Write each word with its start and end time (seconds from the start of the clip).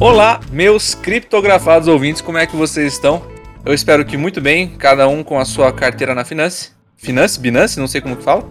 Olá, 0.00 0.40
meus 0.50 0.94
criptografados 0.94 1.88
ouvintes, 1.88 2.22
como 2.22 2.38
é 2.38 2.46
que 2.46 2.56
vocês 2.56 2.94
estão? 2.94 3.22
Eu 3.64 3.74
espero 3.74 4.04
que 4.04 4.16
muito 4.16 4.40
bem, 4.40 4.68
cada 4.78 5.08
um 5.08 5.22
com 5.22 5.38
a 5.38 5.44
sua 5.44 5.72
carteira 5.72 6.14
na 6.14 6.24
Finance. 6.24 6.70
Finance? 6.96 7.38
Binance? 7.38 7.78
Não 7.78 7.86
sei 7.86 8.00
como 8.00 8.16
que 8.16 8.22
fala. 8.22 8.44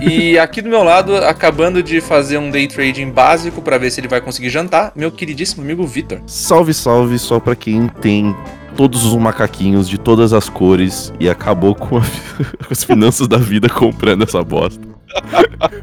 E 0.00 0.38
aqui 0.38 0.62
do 0.62 0.68
meu 0.68 0.82
lado, 0.82 1.16
acabando 1.16 1.82
de 1.82 2.00
fazer 2.00 2.38
um 2.38 2.50
day 2.50 2.66
trading 2.66 3.10
básico 3.10 3.60
para 3.60 3.78
ver 3.78 3.90
se 3.90 4.00
ele 4.00 4.08
vai 4.08 4.20
conseguir 4.20 4.50
jantar, 4.50 4.92
meu 4.94 5.10
queridíssimo 5.10 5.62
amigo 5.62 5.86
Vitor. 5.86 6.20
Salve, 6.26 6.72
salve, 6.72 7.18
só 7.18 7.38
pra 7.38 7.54
quem 7.54 7.88
tem 7.88 8.34
todos 8.76 9.04
os 9.04 9.14
macaquinhos 9.16 9.88
de 9.88 9.98
todas 9.98 10.32
as 10.32 10.48
cores 10.48 11.12
e 11.18 11.28
acabou 11.28 11.74
com, 11.74 11.98
a, 11.98 12.00
com 12.66 12.70
as 12.70 12.84
finanças 12.84 13.28
da 13.28 13.36
vida 13.36 13.68
comprando 13.68 14.22
essa 14.24 14.42
bosta. 14.42 14.84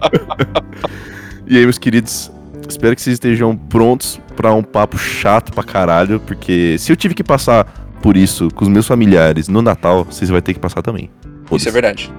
e 1.47 1.57
aí, 1.57 1.63
meus 1.63 1.77
queridos, 1.77 2.31
espero 2.67 2.95
que 2.95 3.01
vocês 3.01 3.15
estejam 3.15 3.55
prontos 3.55 4.19
para 4.35 4.53
um 4.53 4.63
papo 4.63 4.97
chato 4.97 5.51
pra 5.51 5.63
caralho, 5.63 6.19
porque 6.19 6.77
se 6.77 6.91
eu 6.91 6.95
tive 6.95 7.13
que 7.13 7.23
passar 7.23 7.65
por 8.01 8.17
isso 8.17 8.49
com 8.55 8.65
os 8.65 8.69
meus 8.69 8.87
familiares 8.87 9.47
no 9.47 9.61
Natal, 9.61 10.05
vocês 10.05 10.29
vão 10.29 10.41
ter 10.41 10.53
que 10.53 10.59
passar 10.59 10.81
também. 10.81 11.09
Isso 11.51 11.67
é 11.67 11.71
verdade. 11.71 12.11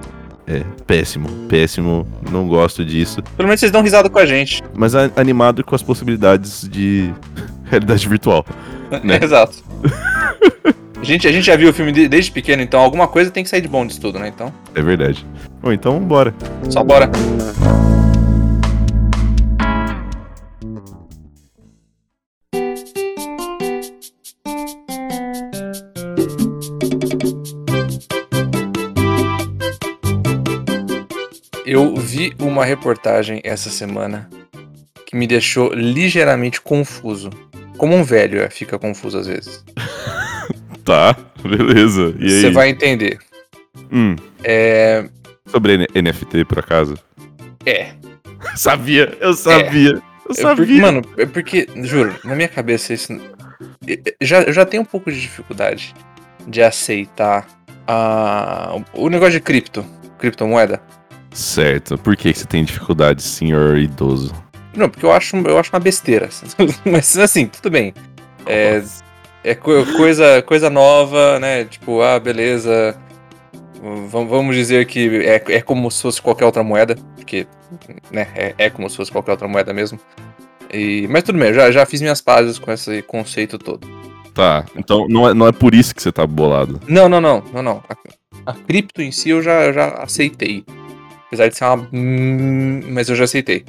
É, 0.45 0.61
péssimo, 0.85 1.29
péssimo, 1.47 2.05
não 2.29 2.47
gosto 2.47 2.83
disso. 2.83 3.23
Pelo 3.37 3.47
menos 3.47 3.59
vocês 3.59 3.71
dão 3.71 3.81
risada 3.81 4.09
com 4.09 4.19
a 4.19 4.25
gente. 4.25 4.61
Mas 4.73 4.93
animado 4.95 5.63
com 5.63 5.73
as 5.73 5.81
possibilidades 5.81 6.67
de 6.69 7.13
realidade 7.65 8.07
virtual. 8.07 8.45
Né? 9.03 9.19
Exato. 9.21 9.63
A 10.99 11.03
gente, 11.03 11.27
a 11.27 11.31
gente 11.31 11.45
já 11.45 11.55
viu 11.57 11.69
o 11.69 11.73
filme 11.73 11.91
de- 11.91 12.07
desde 12.07 12.31
pequeno, 12.31 12.61
então 12.61 12.79
alguma 12.79 13.07
coisa 13.07 13.29
tem 13.29 13.43
que 13.43 13.49
sair 13.49 13.61
de 13.61 13.67
bom 13.67 13.85
disso 13.85 13.99
tudo, 13.99 14.19
né? 14.19 14.27
Então, 14.29 14.53
É 14.73 14.81
verdade. 14.81 15.25
Bom, 15.61 15.71
então 15.71 15.99
bora. 15.99 16.33
só 16.69 16.83
bora. 16.83 17.09
Eu 31.65 31.95
vi 31.95 32.33
uma 32.39 32.65
reportagem 32.65 33.41
essa 33.43 33.69
semana 33.69 34.29
que 35.05 35.15
me 35.15 35.25
deixou 35.27 35.73
ligeiramente 35.73 36.61
confuso. 36.61 37.29
Como 37.77 37.95
um 37.95 38.03
velho 38.03 38.39
é, 38.41 38.49
fica 38.49 38.77
confuso 38.79 39.17
às 39.17 39.27
vezes. 39.27 39.63
Tá, 40.85 41.15
beleza. 41.41 42.13
E 42.19 42.25
aí? 42.25 42.41
Você 42.41 42.49
vai 42.51 42.67
entender. 42.67 43.17
Hum, 43.89 44.17
É. 44.43 45.07
sobre 45.47 45.75
N- 45.77 45.87
NFT, 46.01 46.43
por 46.43 46.59
acaso? 46.59 46.95
É. 47.65 47.93
Sabia, 48.53 49.17
eu 49.21 49.33
sabia. 49.33 49.91
Eu 49.91 49.97
É 49.97 50.01
porque- 50.27 50.41
sabia. 50.41 50.81
mano, 50.81 51.01
é 51.17 51.25
porque, 51.25 51.69
juro, 51.83 52.13
na 52.25 52.35
minha 52.35 52.49
cabeça 52.49 52.93
isso. 52.93 53.17
Já, 54.21 54.41
eu 54.41 54.51
já 54.51 54.65
tenho 54.65 54.83
um 54.83 54.85
pouco 54.85 55.09
de 55.09 55.21
dificuldade 55.21 55.93
de 56.45 56.61
aceitar 56.61 57.47
a, 57.87 58.75
o 58.93 59.07
negócio 59.09 59.31
de 59.33 59.39
cripto, 59.39 59.85
criptomoeda. 60.19 60.81
Certo. 61.31 61.97
Por 61.97 62.17
que 62.17 62.33
você 62.33 62.45
tem 62.45 62.65
dificuldade, 62.65 63.23
senhor 63.23 63.77
idoso? 63.77 64.33
Não, 64.75 64.89
porque 64.89 65.05
eu 65.05 65.11
acho, 65.11 65.35
eu 65.37 65.57
acho 65.57 65.71
uma 65.73 65.79
besteira. 65.79 66.29
Mas 66.85 67.17
assim, 67.17 67.45
tudo 67.47 67.69
bem. 67.69 67.93
É, 68.45 68.81
é 69.43 69.55
co- 69.55 69.85
coisa, 69.97 70.41
coisa 70.41 70.69
nova, 70.69 71.39
né? 71.39 71.65
Tipo, 71.65 72.01
ah, 72.01 72.19
beleza. 72.19 72.97
Vam- 74.09 74.27
Vamos 74.27 74.55
dizer 74.55 74.85
que 74.85 75.23
é, 75.25 75.43
é 75.55 75.61
como 75.61 75.89
se 75.91 76.01
fosse 76.01 76.21
qualquer 76.21 76.45
outra 76.45 76.63
moeda. 76.63 76.95
Porque, 77.15 77.45
né, 78.11 78.27
é, 78.35 78.55
é 78.57 78.69
como 78.69 78.89
se 78.89 78.95
fosse 78.97 79.11
qualquer 79.11 79.31
outra 79.31 79.47
moeda 79.47 79.73
mesmo. 79.73 79.99
E, 80.71 81.07
mas 81.09 81.23
tudo 81.23 81.37
bem, 81.37 81.49
eu 81.49 81.53
já, 81.53 81.71
já 81.71 81.85
fiz 81.85 82.01
minhas 82.01 82.19
pazes 82.21 82.57
com 82.57 82.71
esse 82.71 83.01
conceito 83.03 83.57
todo. 83.59 83.87
Tá, 84.33 84.65
então 84.75 85.07
não 85.07 85.29
é, 85.29 85.33
não 85.35 85.47
é 85.47 85.51
por 85.51 85.75
isso 85.75 85.93
que 85.93 86.01
você 86.01 86.11
tá 86.11 86.25
bolado. 86.25 86.79
Não, 86.87 87.07
não, 87.07 87.21
não, 87.21 87.43
não, 87.53 87.61
não. 87.61 87.83
A, 88.45 88.51
a 88.51 88.53
cripto 88.53 88.99
em 89.01 89.11
si 89.11 89.29
eu 89.29 89.43
já, 89.43 89.71
já 89.71 89.89
aceitei. 90.01 90.65
Apesar 91.27 91.47
de 91.49 91.55
ser 91.57 91.65
uma. 91.65 91.87
hum, 91.93 92.81
Mas 92.89 93.09
eu 93.09 93.15
já 93.15 93.25
aceitei. 93.25 93.63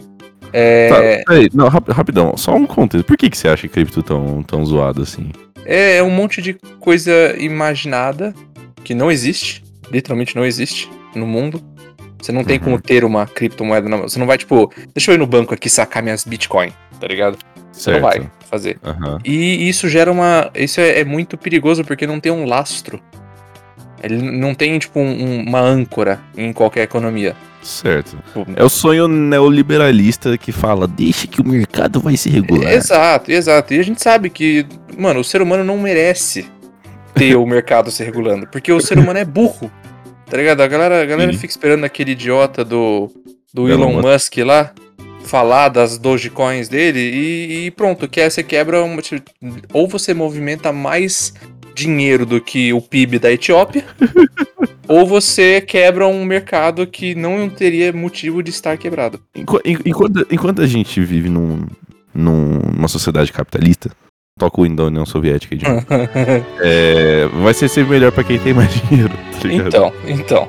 É, 0.57 0.89
Tá, 0.89 1.25
peraí, 1.33 1.51
não, 1.53 1.67
rap- 1.69 1.91
rapidão, 1.91 2.37
só 2.37 2.55
um 2.55 2.65
contexto. 2.65 3.05
Por 3.05 3.17
que, 3.17 3.29
que 3.29 3.37
você 3.37 3.49
acha 3.49 3.67
cripto 3.67 4.03
tão, 4.05 4.41
tão 4.45 4.65
zoado 4.65 5.03
assim? 5.03 5.33
É, 5.67 5.97
é 5.97 6.03
um 6.03 6.11
monte 6.11 6.41
de 6.41 6.55
coisa 6.79 7.35
imaginada 7.39 8.33
que 8.85 8.95
não 8.95 9.11
existe, 9.11 9.65
literalmente 9.91 10.37
não 10.37 10.45
existe 10.45 10.89
no 11.15 11.27
mundo. 11.27 11.61
Você 12.23 12.31
não 12.31 12.45
tem 12.45 12.59
Uhum. 12.59 12.65
como 12.65 12.81
ter 12.81 13.05
uma 13.05 13.27
criptomoeda 13.27 13.89
na 13.89 13.97
mão. 13.97 14.09
Você 14.09 14.19
não 14.19 14.27
vai, 14.27 14.39
tipo, 14.39 14.73
deixa 14.95 15.11
eu 15.11 15.17
ir 15.17 15.19
no 15.19 15.27
banco 15.27 15.53
aqui 15.53 15.69
sacar 15.69 16.03
minhas 16.03 16.25
Bitcoin, 16.25 16.73
tá 17.01 17.07
ligado? 17.09 17.37
Você 17.73 17.91
Certo. 17.91 18.01
não 18.01 18.09
vai 18.09 18.31
fazer. 18.49 18.79
Aham. 18.85 19.19
E 19.25 19.69
isso 19.69 19.89
gera 19.89 20.11
uma. 20.13 20.51
Isso 20.55 20.81
é, 20.81 21.01
é 21.01 21.05
muito 21.05 21.37
perigoso 21.37 21.85
porque 21.85 22.07
não 22.07 22.21
tem 22.21 22.31
um 22.31 22.45
lastro. 22.47 23.03
Ele 24.05 24.17
não 24.21 24.55
tem, 24.55 24.79
tipo, 24.79 25.01
um- 25.01 25.43
uma 25.47 25.61
âncora 25.61 26.21
em 26.37 26.53
qualquer 26.53 26.83
economia. 26.83 27.35
Certo. 27.63 28.17
Tipo, 28.27 28.47
É 28.57 28.63
o 28.63 28.69
sonho 28.69 29.09
neoliberalista 29.09 30.37
que 30.37 30.53
fala, 30.53 30.87
deixa 30.87 31.27
que 31.27 31.41
o 31.41 31.47
mercado 31.49 31.99
vai 32.01 32.17
se 32.17 32.29
regular. 32.29 32.71
Exato, 32.73 33.31
exato. 33.33 33.73
E 33.73 33.79
a 33.79 33.83
gente 33.83 34.03
sabe 34.03 34.29
que, 34.29 34.67
mano, 34.99 35.21
o 35.21 35.25
ser 35.25 35.41
humano 35.41 35.65
não 35.65 35.79
merece 35.79 36.47
ter 37.15 37.37
o 37.37 37.47
mercado 37.47 37.91
se 37.91 38.03
regulando, 38.05 38.47
porque 38.49 38.73
o 38.73 38.81
ser 38.81 38.99
humano 38.99 39.19
é 39.19 39.25
burro. 39.25 39.71
Tá 40.29 40.37
ligado? 40.37 40.61
A 40.63 40.67
galera, 40.67 41.03
a 41.03 41.07
galera 41.07 41.33
Sim. 41.33 41.39
fica 41.39 41.51
esperando 41.53 41.85
aquele 41.85 42.13
idiota 42.13 42.65
do, 42.65 43.11
do 43.53 43.69
Elon 43.69 43.91
Elon 43.93 44.03
Musk 44.03 44.37
lá 44.39 44.73
falar 45.25 45.69
das 45.71 45.97
Dogecoins 45.97 46.69
dele 46.69 46.99
e, 47.01 47.67
e 47.67 47.71
pronto, 47.71 48.07
que 48.09 48.29
você 48.29 48.43
quebra 48.43 48.83
uma, 48.83 49.01
ou 49.73 49.89
você 49.89 50.13
movimenta 50.13 50.71
mais 50.71 51.33
dinheiro 51.75 52.25
do 52.25 52.41
que 52.41 52.73
o 52.73 52.81
PIB 52.81 53.19
da 53.19 53.33
Etiópia, 53.33 53.85
ou 54.89 55.07
você 55.07 55.61
quebra 55.61 56.07
um 56.07 56.25
mercado 56.25 56.87
que 56.87 57.15
não 57.15 57.49
teria 57.49 57.93
motivo 57.93 58.43
de 58.43 58.51
estar 58.51 58.77
quebrado. 58.77 59.21
Enqu- 59.35 59.61
en- 59.65 59.79
Enquanto, 59.85 60.27
enquanto 60.31 60.63
a 60.63 60.67
gente 60.67 61.01
vive 61.01 61.29
num, 61.29 61.67
num- 62.15 62.59
numa 62.75 62.89
sociedade 62.89 63.33
capitalista, 63.33 63.91
toca 64.39 64.61
o 64.61 64.67
hino 64.67 64.77
da 64.77 64.85
União 64.85 65.07
Soviética 65.07 65.57
de 65.57 65.65
é, 66.61 67.27
vai 67.43 67.55
ser 67.55 67.69
sempre 67.69 67.91
melhor 67.93 68.13
pra 68.13 68.25
quem 68.25 68.39
tem 68.39 68.53
mais 68.55 68.71
dinheiro, 68.89 69.13
tá? 69.41 69.49
Então, 69.53 69.93
então. 70.07 70.49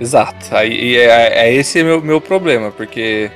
Exato. 0.00 0.54
Aí 0.54 0.72
e 0.92 0.96
é, 0.96 1.46
é 1.48 1.54
esse 1.54 1.82
meu, 1.82 2.00
meu 2.00 2.20
problema, 2.20 2.70
porque 2.70 3.30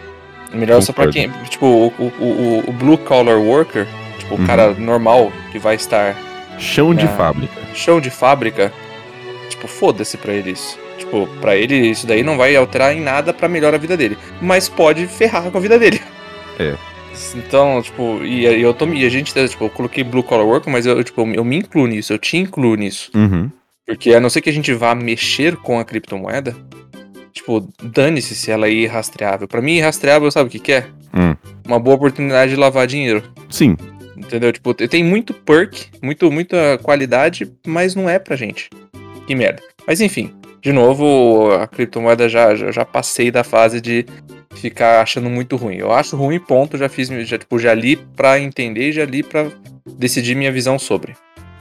é 0.52 0.56
melhor 0.56 0.80
só 0.80 0.92
pra 0.92 1.06
Concordo. 1.06 1.32
quem. 1.32 1.48
Tipo, 1.48 1.66
o, 1.66 1.86
o, 1.98 2.04
o, 2.24 2.64
o 2.68 2.72
blue 2.72 2.96
collar 2.98 3.38
worker, 3.38 3.86
tipo, 4.18 4.36
Uhum. 4.36 4.44
o 4.44 4.46
cara 4.46 4.72
normal 4.74 5.32
que 5.50 5.58
vai 5.58 5.74
estar 5.74 6.16
Chão 6.58 6.94
de 6.94 7.04
Ah. 7.06 7.08
fábrica. 7.08 7.60
chão 7.74 8.00
de 8.00 8.10
fábrica, 8.10 8.72
tipo, 9.48 9.66
foda-se 9.66 10.16
pra 10.16 10.32
ele 10.32 10.52
isso. 10.52 10.78
Tipo, 10.98 11.26
pra 11.40 11.56
ele 11.56 11.74
isso 11.74 12.06
daí 12.06 12.22
não 12.22 12.36
vai 12.36 12.54
alterar 12.54 12.94
em 12.96 13.00
nada 13.00 13.32
pra 13.32 13.48
melhorar 13.48 13.76
a 13.76 13.80
vida 13.80 13.96
dele. 13.96 14.16
Mas 14.40 14.68
pode 14.68 15.06
ferrar 15.06 15.50
com 15.50 15.58
a 15.58 15.60
vida 15.60 15.78
dele. 15.78 16.00
É. 16.58 16.74
Então, 17.34 17.82
tipo, 17.82 18.20
e, 18.22 18.46
e 18.46 18.62
eu 18.62 18.72
tô. 18.72 18.86
E 18.86 19.04
a 19.04 19.08
gente, 19.08 19.32
tipo, 19.48 19.64
eu 19.64 19.70
coloquei 19.70 20.04
blue 20.04 20.22
collar 20.22 20.46
worker, 20.46 20.72
mas 20.72 20.86
eu, 20.86 21.02
tipo, 21.02 21.20
eu 21.34 21.44
me 21.44 21.56
incluo 21.58 21.86
nisso, 21.86 22.12
eu 22.12 22.18
te 22.18 22.36
incluo 22.36 22.74
nisso. 22.74 23.10
Uhum. 23.14 23.50
Porque 23.86 24.14
a 24.14 24.20
não 24.20 24.30
ser 24.30 24.40
que 24.40 24.48
a 24.50 24.52
gente 24.52 24.72
vá 24.72 24.94
mexer 24.94 25.56
com 25.56 25.78
a 25.78 25.84
criptomoeda, 25.84 26.54
tipo, 27.32 27.68
dane-se 27.82 28.34
se 28.34 28.50
ela 28.50 28.66
é 28.68 28.70
irrastreável. 28.70 29.48
Pra 29.48 29.60
mim, 29.60 29.72
irrastreável, 29.76 30.30
sabe 30.30 30.48
o 30.48 30.50
que, 30.50 30.58
que 30.58 30.72
é? 30.72 30.86
Hum. 31.14 31.34
Uma 31.66 31.78
boa 31.78 31.96
oportunidade 31.96 32.52
de 32.52 32.56
lavar 32.56 32.86
dinheiro. 32.86 33.22
Sim, 33.50 33.76
Entendeu? 34.16 34.52
Tipo, 34.52 34.74
tem 34.74 35.02
muito 35.02 35.32
perk, 35.32 35.86
muito, 36.02 36.30
muita 36.30 36.78
qualidade, 36.82 37.50
mas 37.66 37.94
não 37.94 38.08
é 38.08 38.18
pra 38.18 38.36
gente. 38.36 38.68
Que 39.26 39.34
merda. 39.34 39.62
Mas 39.86 40.00
enfim, 40.00 40.32
de 40.60 40.72
novo, 40.72 41.52
a 41.52 41.66
criptomoeda 41.66 42.28
já, 42.28 42.54
já, 42.54 42.70
já 42.70 42.84
passei 42.84 43.30
da 43.30 43.42
fase 43.42 43.80
de 43.80 44.04
ficar 44.54 45.00
achando 45.00 45.30
muito 45.30 45.56
ruim. 45.56 45.76
Eu 45.76 45.92
acho 45.92 46.16
ruim, 46.16 46.38
ponto. 46.38 46.76
Já 46.76 46.88
fiz, 46.88 47.08
já, 47.08 47.38
tipo, 47.38 47.58
já 47.58 47.72
li 47.74 47.96
pra 47.96 48.38
entender 48.38 48.90
e 48.90 48.92
já 48.92 49.04
li 49.04 49.22
pra 49.22 49.46
decidir 49.98 50.34
minha 50.34 50.52
visão 50.52 50.78
sobre. 50.78 51.14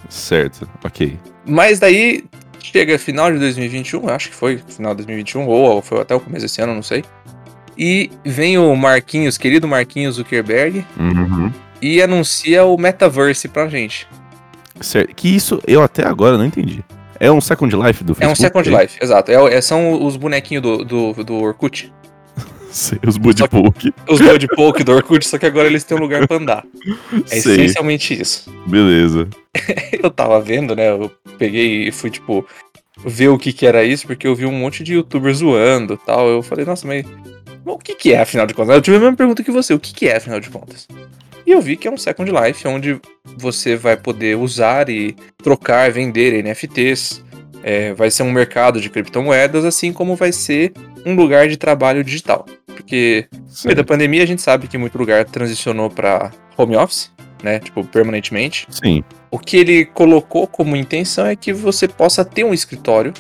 certo, 0.09 0.68
ok. 0.83 1.18
Mas 1.45 1.80
daí 1.80 2.24
chega 2.62 3.00
final 3.00 3.31
de 3.31 3.39
2021, 3.39 4.07
acho 4.09 4.30
que 4.30 4.36
foi 4.36 4.57
final 4.68 4.92
de 4.94 4.97
2021, 4.97 5.47
ou 5.47 5.81
foi 5.81 6.01
até 6.01 6.13
o 6.13 6.19
começo 6.19 6.45
desse 6.45 6.62
ano, 6.62 6.75
não 6.75 6.83
sei. 6.83 7.04
E 7.77 8.12
vem 8.25 8.57
o 8.57 8.75
Marquinhos, 8.75 9.38
querido 9.38 9.68
Marquinhos 9.68 10.15
Zuckerberg, 10.15 10.86
Uhum. 11.00 11.51
E 11.81 12.01
anuncia 12.01 12.63
o 12.66 12.78
Metaverse 12.78 13.48
pra 13.48 13.68
gente. 13.68 14.07
Certo. 14.80 15.13
Que 15.16 15.36
isso 15.36 15.62
eu 15.68 15.81
até 15.83 16.06
agora 16.06 16.38
não 16.38 16.45
entendi. 16.45 16.83
É 17.19 17.31
um 17.31 17.39
Second 17.39 17.75
Life 17.75 18.04
do 18.04 18.13
É 18.19 18.25
um 18.25 18.30
Facebook? 18.36 18.63
Second 18.66 18.81
Life, 18.83 18.98
exato. 19.01 19.31
É, 19.31 19.54
é- 19.56 19.62
são 19.62 20.04
os 20.04 20.16
bonequinhos 20.18 20.63
do, 20.63 20.83
do, 20.83 21.24
do 21.24 21.36
Orkut. 21.36 21.94
Sei, 22.72 22.98
os 23.06 23.18
Bud 23.18 23.38
Só 23.38 23.48
que- 23.48 23.62
Poke. 23.62 23.94
Os 24.10 24.19
Bud 24.19 24.48
Poke 24.56 24.83
do 24.83 24.92
Orkut, 24.94 25.28
só 25.28 25.38
que 25.38 25.45
agora 25.45 25.68
eles 25.68 25.83
têm 25.83 25.95
um 25.98 26.01
lugar 26.01 26.28
pra 26.28 26.38
andar. 26.38 26.63
É 27.30 27.39
Sei, 27.39 27.54
essencialmente 27.54 28.19
isso. 28.19 28.50
beleza. 28.66 29.28
Eu 30.01 30.10
tava 30.10 30.42
vendo, 30.42 30.75
né? 30.75 30.89
Eu 30.89 31.12
peguei 31.38 31.88
e 31.88 31.92
fui, 31.92 32.10
tipo, 32.10 32.44
ver 33.06 33.28
o 33.28 33.38
que 33.38 33.51
que 33.54 33.66
era 33.68 33.83
isso, 33.83 34.07
porque 34.07 34.25
eu 34.28 34.33
vi 34.36 34.45
um 34.45 34.51
monte 34.51 34.83
de 34.83 34.94
youtubers 34.94 35.38
zoando 35.39 35.94
e 35.95 35.98
tal. 36.06 36.28
Eu 36.28 36.42
falei, 36.42 36.66
nossa, 36.66 36.88
mas 36.88 37.06
o 37.66 37.78
que 37.78 37.94
que 37.94 38.13
é, 38.13 38.22
afinal 38.22 38.48
de 38.48 38.54
contas? 38.54 38.74
Eu 38.75 38.81
tive 38.81 38.98
a 38.98 39.00
mesma 39.00 39.16
pergunta 39.16 39.44
que 39.44 39.51
você, 39.51 39.74
o 39.74 39.80
que 39.80 39.94
que 39.94 40.07
é, 40.07 40.16
afinal 40.18 40.39
de 40.39 40.50
contas? 40.50 40.88
E 41.46 41.52
eu 41.52 41.62
vi 41.62 41.76
que 41.76 41.88
é 41.88 41.92
um 41.92 41.98
Second 41.98 42.32
Life, 42.32 42.68
onde 42.68 43.00
você 43.38 43.76
vai 43.76 43.98
poder 43.98 44.38
usar 44.38 44.90
e 44.90 45.16
trocar, 45.42 45.92
vender 45.92 46.44
NFTs. 46.44 47.24
É, 47.64 47.94
vai 47.94 48.10
ser 48.10 48.24
um 48.24 48.32
mercado 48.32 48.82
de 48.82 48.90
criptomoedas, 48.90 49.66
assim 49.66 49.94
como 49.94 50.16
vai 50.16 50.32
ser 50.32 50.74
um 51.06 51.16
lugar 51.16 51.48
de 51.48 51.58
trabalho 51.58 52.04
digital. 52.04 52.46
Porque 52.66 53.28
no 53.32 53.66
meio 53.66 53.76
da 53.76 53.84
pandemia 53.84 54.24
a 54.24 54.26
gente 54.26 54.42
sabe 54.42 54.68
que 54.68 54.78
muito 54.78 54.98
lugar 54.98 55.26
transicionou 55.26 55.90
para 55.90 56.32
home 56.58 56.76
office, 56.76 57.12
né? 57.44 57.60
Tipo, 57.60 57.84
permanentemente. 57.84 58.68
Sim, 58.70 59.04
O 59.30 59.38
que 59.38 59.58
ele 59.58 59.86
colocou 59.86 60.48
como 60.48 60.76
intenção 60.76 61.26
é 61.26 61.36
que 61.36 61.54
você 61.54 61.88
possa 61.88 62.26
ter 62.26 62.44
um 62.44 62.54
escritório 62.54 63.14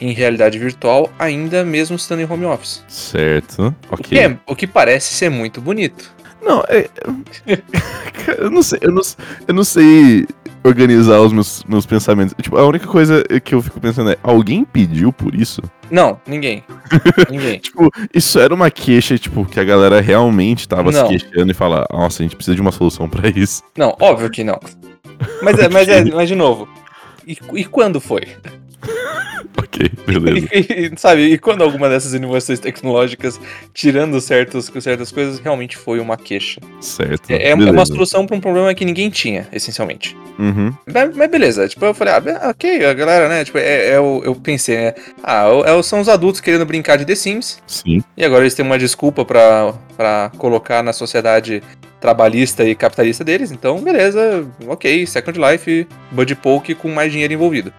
em 0.00 0.12
realidade 0.12 0.58
virtual, 0.58 1.10
ainda 1.18 1.64
mesmo 1.64 1.96
estando 1.96 2.20
em 2.20 2.30
home 2.30 2.44
office. 2.44 2.84
certo. 2.88 3.74
O, 3.90 3.96
que 3.96 4.14
Ok. 4.14 4.18
é- 4.18 4.38
o 4.46 4.54
que 4.56 4.66
parece 4.66 5.14
ser 5.14 5.30
muito 5.30 5.60
bonito. 5.60 6.14
Não, 6.42 6.62
é. 6.68 6.88
Eu 8.38 8.50
não 8.50 8.62
sei, 8.62 8.78
eu 8.82 8.92
não, 8.92 9.02
eu 9.48 9.54
não 9.54 9.64
sei 9.64 10.26
organizar 10.64 11.20
os 11.20 11.32
meus, 11.32 11.64
meus 11.64 11.86
pensamentos. 11.86 12.34
Tipo, 12.40 12.56
a 12.58 12.66
única 12.66 12.86
coisa 12.86 13.22
que 13.44 13.54
eu 13.54 13.62
fico 13.62 13.80
pensando 13.80 14.10
é, 14.10 14.16
alguém 14.22 14.64
pediu 14.64 15.12
por 15.12 15.34
isso? 15.34 15.62
Não, 15.90 16.20
ninguém. 16.26 16.64
ninguém. 17.30 17.58
Tipo, 17.60 17.88
isso 18.12 18.38
era 18.40 18.52
uma 18.52 18.68
queixa, 18.70 19.16
tipo, 19.16 19.44
que 19.44 19.60
a 19.60 19.64
galera 19.64 20.00
realmente 20.00 20.68
tava 20.68 20.90
Não. 20.90 21.08
se 21.08 21.18
queixando 21.18 21.50
e 21.52 21.54
fala, 21.54 21.86
nossa, 21.92 22.22
a 22.22 22.24
gente 22.24 22.34
precisa 22.34 22.54
de 22.54 22.60
uma 22.60 22.72
solução 22.72 23.08
pra 23.08 23.28
isso. 23.28 23.62
Não, 23.76 23.96
óbvio 24.00 24.28
que 24.28 24.42
não. 24.42 24.58
Mas 25.42 25.58
é, 25.58 25.68
mas, 25.68 25.88
é, 25.88 26.04
mas 26.12 26.28
de 26.28 26.34
novo. 26.34 26.68
E, 27.26 27.38
e 27.54 27.64
quando 27.64 28.00
foi? 28.00 28.22
Ok, 29.58 29.90
beleza. 30.06 30.48
E, 30.52 30.86
e, 30.94 30.98
sabe, 30.98 31.22
e 31.32 31.38
quando 31.38 31.62
alguma 31.62 31.88
dessas 31.88 32.12
inovações 32.14 32.58
tecnológicas, 32.58 33.40
tirando 33.72 34.20
certos, 34.20 34.70
certas 34.80 35.10
coisas, 35.10 35.38
realmente 35.38 35.76
foi 35.76 35.98
uma 35.98 36.16
queixa? 36.16 36.60
certo. 36.80 37.30
É, 37.30 37.50
é 37.50 37.54
uma 37.54 37.86
solução 37.86 38.26
para 38.26 38.36
um 38.36 38.40
problema 38.40 38.72
que 38.74 38.84
ninguém 38.84 39.08
tinha, 39.10 39.48
essencialmente. 39.52 40.16
Uhum. 40.38 40.72
Mas, 40.92 41.16
mas 41.16 41.30
beleza, 41.30 41.66
tipo, 41.68 41.84
eu 41.84 41.94
falei, 41.94 42.14
ah, 42.14 42.20
be- 42.20 42.32
ok, 42.32 42.84
a 42.84 42.92
galera, 42.92 43.28
né, 43.28 43.44
tipo, 43.44 43.56
é, 43.58 43.90
é 43.92 44.00
o- 44.00 44.22
eu 44.24 44.34
pensei, 44.34 44.76
né, 44.76 44.94
ah, 45.22 45.46
é 45.64 45.82
são 45.82 46.00
os 46.00 46.08
adultos 46.08 46.40
querendo 46.40 46.66
brincar 46.66 46.96
de 46.98 47.04
The 47.06 47.14
Sims, 47.14 47.58
Sim. 47.66 48.02
e 48.16 48.24
agora 48.24 48.42
eles 48.42 48.54
têm 48.54 48.64
uma 48.64 48.78
desculpa 48.78 49.24
pra 49.24 50.30
colocar 50.36 50.82
na 50.82 50.92
sociedade 50.92 51.62
trabalhista 52.00 52.62
e 52.64 52.74
capitalista 52.74 53.24
deles, 53.24 53.50
então, 53.50 53.80
beleza, 53.80 54.46
ok, 54.68 55.06
Second 55.06 55.38
Life, 55.40 55.86
Bud 56.10 56.34
Poke 56.36 56.74
com 56.74 56.88
mais 56.90 57.10
dinheiro 57.10 57.32
envolvido. 57.32 57.72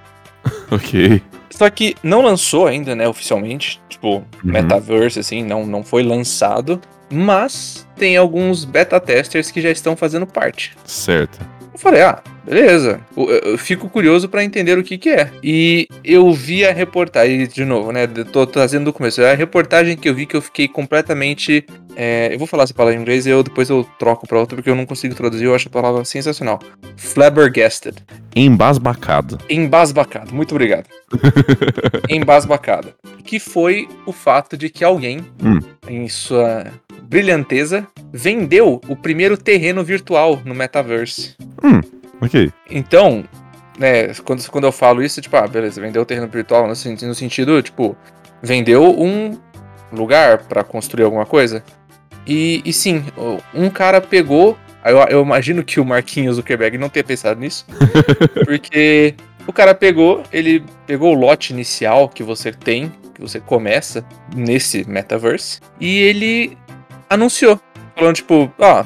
Ok. 0.71 1.21
Só 1.49 1.69
que 1.69 1.95
não 2.03 2.21
lançou 2.21 2.67
ainda, 2.67 2.93
né, 2.93 3.07
oficialmente, 3.07 3.81
tipo, 3.89 4.23
Metaverse, 4.43 5.19
assim, 5.19 5.43
não, 5.43 5.65
não 5.65 5.83
foi 5.83 6.03
lançado, 6.03 6.79
mas 7.11 7.87
tem 7.95 8.15
alguns 8.15 8.63
beta 8.63 8.99
testers 8.99 9.49
que 9.49 9.59
já 9.59 9.71
estão 9.71 9.95
fazendo 9.95 10.27
parte. 10.27 10.75
Certo. 10.85 11.39
Eu 11.77 11.79
falei, 11.79 12.01
ah, 12.01 12.23
beleza. 12.43 12.99
Eu, 13.15 13.29
eu- 13.29 13.57
fico 13.57 13.87
curioso 13.87 14.27
pra 14.27 14.43
entender 14.43 14.75
o 14.79 14.83
que 14.83 14.97
que 14.97 15.09
é. 15.09 15.29
E 15.43 15.87
eu 16.03 16.33
vi 16.33 16.65
a 16.65 16.73
reportagem, 16.73 17.45
de 17.47 17.63
novo, 17.63 17.91
né? 17.91 18.07
Tô 18.07 18.47
trazendo 18.47 18.85
do 18.85 18.93
começo. 18.93 19.23
A 19.23 19.35
reportagem 19.35 19.95
que 19.95 20.09
eu 20.09 20.15
vi 20.15 20.25
que 20.25 20.35
eu 20.35 20.41
fiquei 20.41 20.67
completamente. 20.67 21.63
é, 21.95 22.33
eu 22.33 22.39
vou 22.39 22.47
falar 22.47 22.63
essa 22.63 22.73
palavra 22.73 22.97
em 22.97 23.01
inglês 23.01 23.27
e 23.27 23.29
eu, 23.29 23.43
depois 23.43 23.69
eu 23.69 23.87
troco 23.99 24.27
pra 24.27 24.39
outra 24.39 24.55
porque 24.55 24.69
eu 24.71 24.75
não 24.75 24.87
consigo 24.87 25.13
traduzir. 25.13 25.45
Eu 25.45 25.53
acho 25.53 25.67
a 25.67 25.71
palavra 25.71 26.03
sensacional. 26.03 26.59
Flabbergasted. 26.95 27.95
Embasbacado. 28.35 29.37
Embasbacado. 29.47 30.33
Muito 30.33 30.51
obrigado. 30.55 30.85
Embasbacada. 32.09 32.95
Que 33.23 33.39
foi 33.39 33.87
o 34.05 34.11
fato 34.11 34.57
de 34.57 34.69
que 34.69 34.83
alguém, 34.83 35.19
Hum. 35.43 35.59
em 35.87 36.07
sua 36.09 36.65
brilhanteza, 37.07 37.87
vendeu 38.11 38.81
o 38.87 38.95
primeiro 38.95 39.37
terreno 39.37 39.83
virtual 39.83 40.41
no 40.43 40.53
metaverse. 40.53 41.35
Ok. 42.21 42.51
Então, 42.69 43.23
né, 43.77 44.13
quando, 44.25 44.49
quando 44.49 44.63
eu 44.65 44.71
falo 44.71 45.03
isso, 45.03 45.21
tipo, 45.21 45.35
ah, 45.37 45.47
beleza, 45.47 45.79
vendeu 45.79 46.01
o 46.01 46.05
terreno 46.05 46.27
virtual 46.27 46.63
no, 46.63 46.69
no 46.69 47.15
sentido, 47.15 47.61
tipo, 47.61 47.95
vendeu 48.41 48.83
um 48.99 49.37
lugar 49.91 50.39
pra 50.43 50.63
construir 50.63 51.03
alguma 51.03 51.25
coisa. 51.25 51.63
E, 52.25 52.61
e 52.65 52.73
sim, 52.73 53.05
um 53.53 53.69
cara 53.69 54.01
pegou. 54.01 54.57
Eu, 54.83 54.97
eu 55.09 55.21
imagino 55.21 55.63
que 55.63 55.79
o 55.79 55.85
Marquinhos 55.85 56.35
Zuckerberg 56.35 56.77
não 56.77 56.89
tenha 56.89 57.03
pensado 57.03 57.39
nisso. 57.39 57.65
porque 58.45 59.15
o 59.45 59.53
cara 59.53 59.73
pegou, 59.73 60.23
ele 60.31 60.63
pegou 60.85 61.13
o 61.15 61.19
lote 61.19 61.53
inicial 61.53 62.09
que 62.09 62.21
você 62.23 62.51
tem, 62.51 62.91
que 63.15 63.21
você 63.21 63.39
começa 63.39 64.05
nesse 64.35 64.87
metaverse, 64.87 65.61
e 65.79 65.99
ele 65.99 66.57
anunciou. 67.09 67.59
Falando, 67.95 68.15
tipo, 68.15 68.51
ó, 68.59 68.85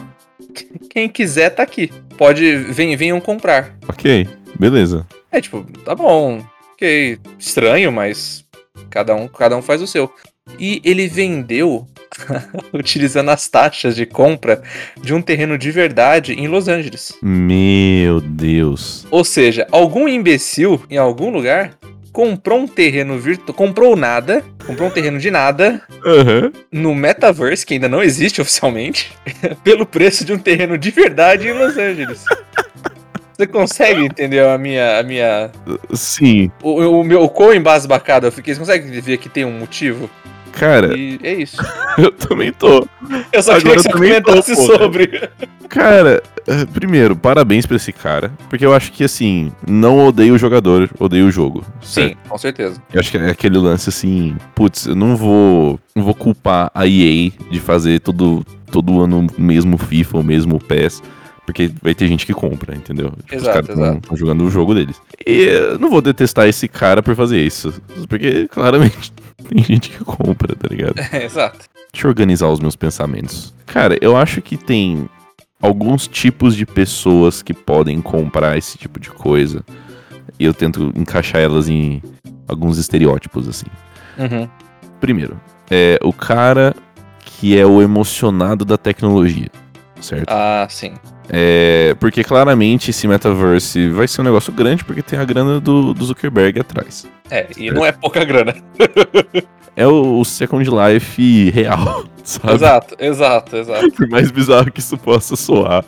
quem 0.90 1.10
quiser 1.10 1.50
tá 1.50 1.64
aqui. 1.64 1.92
Pode, 2.18 2.56
vem, 2.56 2.96
venham 2.96 3.20
comprar. 3.20 3.76
Ok. 3.88 4.28
Beleza. 4.60 5.08
É 5.32 5.40
tipo, 5.42 5.66
tá 5.84 5.96
bom, 5.96 6.46
ok, 6.74 7.18
estranho, 7.40 7.92
mas 7.92 8.46
cada 8.90 9.16
um, 9.16 9.28
cada 9.28 9.56
um 9.56 9.62
faz 9.62 9.82
o 9.82 9.88
seu. 9.88 10.12
E 10.60 10.82
ele 10.84 11.08
vendeu 11.08 11.88
utilizando 12.74 13.30
as 13.30 13.48
taxas 13.48 13.96
de 13.96 14.06
compra 14.06 14.62
de 15.02 15.14
um 15.14 15.22
terreno 15.22 15.58
de 15.58 15.72
verdade 15.72 16.34
em 16.34 16.48
Los 16.48 16.68
Angeles. 16.68 17.18
Meu 17.22 18.20
Deus. 18.20 19.08
Ou 19.10 19.24
seja, 19.24 19.68
algum 19.72 20.08
imbecil 20.08 20.84
em 20.90 20.98
algum 20.98 21.30
lugar 21.30 21.78
comprou 22.12 22.60
um 22.60 22.68
terreno 22.68 23.18
virtual, 23.18 23.54
comprou 23.54 23.96
nada, 23.96 24.44
comprou 24.66 24.90
um 24.90 24.92
terreno 24.92 25.18
de 25.18 25.32
nada 25.32 25.82
Aham. 26.06 26.52
no 26.72 26.94
metaverse 26.94 27.66
que 27.66 27.74
ainda 27.74 27.88
não 27.90 28.04
existe 28.04 28.42
oficialmente, 28.42 29.12
pelo 29.64 29.86
preço 29.86 30.26
de 30.26 30.34
um 30.34 30.38
terreno 30.38 30.78
de 30.78 30.92
verdade 30.92 31.48
em 31.48 31.54
Los 31.54 31.78
Angeles. 31.78 32.26
Você 33.38 33.48
consegue 33.48 34.06
entender 34.06 34.46
a 34.46 34.56
minha, 34.56 35.00
a 35.00 35.04
minha 35.04 35.52
Sim. 35.94 36.52
o, 36.62 37.00
o 37.00 37.04
meu 37.04 37.24
o 37.24 37.30
quão 37.30 37.52
embasbacado 37.52 38.28
eu 38.28 38.32
fiquei, 38.32 38.54
você 38.54 38.60
consegue 38.60 39.02
ver 39.02 39.18
que 39.18 39.28
tem 39.28 39.44
um 39.46 39.52
motivo? 39.58 40.08
Cara, 40.52 40.98
E 40.98 41.20
é 41.24 41.34
isso. 41.34 41.58
eu 41.98 42.12
também 42.12 42.52
tô. 42.52 42.88
Eu 43.32 43.42
só 43.44 43.54
Agora 43.54 43.62
queria 43.62 43.76
que 43.78 43.82
você 43.84 43.90
tô, 43.90 43.98
comentasse 43.98 44.56
pô. 44.56 44.62
sobre. 44.78 45.30
Cara, 45.70 46.22
eh, 46.48 46.66
primeiro, 46.74 47.16
parabéns 47.16 47.66
pra 47.66 47.78
esse 47.78 47.94
cara. 47.94 48.32
Porque 48.50 48.66
eu 48.66 48.74
acho 48.74 48.92
que, 48.92 49.04
assim, 49.04 49.52
não 49.68 50.06
odeio 50.06 50.34
o 50.34 50.38
jogador, 50.38 50.90
odeio 51.00 51.28
o 51.28 51.32
jogo. 51.32 51.64
Sim, 51.82 52.16
com 52.28 52.38
certeza. 52.38 52.82
Eu 52.94 53.00
acho 53.00 53.10
que 53.12 53.18
é 53.18 53.30
aquele 53.30 53.58
lance 53.58 53.90
assim, 53.90 54.36
putz, 54.54 54.86
eu 54.86 54.96
não 54.96 55.16
vou, 55.16 55.80
não 55.96 56.04
vou 56.04 56.14
culpar 56.14 56.70
a 56.76 56.86
EA 56.86 57.32
de 57.50 57.60
fazer 57.60 58.00
todo, 58.02 58.46
todo 58.70 59.02
ano 59.02 59.28
o 59.38 59.42
mesmo 59.42 59.78
FIFA, 59.78 60.18
o 60.18 60.24
mesmo 60.24 60.60
PES, 60.60 61.02
porque 61.46 61.72
vai 61.82 61.96
ter 61.96 62.08
gente 62.08 62.26
que 62.26 62.34
compra, 62.34 62.76
entendeu? 62.76 63.12
Tipo, 63.24 63.36
Exato, 63.36 63.72
os 63.72 63.78
caras 63.78 63.96
estão 63.96 64.18
jogando 64.18 64.44
o 64.44 64.52
jogo 64.52 64.76
deles. 64.76 64.96
E 65.26 65.44
eu 65.44 65.80
não 65.80 65.90
vou 65.90 66.02
detestar 66.02 66.48
esse 66.48 66.68
cara 66.68 67.02
por 67.02 67.16
fazer 67.16 67.42
isso, 67.42 67.74
porque 68.10 68.48
claramente 68.50 69.14
tem 69.42 69.64
gente 69.64 69.90
que 69.90 70.04
compra, 70.04 70.56
tá 70.56 70.68
ligado? 70.70 70.96
É, 71.12 71.26
exato. 71.26 71.66
Deixa 71.92 72.08
eu 72.08 72.10
organizar 72.10 72.48
os 72.48 72.60
meus 72.60 72.76
pensamentos. 72.76 73.54
Cara, 73.66 73.98
eu 74.02 74.16
acho 74.16 74.42
que 74.42 74.56
tem 74.56 75.10
alguns 75.62 76.08
tipos 76.08 76.56
de 76.56 76.66
pessoas 76.66 77.42
que 77.42 77.54
podem 77.54 78.02
comprar 78.02 78.58
esse 78.58 78.78
tipo 78.78 79.00
de 79.00 79.10
coisa. 79.10 79.64
E 80.40 80.46
eu 80.46 80.54
tento 80.54 80.92
encaixar 80.96 81.42
elas 81.42 81.70
em 81.70 82.02
alguns 82.48 82.78
estereótipos, 82.78 83.48
assim. 83.48 83.68
Uhum. 84.18 84.48
Primeiro, 85.00 85.40
é 85.70 86.00
o 86.02 86.14
cara 86.14 86.76
que 87.20 87.58
é 87.58 87.66
o 87.66 87.82
emocionado 87.82 88.64
da 88.64 88.78
tecnologia, 88.78 89.50
certo? 90.02 90.30
Ah, 90.30 90.68
sim. 90.70 90.94
É, 91.30 91.96
porque 92.00 92.24
claramente 92.24 92.90
esse 92.90 93.08
metaverse 93.08 93.90
vai 93.90 94.08
ser 94.08 94.22
um 94.22 94.26
negócio 94.26 94.52
grande 94.52 94.84
porque 94.84 95.02
tem 95.02 95.18
a 95.18 95.26
grana 95.26 95.60
do, 95.60 95.94
do 95.94 96.06
Zuckerberg 96.06 96.60
atrás. 96.60 97.08
É, 97.30 97.48
e 97.58 97.72
não 97.72 97.86
é 97.86 97.92
pouca 97.92 98.24
grana. 98.26 98.56
É 99.74 99.88
o, 99.88 100.20
o 100.20 100.26
Second 100.26 100.70
Life 100.70 101.50
real, 101.50 102.04
sabe? 102.24 102.56
Exato, 102.56 102.96
exato, 103.00 103.56
exato. 103.56 103.92
Por 103.94 104.08
mais 104.10 104.30
bizarro 104.30 104.70
que 104.70 104.82
isso 104.82 104.98
possa 104.98 105.38
soar. 105.38 105.86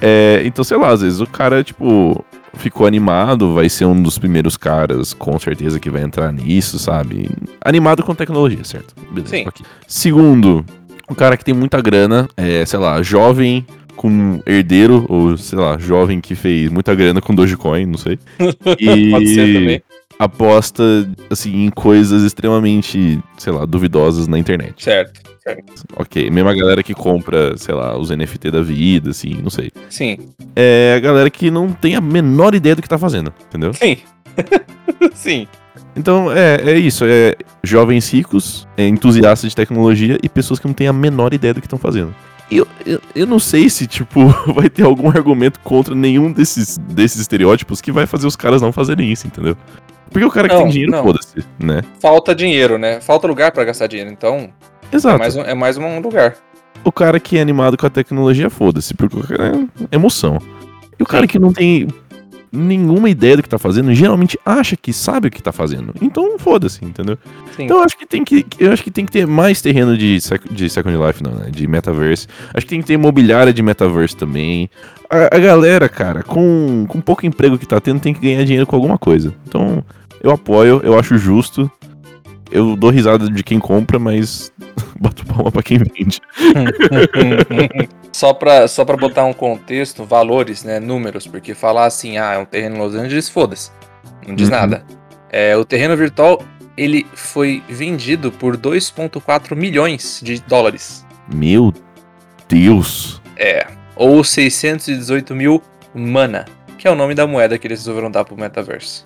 É, 0.00 0.42
então, 0.44 0.62
sei 0.62 0.76
lá, 0.76 0.88
às 0.88 1.00
vezes 1.00 1.20
o 1.20 1.26
cara, 1.26 1.64
tipo, 1.64 2.24
ficou 2.54 2.86
animado, 2.86 3.54
vai 3.54 3.68
ser 3.68 3.84
um 3.84 4.02
dos 4.02 4.18
primeiros 4.18 4.56
caras, 4.56 5.12
com 5.14 5.38
certeza, 5.38 5.80
que 5.80 5.90
vai 5.90 6.02
entrar 6.02 6.32
nisso, 6.32 6.78
sabe? 6.78 7.30
Animado 7.62 8.02
com 8.02 8.14
tecnologia, 8.14 8.64
certo? 8.64 8.94
Beleza. 9.10 9.36
Sim. 9.36 9.44
ok. 9.46 9.66
Segundo, 9.86 10.64
um 11.10 11.14
cara 11.14 11.36
que 11.36 11.44
tem 11.44 11.52
muita 11.54 11.80
grana, 11.82 12.28
é, 12.36 12.64
sei 12.64 12.78
lá, 12.78 13.02
jovem 13.02 13.66
com 13.96 14.40
herdeiro, 14.46 15.04
ou 15.08 15.36
sei 15.36 15.58
lá, 15.58 15.76
jovem 15.76 16.20
que 16.20 16.34
fez 16.34 16.70
muita 16.70 16.94
grana 16.94 17.20
com 17.20 17.34
Dogecoin, 17.34 17.84
não 17.86 17.98
sei. 17.98 18.18
E, 18.78 19.10
Pode 19.10 19.26
ser 19.34 19.52
também. 19.54 19.82
aposta, 20.18 20.82
assim, 21.28 21.66
em 21.66 21.70
coisas 21.70 22.22
extremamente, 22.22 23.20
sei 23.36 23.52
lá, 23.52 23.66
duvidosas 23.66 24.26
na 24.26 24.38
internet. 24.38 24.82
Certo. 24.82 25.20
Ok, 25.96 26.30
mesmo 26.30 26.48
a 26.48 26.54
galera 26.54 26.82
que 26.82 26.94
compra, 26.94 27.56
sei 27.56 27.74
lá, 27.74 27.98
os 27.98 28.10
NFT 28.10 28.50
da 28.50 28.62
vida, 28.62 29.10
assim, 29.10 29.34
não 29.42 29.50
sei. 29.50 29.70
Sim. 29.88 30.16
É 30.54 30.94
a 30.96 31.00
galera 31.00 31.28
que 31.28 31.50
não 31.50 31.72
tem 31.72 31.96
a 31.96 32.00
menor 32.00 32.54
ideia 32.54 32.76
do 32.76 32.82
que 32.82 32.88
tá 32.88 32.98
fazendo, 32.98 33.32
entendeu? 33.48 33.72
Sim. 33.74 33.96
Sim. 35.14 35.46
Então, 35.96 36.30
é, 36.32 36.56
é 36.56 36.78
isso. 36.78 37.04
É 37.04 37.34
jovens 37.62 38.12
ricos, 38.12 38.66
é, 38.76 38.86
entusiastas 38.86 39.50
de 39.50 39.56
tecnologia 39.56 40.18
e 40.22 40.28
pessoas 40.28 40.58
que 40.58 40.66
não 40.66 40.74
têm 40.74 40.88
a 40.88 40.92
menor 40.92 41.34
ideia 41.34 41.54
do 41.54 41.60
que 41.60 41.66
estão 41.66 41.78
fazendo. 41.78 42.14
E 42.50 42.56
eu, 42.56 42.66
eu, 42.84 43.00
eu 43.14 43.26
não 43.26 43.38
sei 43.38 43.70
se, 43.70 43.86
tipo, 43.86 44.26
vai 44.52 44.68
ter 44.68 44.82
algum 44.82 45.08
argumento 45.08 45.60
contra 45.60 45.94
nenhum 45.94 46.32
desses, 46.32 46.78
desses 46.78 47.20
estereótipos 47.20 47.80
que 47.80 47.92
vai 47.92 48.06
fazer 48.06 48.26
os 48.26 48.36
caras 48.36 48.60
não 48.60 48.72
fazerem 48.72 49.10
isso, 49.10 49.26
entendeu? 49.26 49.56
Porque 50.10 50.24
o 50.26 50.30
cara 50.30 50.48
que 50.48 50.54
Não, 50.54 50.62
tem 50.62 50.72
dinheiro, 50.72 51.02
foda-se, 51.02 51.44
né? 51.58 51.82
Falta 52.00 52.34
dinheiro, 52.34 52.78
né? 52.78 53.00
Falta 53.00 53.28
lugar 53.28 53.52
pra 53.52 53.64
gastar 53.64 53.86
dinheiro. 53.86 54.10
Então, 54.10 54.50
é 54.90 54.96
Exato. 54.96 55.18
mais, 55.18 55.36
um, 55.36 55.42
é 55.42 55.54
mais 55.54 55.76
um 55.76 56.00
lugar. 56.00 56.36
O 56.82 56.90
cara 56.90 57.20
que 57.20 57.38
é 57.38 57.40
animado 57.40 57.76
com 57.76 57.86
a 57.86 57.90
tecnologia, 57.90 58.50
foda-se, 58.50 58.94
porque 58.94 59.16
é 59.34 59.94
emoção. 59.94 60.38
E 60.98 61.02
o 61.02 61.06
cara 61.06 61.26
que 61.26 61.38
não 61.38 61.52
tem 61.52 61.86
nenhuma 62.52 63.08
ideia 63.08 63.36
do 63.36 63.42
que 63.42 63.48
tá 63.48 63.58
fazendo, 63.58 63.94
geralmente 63.94 64.38
acha 64.44 64.76
que 64.76 64.92
sabe 64.92 65.28
o 65.28 65.30
que 65.30 65.42
tá 65.42 65.52
fazendo. 65.52 65.94
Então, 66.00 66.38
foda-se, 66.38 66.84
entendeu? 66.84 67.16
Sim. 67.56 67.64
Então 67.64 67.78
eu 67.78 67.84
acho 67.84 67.96
que 67.96 68.06
tem 68.06 68.24
que, 68.24 68.44
eu 68.58 68.72
acho 68.72 68.82
que 68.82 68.90
tem 68.90 69.06
que 69.06 69.12
ter 69.12 69.26
mais 69.26 69.62
terreno 69.62 69.96
de, 69.96 70.20
sec- 70.20 70.50
de 70.52 70.68
Second 70.68 70.96
Life, 70.98 71.22
não, 71.22 71.32
né? 71.32 71.50
De 71.50 71.66
metaverse. 71.66 72.26
Acho 72.52 72.66
que 72.66 72.70
tem 72.70 72.80
que 72.80 72.86
ter 72.88 72.94
imobiliária 72.94 73.52
de 73.52 73.62
metaverse 73.62 74.16
também. 74.16 74.68
A, 75.08 75.36
a 75.36 75.38
galera, 75.38 75.88
cara, 75.88 76.22
com, 76.22 76.86
com 76.88 77.00
pouco 77.00 77.24
emprego 77.26 77.56
que 77.58 77.66
tá 77.66 77.80
tendo, 77.80 78.00
tem 78.00 78.12
que 78.14 78.20
ganhar 78.20 78.44
dinheiro 78.44 78.66
com 78.66 78.74
alguma 78.76 78.98
coisa. 78.98 79.32
Então, 79.46 79.84
eu 80.22 80.30
apoio, 80.30 80.80
eu 80.82 80.98
acho 80.98 81.16
justo. 81.18 81.70
Eu 82.50 82.74
dou 82.74 82.90
risada 82.90 83.30
de 83.30 83.44
quem 83.44 83.60
compra, 83.60 83.96
mas 83.98 84.52
bato 85.00 85.24
palma 85.24 85.52
pra 85.52 85.62
quem 85.62 85.78
vende. 85.78 86.20
só, 88.12 88.32
pra, 88.32 88.66
só 88.68 88.84
pra 88.84 88.96
botar 88.96 89.24
um 89.24 89.32
contexto, 89.32 90.04
valores, 90.04 90.64
né? 90.64 90.80
Números, 90.80 91.26
porque 91.26 91.54
falar 91.54 91.86
assim, 91.86 92.18
ah, 92.18 92.34
é 92.34 92.38
um 92.38 92.44
terreno 92.44 92.76
em 92.76 92.78
Los 92.78 92.94
Angeles, 92.94 93.28
foda-se. 93.28 93.70
Não 94.26 94.34
diz 94.34 94.48
Uhum. 94.48 94.54
nada. 94.54 94.84
É, 95.30 95.56
o 95.56 95.64
terreno 95.64 95.96
virtual, 95.96 96.42
ele 96.76 97.06
foi 97.14 97.62
vendido 97.68 98.32
por 98.32 98.56
2,4 98.56 99.54
milhões 99.56 100.20
de 100.22 100.40
dólares. 100.42 101.06
Meu 101.32 101.72
Deus. 102.48 103.20
É. 103.36 103.66
Ou 103.94 104.24
618 104.24 105.34
mil 105.34 105.62
mana, 105.94 106.44
que 106.78 106.88
é 106.88 106.90
o 106.90 106.94
nome 106.94 107.14
da 107.14 107.26
moeda 107.26 107.58
que 107.58 107.66
eles 107.66 107.80
resolveram 107.80 108.10
dar 108.10 108.24
pro 108.24 108.36
metaverse. 108.36 109.04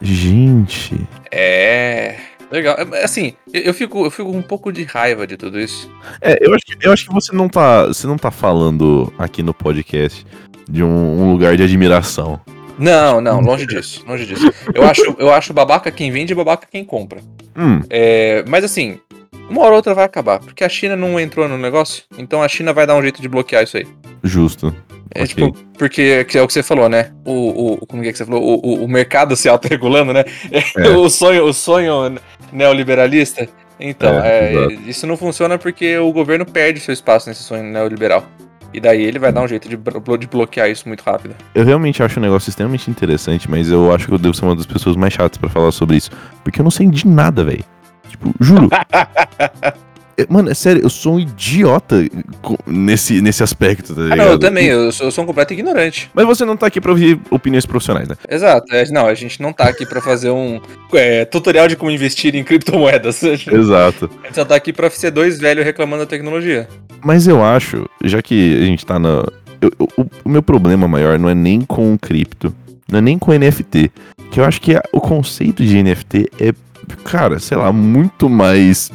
Gente. 0.00 1.06
É. 1.32 2.16
Legal. 2.50 2.76
É, 2.92 3.04
Assim, 3.04 3.34
eu, 3.52 3.74
fico, 3.74 4.04
eu 4.06 4.10
fico 4.10 4.30
um 4.30 4.42
pouco 4.42 4.72
de 4.72 4.84
raiva 4.84 5.26
de 5.26 5.36
tudo 5.36 5.58
isso. 5.60 5.90
É, 6.20 6.38
eu 6.46 6.54
acho, 6.54 6.64
que- 6.64 6.76
eu 6.86 6.92
acho 6.92 7.06
que 7.06 7.12
você 7.14 7.34
não 7.34 7.48
tá. 7.48 7.86
Você 7.86 8.06
não 8.06 8.16
tá 8.16 8.30
falando 8.30 9.12
aqui 9.18 9.42
no 9.42 9.52
podcast 9.54 10.24
de 10.68 10.82
um, 10.82 10.88
um 11.22 11.32
lugar 11.32 11.56
de 11.56 11.62
admiração. 11.62 12.40
Não, 12.78 13.20
não, 13.20 13.40
longe 13.42 13.66
disso, 13.66 14.04
longe 14.06 14.26
disso. 14.26 14.52
Eu 14.74 14.84
acho, 14.84 15.16
eu 15.18 15.32
acho 15.32 15.52
babaca 15.52 15.90
quem 15.90 16.10
vende 16.10 16.32
e 16.32 16.36
babaca 16.36 16.66
quem 16.70 16.84
compra. 16.84 17.20
Hum, 17.56 17.80
É, 17.88 18.44
mas 18.46 18.64
assim, 18.64 18.98
uma 19.48 19.62
hora 19.62 19.70
ou 19.70 19.76
outra 19.76 19.94
vai 19.94 20.04
acabar, 20.04 20.38
porque 20.40 20.62
a 20.62 20.68
China 20.68 20.94
não 20.94 21.18
entrou 21.18 21.48
no 21.48 21.56
negócio, 21.56 22.02
então 22.18 22.42
a 22.42 22.48
China 22.48 22.72
vai 22.74 22.86
dar 22.86 22.94
um 22.96 23.02
jeito 23.02 23.22
de 23.22 23.28
bloquear 23.28 23.62
isso 23.64 23.76
aí. 23.78 23.86
justo. 24.22 24.74
É 25.14 25.22
Ok. 25.22 25.28
tipo, 25.28 25.52
porque 25.78 26.24
que 26.24 26.36
é 26.36 26.42
o 26.42 26.46
que 26.46 26.52
você 26.52 26.62
falou, 26.62 26.88
né? 26.90 27.12
O, 27.24 27.74
o 27.82 27.86
como 27.86 28.04
é 28.04 28.10
que 28.12 28.18
você 28.18 28.26
falou? 28.26 28.42
O, 28.42 28.60
o, 28.80 28.84
o 28.84 28.88
mercado 28.88 29.34
se 29.36 29.48
autorregulando, 29.48 30.12
né? 30.12 30.24
É. 30.76 30.88
o 30.90 31.08
sonho, 31.08 31.44
o 31.46 31.54
sonho 31.54 32.16
neoliberalista. 32.52 33.48
Então, 33.78 34.18
É, 34.24 34.54
é, 34.54 34.72
isso 34.86 35.06
não 35.06 35.16
funciona 35.16 35.58
porque 35.58 35.98
o 35.98 36.10
governo 36.12 36.46
perde 36.46 36.80
seu 36.80 36.94
espaço 36.94 37.28
nesse 37.28 37.42
sonho 37.42 37.62
neoliberal. 37.64 38.24
E 38.72 38.80
daí 38.80 39.02
ele 39.02 39.18
vai 39.18 39.32
dar 39.32 39.42
um 39.42 39.48
jeito 39.48 39.68
de, 39.68 39.76
blo- 39.76 40.18
de 40.18 40.26
bloquear 40.26 40.68
isso 40.68 40.88
muito 40.88 41.02
rápido. 41.02 41.34
Eu 41.54 41.64
realmente 41.64 42.02
acho 42.02 42.18
um 42.18 42.22
negócio 42.22 42.48
extremamente 42.50 42.90
interessante, 42.90 43.50
mas 43.50 43.70
eu 43.70 43.94
acho 43.94 44.06
que 44.06 44.12
eu 44.12 44.18
devo 44.18 44.34
ser 44.34 44.44
uma 44.44 44.56
das 44.56 44.66
pessoas 44.66 44.96
mais 44.96 45.12
chatas 45.14 45.38
pra 45.38 45.48
falar 45.48 45.72
sobre 45.72 45.96
isso. 45.96 46.10
Porque 46.42 46.60
eu 46.60 46.64
não 46.64 46.70
sei 46.70 46.86
de 46.88 47.06
nada, 47.06 47.44
velho. 47.44 47.64
Tipo, 48.08 48.34
juro. 48.40 48.68
É, 50.18 50.26
Mano, 50.30 50.50
é 50.50 50.54
sério, 50.54 50.82
eu 50.82 50.88
sou 50.88 51.16
um 51.16 51.20
idiota 51.20 51.96
nesse, 52.66 53.20
nesse 53.20 53.42
aspecto, 53.42 53.94
tá 53.94 54.00
Ah, 54.00 54.04
ligado? 54.04 54.18
não, 54.18 54.32
eu 54.32 54.38
também, 54.38 54.66
eu 54.66 54.90
sou, 54.90 55.06
eu 55.06 55.10
sou 55.10 55.24
um 55.24 55.26
completo 55.26 55.52
ignorante. 55.52 56.10
Mas 56.14 56.24
você 56.26 56.44
não 56.44 56.56
tá 56.56 56.66
aqui 56.66 56.80
pra 56.80 56.90
ouvir 56.90 57.20
opiniões 57.30 57.66
profissionais, 57.66 58.08
né? 58.08 58.16
Exato, 58.28 58.74
é, 58.74 58.88
não, 58.90 59.06
a 59.06 59.14
gente 59.14 59.42
não 59.42 59.52
tá 59.52 59.64
aqui 59.64 59.84
pra 59.84 60.00
fazer 60.00 60.30
um 60.30 60.60
é, 60.94 61.24
tutorial 61.26 61.68
de 61.68 61.76
como 61.76 61.90
investir 61.90 62.34
em 62.34 62.42
criptomoedas. 62.42 63.22
A 63.24 63.36
gente 63.36 63.54
Exato. 63.54 64.08
só 64.32 64.44
tá 64.44 64.54
aqui 64.56 64.72
pra 64.72 64.88
ser 64.90 65.10
dois 65.10 65.38
velhos 65.38 65.64
reclamando 65.64 66.04
da 66.04 66.08
tecnologia. 66.08 66.66
Mas 67.04 67.26
eu 67.26 67.44
acho, 67.44 67.88
já 68.02 68.22
que 68.22 68.56
a 68.62 68.64
gente 68.64 68.86
tá 68.86 68.98
na. 68.98 69.24
eu- 69.60 69.70
eu- 69.78 69.88
o, 69.98 70.06
o 70.24 70.28
meu 70.28 70.42
problema 70.42 70.88
maior 70.88 71.18
não 71.18 71.28
é 71.28 71.34
nem 71.34 71.60
com 71.60 71.92
o 71.92 71.98
cripto, 71.98 72.54
não 72.90 72.98
é 72.98 73.02
nem 73.02 73.18
com 73.18 73.32
NFT. 73.32 73.90
Que 74.30 74.40
eu 74.40 74.44
acho 74.44 74.60
que 74.60 74.74
a- 74.74 74.82
o 74.92 75.00
conceito 75.00 75.62
de 75.64 75.76
NFT 75.82 76.30
é, 76.40 76.52
cara, 77.04 77.38
sei 77.38 77.56
lá, 77.58 77.70
muito 77.72 78.28
mais 78.28 78.90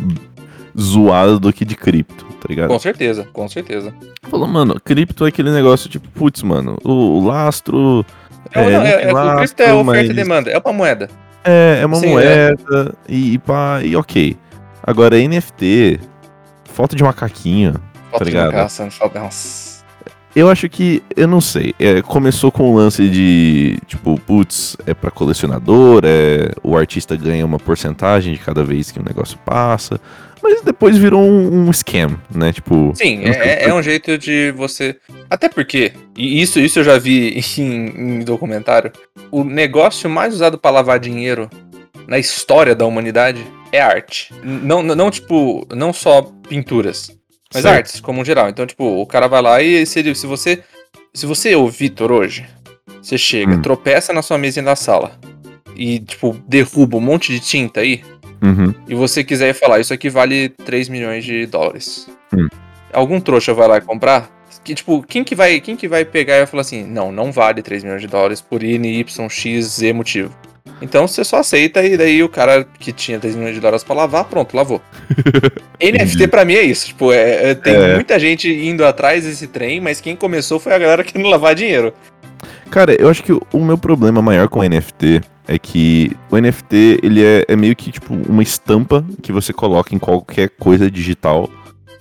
zoado 0.80 1.40
do 1.40 1.54
que 1.54 1.63
de 1.66 1.75
cripto, 1.75 2.25
tá 2.25 2.48
ligado? 2.50 2.70
Com 2.70 2.80
certeza, 2.80 3.28
com 3.32 3.48
certeza. 3.48 3.94
Falou, 4.24 4.48
mano, 4.48 4.80
cripto 4.84 5.25
é 5.25 5.30
aquele 5.30 5.51
negócio 5.51 5.90
tipo, 5.90 6.08
putz, 6.10 6.42
mano, 6.44 6.78
o, 6.84 6.92
o 7.20 7.25
lastro. 7.25 8.06
É, 8.54 8.63
não, 8.63 8.70
não 8.72 8.82
é, 8.86 9.04
é, 9.04 9.12
o 9.12 9.13
lastro, 9.13 9.38
cripto 9.40 9.63
é 9.63 9.74
oferta 9.74 9.86
mas- 9.86 10.10
e 10.10 10.13
demanda, 10.13 10.50
é 10.51 10.58
uma 10.58 10.74
moeda. 10.74 11.10
É, 11.44 11.80
é 11.82 11.86
uma 11.86 11.96
Sim, 11.98 12.08
é. 12.08 12.10
moeda 12.12 12.96
e, 13.10 13.34
e 13.34 13.38
pá, 13.40 13.82
e 13.84 13.96
ok. 13.96 14.38
Agora, 14.84 15.16
NFT, 15.18 16.00
foto 16.66 16.96
de 16.96 17.04
macaquinho, 17.04 17.75
Foto 18.12 18.24
de 18.25 18.32
ligado? 18.32 18.48
macaça, 18.48 18.90
falta- 18.92 19.20
Nossa. 19.20 19.72
Eu 20.34 20.50
acho 20.50 20.70
que, 20.70 21.04
eu 21.18 21.28
não 21.28 21.42
sei, 21.42 21.74
é, 21.78 22.01
começou 22.01 22.54
com 22.54 22.72
o 22.72 22.75
lance 22.75 23.10
de, 23.10 23.78
tipo, 23.86 24.18
putz, 24.22 24.78
é 24.86 24.94
pra 24.94 25.12
colecionador, 25.12 26.04
é, 26.06 26.54
o 26.63 26.78
artista 26.78 27.18
ganha 27.18 27.46
uma 27.46 27.60
porcentagem 27.60 28.34
de 28.34 28.40
cada 28.40 28.63
vez 28.63 28.92
que 28.92 29.00
o 29.00 29.04
negócio 29.04 29.38
passa, 29.46 30.00
mas 30.41 30.62
depois 30.62 30.98
virou 30.98 31.21
um, 31.21 31.67
um 31.67 31.74
scam, 31.74 32.17
né, 32.33 32.51
tipo... 32.51 32.91
Sim, 32.95 33.21
é, 33.25 33.65
é 33.69 33.74
um 33.74 33.81
jeito 33.81 34.17
de 34.17 34.51
você. 34.51 34.95
Até 35.29 35.48
porque, 35.50 35.93
e 36.17 36.41
isso, 36.41 36.60
isso 36.60 36.79
eu 36.79 36.83
já 36.83 36.98
vi 36.98 37.39
em, 37.57 37.62
em 37.62 38.19
documentário, 38.19 38.91
o 39.31 39.43
negócio 39.43 40.10
mais 40.10 40.33
usado 40.33 40.57
pra 40.57 40.71
lavar 40.71 41.00
dinheiro 41.00 41.50
na 42.07 42.17
história 42.19 42.74
da 42.75 42.86
humanidade 42.86 43.45
é 43.71 43.79
arte. 43.81 44.33
Não, 44.43 44.81
não, 44.83 44.95
não, 44.95 45.12
tipo, 45.12 45.65
não 45.74 45.93
só 45.93 46.24
pinturas, 46.48 47.12
mas 47.53 47.63
Certo. 47.63 47.75
artes, 47.77 48.00
como 48.01 48.21
um 48.21 48.25
geral. 48.25 48.50
Então, 48.50 48.65
tipo, 48.65 48.83
o 48.83 49.05
cara 49.05 49.27
vai 49.27 49.41
lá 49.41 49.62
e 49.62 49.86
se, 49.86 50.00
ele- 50.00 50.15
se 50.15 50.25
você. 50.27 50.62
Se 51.13 51.25
você 51.25 51.51
é 51.51 51.57
o 51.57 51.67
Vitor 51.67 52.12
hoje, 52.12 52.45
você 53.01 53.17
chega, 53.17 53.53
Hum. 53.55 53.62
tropeça 53.62 54.12
na 54.13 54.21
sua 54.21 54.38
mesinha 54.38 54.63
da 54.63 54.75
sala 54.77 55.12
e, 55.75 56.00
tipo, 56.00 56.38
derruba 56.48 56.98
um 56.98 57.01
monte 57.01 57.31
de 57.33 57.39
tinta 57.41 57.81
aí, 57.81 58.01
Uhum, 58.41 58.74
e 58.88 58.95
você 58.95 59.24
quiser 59.24 59.53
falar, 59.53 59.79
isso 59.79 59.93
aqui 59.93 60.10
vale 60.10 60.50
3 60.50 60.89
milhões 60.89 61.24
de 61.24 61.45
dólares. 61.45 62.10
Hum. 62.33 62.48
Algum 62.91 63.19
trouxa 63.19 63.53
vai 63.53 63.67
lá 63.67 63.79
comprar? 63.81 64.29
Que, 64.63 64.75
tipo, 64.75 65.01
quem 65.03 65.24
que, 65.24 65.33
vai, 65.33 65.60
quem 65.60 65.75
que 65.75 65.88
vai 65.88 66.03
pegar 66.05 66.36
e 66.36 66.39
vai 66.39 66.48
falar 66.48 66.62
assim, 66.62 66.83
não, 66.86 67.12
não 67.12 67.31
vale 67.31 67.62
3 67.62 67.83
milhões 67.83 68.01
de 68.01 68.07
dólares 68.07 68.41
por 68.41 68.62
N, 68.63 69.00
Y, 69.00 69.29
X, 69.29 69.65
Z 69.65 69.93
motivo. 69.93 70.36
Então 70.81 71.07
você 71.07 71.24
só 71.24 71.38
aceita 71.38 71.83
e 71.83 71.95
daí 71.95 72.24
o 72.24 72.29
cara 72.29 72.65
que 72.79 72.91
tinha 72.91 73.19
3 73.19 73.36
milhões 73.36 73.55
de 73.55 73.62
dólares 73.62 73.83
pra 73.83 73.95
lavar, 73.95 74.25
pronto, 74.25 74.55
lavou. 74.55 74.81
NFT 75.81 76.27
pra 76.27 76.43
mim 76.45 76.55
é 76.55 76.63
isso, 76.63 76.88
tipo, 76.88 77.12
é, 77.12 77.51
é- 77.51 77.55
tem 77.55 77.74
É. 77.75 77.95
muita 77.95 78.19
gente 78.19 78.50
indo 78.51 78.86
atrás 78.86 79.24
desse 79.24 79.48
trem, 79.48 79.79
mas 79.79 80.01
quem 80.01 80.15
começou 80.15 80.60
foi 80.60 80.74
a 80.74 80.77
galera 80.79 81.03
que 81.05 81.17
não 81.17 81.29
lavar 81.29 81.55
dinheiro. 81.55 81.93
Cara, 82.69 82.93
eu 83.00 83.10
acho 83.10 83.24
que 83.24 83.31
o, 83.33 83.45
meu 83.60 83.77
problema 83.77 84.21
maior 84.21 84.48
com 84.48 84.63
NFT 84.63 85.21
é 85.51 85.60
que 85.60 86.12
o 86.29 86.38
NFT, 86.38 87.00
ele 87.03 87.22
é, 87.22 87.46
é 87.48 87.55
meio 87.55 87.75
que, 87.75 87.91
tipo, 87.91 88.13
uma 88.13 88.41
estampa 88.41 89.05
que 89.22 89.31
você 89.31 89.51
coloca 89.51 89.93
em 89.93 90.00
qualquer 90.00 90.50
coisa 90.50 90.89
digital, 90.89 91.50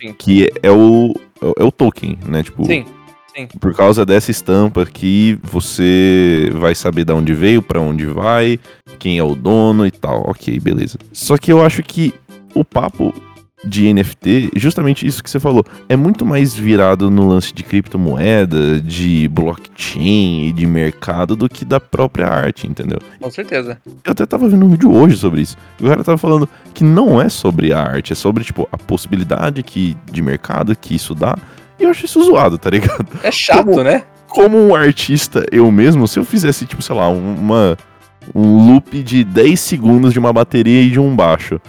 Sim. 0.01 0.13
que 0.13 0.53
é, 0.63 0.71
o, 0.71 1.15
é 1.59 1.65
o 1.65 1.73
token, 1.73 2.17
né, 2.27 2.43
tipo... 2.45 2.65
Sim, 2.65 2.85
Por 3.59 3.75
causa 3.75 4.07
dessa 4.07 4.31
estampa 4.31 4.83
aqui, 4.83 5.39
você 5.43 6.51
vai 6.55 6.75
saber 6.75 7.05
de 7.05 7.13
onde 7.13 7.35
veio, 7.35 7.61
pra 7.61 7.81
onde 7.81 8.07
vai, 8.07 8.59
quem 8.99 9.19
é 9.19 9.25
o 9.25 9.35
dono 9.35 9.87
e 9.87 9.91
tal. 9.91 10.29
Ok, 10.29 10.61
beleza. 10.61 10.99
Só 11.13 11.39
que 11.39 11.51
eu 11.51 11.65
acho 11.65 11.83
que 11.83 12.13
o 12.55 12.65
papo 12.65 13.15
de 13.65 13.93
NFT, 13.93 14.51
justamente 14.57 15.07
isso 15.07 15.23
que 15.23 15.29
você 15.31 15.39
falou, 15.39 15.65
é 15.89 15.95
muito 15.97 16.25
mais 16.25 16.55
virado 16.55 17.11
no 17.11 17.29
lance 17.29 17.53
de 17.53 17.63
criptomoeda, 17.63 18.81
de 18.81 19.29
blockchain 19.29 20.47
e 20.49 20.53
de 20.53 20.67
mercado 20.67 21.37
do 21.37 21.49
que 21.49 21.65
da 21.65 21.79
própria 21.79 22.27
arte, 22.27 22.67
entendeu? 22.67 22.99
com 23.21 23.31
certeza. 23.31 23.79
Eu 24.05 24.13
até 24.13 24.25
tava 24.25 24.49
vendo 24.49 24.65
um 24.65 24.71
vídeo 24.71 24.91
hoje 24.93 25.17
sobre 25.17 25.43
isso. 25.43 25.57
O 25.81 25.85
cara 25.85 26.03
tava 26.03 26.17
falando 26.19 26.49
que 26.73 26.83
não 26.83 27.21
é 27.21 27.29
sobre 27.29 27.73
a 27.73 27.81
arte, 27.81 28.13
é 28.13 28.17
sobre, 28.17 28.45
tipo, 28.45 28.69
a 28.73 28.79
possibilidade 28.79 29.63
que, 29.63 29.97
de 30.11 30.23
mercado 30.23 30.75
que 30.75 30.95
isso 30.95 31.15
dá. 31.15 31.37
E 31.79 31.85
eu 31.85 31.91
acho 31.91 32.05
isso 32.07 32.23
zoado, 32.23 32.57
tá 32.59 32.71
ligado? 32.71 33.07
É 33.23 33.31
chato, 33.31 33.65
Como- 33.67 33.83
né? 33.83 34.05
como 34.29 34.57
um 34.59 34.75
artista 34.75 35.45
eu 35.51 35.71
mesmo, 35.73 36.07
se 36.07 36.19
eu 36.19 36.25
fizesse, 36.25 36.65
tipo, 36.65 36.81
sei 36.81 36.95
lá, 36.95 37.09
uma, 37.09 37.77
um 38.35 38.69
loop 38.73 39.03
de 39.03 39.25
10 39.25 39.59
segundos 39.59 40.13
de 40.13 40.19
uma 40.19 40.33
bateria 40.33 40.83
e 40.83 40.91
de 40.91 41.01
um 41.01 41.15
baixo. 41.17 41.61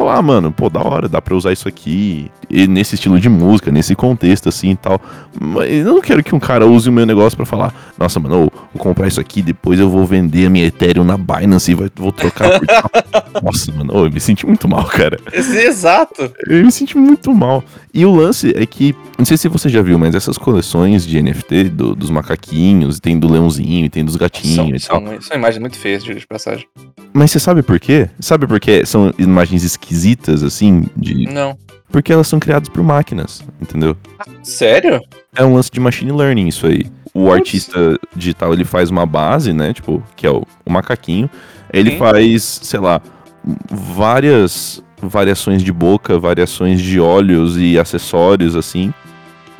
Falar, 0.00 0.16
ah, 0.16 0.22
mano, 0.22 0.50
pô, 0.50 0.70
da 0.70 0.80
hora, 0.82 1.10
dá 1.10 1.20
pra 1.20 1.34
usar 1.36 1.52
isso 1.52 1.68
aqui 1.68 2.30
e 2.48 2.66
nesse 2.66 2.94
estilo 2.94 3.20
de 3.20 3.28
música, 3.28 3.70
nesse 3.70 3.94
contexto 3.94 4.48
assim 4.48 4.70
e 4.70 4.76
tal. 4.76 4.98
Mas 5.38 5.70
eu 5.70 5.84
não 5.92 6.00
quero 6.00 6.24
que 6.24 6.34
um 6.34 6.40
cara 6.40 6.66
use 6.66 6.88
o 6.88 6.92
meu 6.92 7.04
negócio 7.04 7.36
pra 7.36 7.44
falar, 7.44 7.74
nossa, 7.98 8.18
mano, 8.18 8.34
eu 8.34 8.40
vou 8.40 8.50
comprar 8.78 9.08
isso 9.08 9.20
aqui, 9.20 9.42
depois 9.42 9.78
eu 9.78 9.90
vou 9.90 10.06
vender 10.06 10.46
a 10.46 10.50
minha 10.50 10.64
Ethereum 10.66 11.04
na 11.04 11.18
Binance 11.18 11.70
e 11.70 11.74
vai, 11.74 11.90
vou 11.94 12.10
trocar 12.12 12.58
por. 12.58 12.66
Nossa, 13.44 13.70
mano, 13.72 13.92
eu 14.06 14.10
me 14.10 14.20
senti 14.20 14.46
muito 14.46 14.66
mal, 14.66 14.84
cara. 14.84 15.18
Exato. 15.32 16.32
Eu 16.48 16.64
me 16.64 16.72
senti 16.72 16.96
muito 16.96 17.32
mal. 17.34 17.62
E 17.92 18.04
o 18.06 18.14
lance 18.14 18.52
é 18.56 18.64
que, 18.66 18.94
não 19.18 19.24
sei 19.24 19.36
se 19.36 19.48
você 19.48 19.68
já 19.68 19.82
viu, 19.82 19.98
mas 19.98 20.14
essas 20.14 20.38
coleções 20.38 21.06
de 21.06 21.20
NFT 21.22 21.64
do- 21.64 21.94
dos 21.94 22.08
macaquinhos, 22.10 22.98
tem 23.00 23.18
do 23.18 23.30
leãozinho, 23.30 23.88
tem 23.90 24.04
dos 24.04 24.16
gatinhos 24.16 24.56
São, 24.56 24.98
e 24.98 25.02
tal. 25.02 25.12
são, 25.12 25.22
são 25.22 25.36
imagens 25.36 25.60
muito 25.60 25.76
feias, 25.78 26.02
de 26.02 26.26
passagem. 26.26 26.66
Mas 27.12 27.30
você 27.32 27.40
sabe 27.40 27.62
por 27.62 27.78
quê? 27.80 28.08
Sabe 28.20 28.46
por 28.46 28.60
quê? 28.60 28.84
São 28.86 29.12
imagens 29.18 29.64
esquisitas, 29.64 29.89
assim, 30.44 30.84
de... 30.96 31.24
Não. 31.26 31.56
porque 31.90 32.12
elas 32.12 32.26
são 32.28 32.38
criadas 32.38 32.68
por 32.68 32.82
máquinas, 32.82 33.42
entendeu? 33.60 33.96
Sério? 34.42 35.00
É 35.34 35.44
um 35.44 35.54
lance 35.54 35.70
de 35.70 35.80
machine 35.80 36.12
learning 36.12 36.48
isso 36.48 36.66
aí. 36.66 36.86
O 37.12 37.24
Putz. 37.24 37.34
artista 37.34 37.98
digital, 38.14 38.52
ele 38.52 38.64
faz 38.64 38.90
uma 38.90 39.04
base, 39.04 39.52
né, 39.52 39.72
tipo, 39.72 40.02
que 40.14 40.26
é 40.26 40.30
o, 40.30 40.42
o 40.64 40.70
macaquinho. 40.72 41.28
Ele 41.72 41.92
Sim. 41.92 41.98
faz, 41.98 42.60
sei 42.62 42.80
lá, 42.80 43.00
várias 43.70 44.82
variações 45.02 45.62
de 45.62 45.72
boca, 45.72 46.18
variações 46.18 46.80
de 46.80 47.00
olhos 47.00 47.56
e 47.56 47.78
acessórios, 47.78 48.54
assim, 48.54 48.92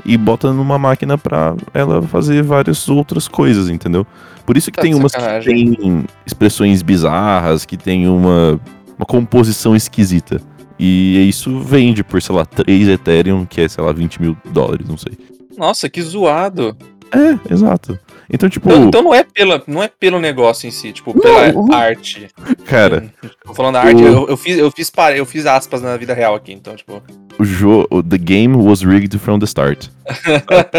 e 0.04 0.16
bota 0.16 0.52
numa 0.52 0.78
máquina 0.78 1.16
pra 1.18 1.54
ela 1.74 2.02
fazer 2.02 2.42
várias 2.42 2.88
outras 2.88 3.26
coisas, 3.28 3.68
entendeu? 3.68 4.06
Por 4.46 4.56
isso 4.56 4.70
que 4.70 4.76
Tá 4.76 4.82
tem 4.82 4.94
umas 4.94 5.12
que 5.12 5.20
sacanagem. 5.20 5.74
tem 5.74 6.04
expressões 6.26 6.82
bizarras, 6.82 7.64
que 7.64 7.76
tem 7.76 8.08
uma, 8.08 8.58
uma 9.00 9.06
composição 9.06 9.74
esquisita. 9.74 10.40
E 10.78 11.26
isso 11.28 11.58
vende 11.60 12.02
por, 12.04 12.20
sei 12.22 12.34
lá, 12.34 12.44
3 12.44 12.88
Ethereum, 12.88 13.44
que 13.46 13.60
é, 13.62 13.68
sei 13.68 13.82
lá, 13.82 13.92
20 13.92 14.20
mil 14.20 14.36
dólares, 14.50 14.86
não 14.88 14.96
sei. 14.96 15.12
Nossa, 15.56 15.88
que 15.88 16.00
zoado. 16.02 16.76
É, 17.12 17.52
exato. 17.52 17.98
Então, 18.32 18.48
tipo, 18.48 18.68
Então, 18.70 18.84
então 18.86 19.02
não, 19.02 19.12
é 19.14 19.24
pela, 19.24 19.60
não 19.66 19.82
é 19.82 19.88
pelo 19.88 20.20
negócio 20.20 20.66
em 20.68 20.70
si, 20.70 20.92
tipo, 20.92 21.12
pela 21.20 21.52
Não. 21.52 21.72
arte. 21.72 22.28
cara, 22.64 23.12
Tô 23.44 23.52
falando 23.52 23.74
da 23.74 23.80
arte, 23.82 24.00
o- 24.02 24.06
eu, 24.06 24.28
eu 24.28 24.36
fiz, 24.36 24.56
eu, 24.56 24.70
fiz, 24.70 24.92
eu 25.16 25.26
fiz 25.26 25.44
aspas 25.46 25.82
na 25.82 25.96
vida 25.96 26.14
real 26.14 26.34
aqui, 26.36 26.52
então, 26.52 26.76
tipo. 26.76 27.02
o 27.38 27.44
jogo. 27.44 28.02
The 28.04 28.16
game 28.18 28.54
was 28.56 28.82
rigged 28.82 29.18
from 29.18 29.38
the 29.40 29.46
start. 29.46 29.88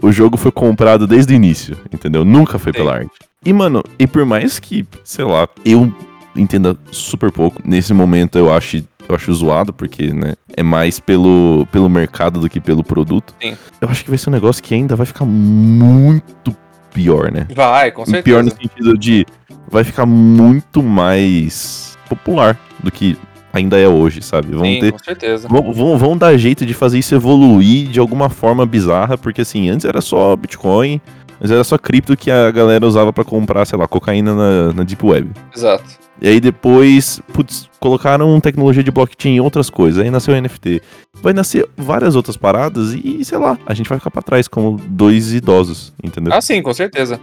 O 0.00 0.12
jogo 0.12 0.36
foi 0.36 0.52
comprado 0.52 1.06
desde 1.08 1.32
o 1.32 1.36
início, 1.36 1.76
entendeu? 1.92 2.24
Nunca 2.24 2.56
foi 2.58 2.72
Sim. 2.72 2.78
pela 2.78 2.94
arte. 2.94 3.10
E, 3.44 3.52
mano, 3.52 3.82
e 3.98 4.06
por 4.06 4.24
mais 4.24 4.58
que, 4.60 4.86
sei 5.02 5.24
lá, 5.24 5.48
eu 5.64 5.92
entenda 6.38 6.76
super 6.90 7.30
pouco, 7.30 7.60
nesse 7.64 7.92
momento 7.92 8.38
eu 8.38 8.52
acho, 8.52 8.78
eu 9.08 9.14
acho 9.14 9.32
zoado, 9.34 9.72
porque, 9.72 10.12
né, 10.12 10.34
é 10.56 10.62
mais 10.62 11.00
pelo, 11.00 11.66
pelo 11.70 11.88
mercado 11.88 12.40
do 12.40 12.48
que 12.48 12.60
pelo 12.60 12.82
produto. 12.82 13.34
Sim. 13.40 13.56
Eu 13.80 13.88
acho 13.88 14.04
que 14.04 14.10
vai 14.10 14.18
ser 14.18 14.30
um 14.30 14.32
negócio 14.32 14.62
que 14.62 14.74
ainda 14.74 14.96
vai 14.96 15.06
ficar 15.06 15.24
muito 15.24 16.56
pior, 16.92 17.30
né? 17.30 17.46
Vai, 17.54 17.90
com 17.90 18.04
certeza. 18.04 18.22
Pior 18.24 18.42
no 18.42 18.50
sentido 18.50 18.98
de 18.98 19.26
vai 19.70 19.84
ficar 19.84 20.06
muito 20.06 20.82
mais 20.82 21.96
popular 22.08 22.58
do 22.82 22.90
que 22.90 23.16
ainda 23.52 23.78
é 23.78 23.88
hoje, 23.88 24.22
sabe? 24.22 24.54
Vão 24.54 24.64
Sim, 24.64 24.80
ter 24.80 24.92
com 24.92 24.98
certeza. 24.98 25.48
Vão, 25.48 25.72
vão, 25.72 25.98
vão 25.98 26.16
dar 26.16 26.36
jeito 26.36 26.64
de 26.64 26.74
fazer 26.74 26.98
isso 26.98 27.14
evoluir 27.14 27.88
de 27.88 28.00
alguma 28.00 28.28
forma 28.28 28.64
bizarra, 28.64 29.16
porque 29.18 29.42
assim, 29.42 29.68
antes 29.68 29.84
era 29.84 30.00
só 30.00 30.34
Bitcoin, 30.36 31.00
antes 31.40 31.50
era 31.50 31.64
só 31.64 31.78
cripto 31.78 32.16
que 32.16 32.30
a 32.30 32.50
galera 32.50 32.86
usava 32.86 33.12
pra 33.12 33.24
comprar, 33.24 33.64
sei 33.66 33.78
lá, 33.78 33.86
cocaína 33.86 34.34
na, 34.34 34.72
na 34.72 34.82
Deep 34.82 35.04
Web. 35.04 35.30
Exato. 35.54 35.84
E 36.20 36.28
aí 36.28 36.40
depois, 36.40 37.20
putz, 37.32 37.68
colocaram 37.78 38.40
tecnologia 38.40 38.82
de 38.82 38.90
blockchain 38.90 39.36
e 39.36 39.40
outras 39.40 39.70
coisas, 39.70 40.02
aí 40.02 40.10
nasceu 40.10 40.34
o 40.34 40.40
NFT. 40.40 40.82
Vai 41.14 41.32
nascer 41.32 41.68
várias 41.76 42.16
outras 42.16 42.36
paradas 42.36 42.92
e, 42.92 43.24
sei 43.24 43.38
lá, 43.38 43.56
a 43.64 43.74
gente 43.74 43.88
vai 43.88 43.98
ficar 43.98 44.10
pra 44.10 44.22
trás 44.22 44.48
como 44.48 44.76
dois 44.76 45.32
idosos, 45.32 45.92
entendeu? 46.02 46.32
Ah, 46.32 46.40
sim, 46.40 46.60
com 46.60 46.74
certeza. 46.74 47.20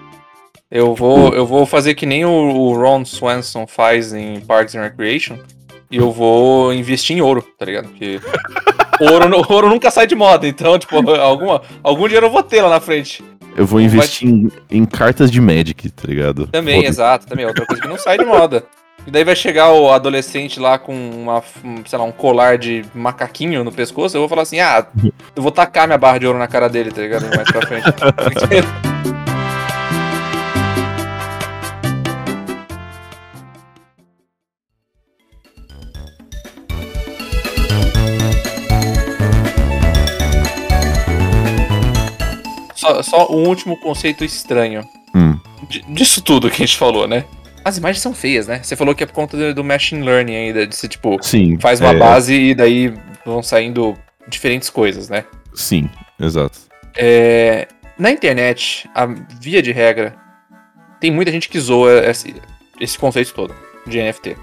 Eu 0.71 0.95
vou, 0.95 1.33
eu 1.33 1.45
vou 1.45 1.65
fazer 1.65 1.93
que 1.93 2.05
nem 2.05 2.25
o, 2.25 2.73
Ron 2.73 3.05
Swanson 3.05 3.67
faz 3.67 4.13
em 4.13 4.39
Parks 4.41 4.75
and 4.75 4.81
Recreation. 4.81 5.37
E 5.91 5.97
eu 5.97 6.11
vou 6.11 6.74
investir 6.74 7.15
em 7.15 7.22
ouro, 7.22 7.46
tá 7.57 7.65
ligado? 7.65 7.87
Porque 7.89 8.20
ouro, 9.00 9.46
ouro 9.48 9.70
nunca 9.70 9.91
sai 9.91 10.07
de 10.07 10.15
moda. 10.15 10.48
Então, 10.48 10.79
tipo, 10.79 10.98
alguma, 11.11 11.61
algum 11.83 12.05
dinheiro 12.05 12.25
eu 12.25 12.31
vou 12.31 12.41
ter 12.41 12.61
lá 12.61 12.70
na 12.70 12.79
frente. 12.79 13.24
Eu 13.55 13.65
vou 13.65 13.79
investir 13.79 14.27
em, 14.27 14.51
em 14.70 14.83
cartas 14.83 15.31
de 15.31 15.39
Magic, 15.39 15.89
tá 15.91 16.07
ligado? 16.07 16.48
Também, 16.48 16.83
exato. 16.83 17.27
Também 17.27 17.46
é 17.46 17.48
outra 17.48 17.65
coisa 17.65 17.81
que 17.81 17.87
não 17.87 17.98
sai 17.98 18.17
de 18.17 18.25
moda. 18.25 18.65
E 19.07 19.11
daí 19.11 19.24
vai 19.24 19.35
chegar 19.35 19.72
o 19.72 19.91
adolescente 19.91 20.59
lá 20.59 20.79
com 20.79 20.94
uma, 20.94 21.44
um, 21.63 21.85
sei 21.85 22.00
lá, 22.00 22.05
um 22.05 22.11
colar 22.11 22.57
de 22.57 22.83
macaquinho 22.94 23.63
no 23.63 23.72
pescoço. 23.72 24.18
Eu 24.18 24.22
vou 24.22 24.29
falar 24.29 24.41
assim: 24.41 24.59
ah, 24.59 24.85
eu 25.35 25.44
vou 25.44 25.51
tacar 25.51 25.85
minha 25.87 25.98
barra 25.98 26.18
de 26.18 26.25
ouro 26.25 26.39
na 26.39 26.48
cara 26.48 26.68
dele, 26.68 26.91
tá 26.91 27.01
ligado? 27.01 27.24
Mais 27.35 27.50
pra 27.51 27.68
frente. 27.68 27.85
Só, 42.75 43.01
só 43.01 43.31
um 43.31 43.48
último 43.48 43.77
conceito 43.77 44.24
estranho 44.24 44.83
Hum. 45.15 45.39
di- 45.70 45.81
disso 45.89 46.22
tudo 46.22 46.50
que 46.50 46.61
a 46.61 46.65
gente 46.65 46.77
falou, 46.77 47.07
né? 47.07 47.24
As 47.65 47.77
imagens 47.77 48.01
são 48.01 48.13
feias, 48.13 48.45
né? 48.45 48.61
Você 48.61 48.75
falou 48.75 48.93
que 48.93 49.03
é 49.03 49.07
por 49.07 49.13
conta 49.13 49.51
do, 49.51 49.63
machine 49.63 50.03
learning 50.03 50.35
ainda, 50.35 50.67
de 50.67 50.75
se, 50.75 50.87
tipo, 50.87 51.17
Sim. 51.21 51.57
faz 51.59 51.81
uma 51.81 51.93
é, 51.93 51.97
base 51.97 52.33
e 52.33 52.53
daí 52.53 52.93
vão 53.25 53.41
saindo 53.41 53.97
diferentes 54.27 54.69
coisas, 54.69 55.09
né? 55.09 55.25
Sim, 55.55 55.89
exato. 56.19 56.59
É, 56.95 57.67
na 57.97 58.11
internet, 58.11 58.87
a 58.93 59.07
via 59.41 59.63
de 59.63 59.71
regra, 59.71 60.15
tem 60.99 61.09
muita 61.09 61.31
gente 61.31 61.49
que 61.49 61.59
zoa 61.59 62.05
esse, 62.05 62.35
esse 62.79 62.99
conceito 62.99 63.33
todo 63.33 63.55
de 63.87 64.01
NFT. 64.01 64.37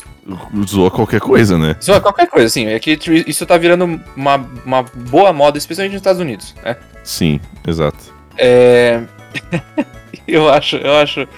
Zoa 0.66 0.90
qualquer 0.90 1.20
coisa, 1.20 1.58
né? 1.58 1.76
Zoa 1.82 2.00
qualquer 2.00 2.28
coisa, 2.28 2.46
assim. 2.46 2.66
É 2.66 2.78
que 2.78 2.98
isso 3.26 3.44
tá 3.44 3.56
virando 3.56 4.00
uma, 4.16 4.36
uma 4.64 4.82
boa 4.82 5.32
moda, 5.32 5.58
especialmente 5.58 5.92
nos 5.92 6.00
Estados 6.00 6.20
Unidos, 6.20 6.54
né? 6.64 6.76
Sim, 7.02 7.40
exato. 7.66 7.98
É... 8.36 9.02
eu 10.26 10.48
acho, 10.48 10.76
eu 10.76 10.96
acho. 10.96 11.28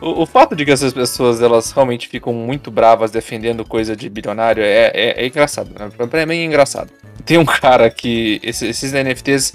O, 0.00 0.22
o 0.22 0.26
fato 0.26 0.54
de 0.54 0.64
que 0.64 0.70
essas 0.70 0.92
pessoas 0.92 1.40
elas 1.40 1.70
realmente 1.72 2.08
ficam 2.08 2.32
muito 2.32 2.70
bravas 2.70 3.10
defendendo 3.10 3.64
coisa 3.64 3.96
de 3.96 4.08
bilionário 4.08 4.62
é, 4.62 4.90
é, 4.94 5.24
é 5.24 5.26
engraçado. 5.26 5.70
Né? 5.78 5.88
Pra 6.06 6.26
mim 6.26 6.36
é 6.38 6.44
engraçado. 6.44 6.90
Tem 7.24 7.38
um 7.38 7.44
cara 7.44 7.88
que. 7.90 8.40
esse- 8.42 8.66
esses 8.66 8.92
NFTs, 8.92 9.54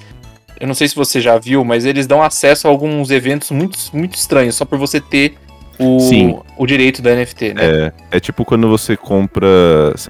eu 0.59 0.67
não 0.67 0.73
sei 0.73 0.87
se 0.87 0.95
você 0.95 1.21
já 1.21 1.37
viu, 1.37 1.63
mas 1.63 1.85
eles 1.85 2.07
dão 2.07 2.21
acesso 2.23 2.67
a 2.67 2.71
alguns 2.71 3.11
eventos 3.11 3.51
muito, 3.51 3.77
muito 3.93 4.15
estranhos, 4.15 4.55
só 4.55 4.65
por 4.65 4.77
você 4.79 4.99
ter 4.99 5.35
o, 5.77 5.99
Sim. 6.01 6.39
o 6.57 6.65
direito 6.65 7.01
do 7.01 7.09
NFT, 7.09 7.53
né? 7.53 7.61
É, 7.63 8.17
é 8.17 8.19
tipo 8.19 8.43
quando 8.43 8.67
você 8.67 8.97
compra 8.97 9.47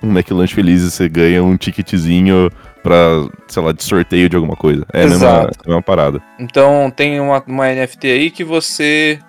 um 0.01 0.09
McLanche 0.09 0.53
Feliz 0.55 0.81
e 0.81 0.89
você 0.89 1.07
ganha 1.07 1.43
um 1.43 1.55
ticketzinho 1.57 2.49
pra, 2.81 3.27
sei 3.47 3.61
lá, 3.61 3.71
de 3.71 3.83
sorteio 3.83 4.29
de 4.29 4.35
alguma 4.35 4.55
coisa. 4.55 4.83
É 4.93 5.03
a 5.03 5.07
mesma, 5.07 5.41
a 5.43 5.67
mesma 5.67 5.81
parada. 5.81 6.21
Então 6.39 6.91
tem 6.95 7.19
uma, 7.19 7.43
uma 7.45 7.67
NFT 7.71 8.07
aí 8.07 8.31
que 8.31 8.43
você. 8.43 9.19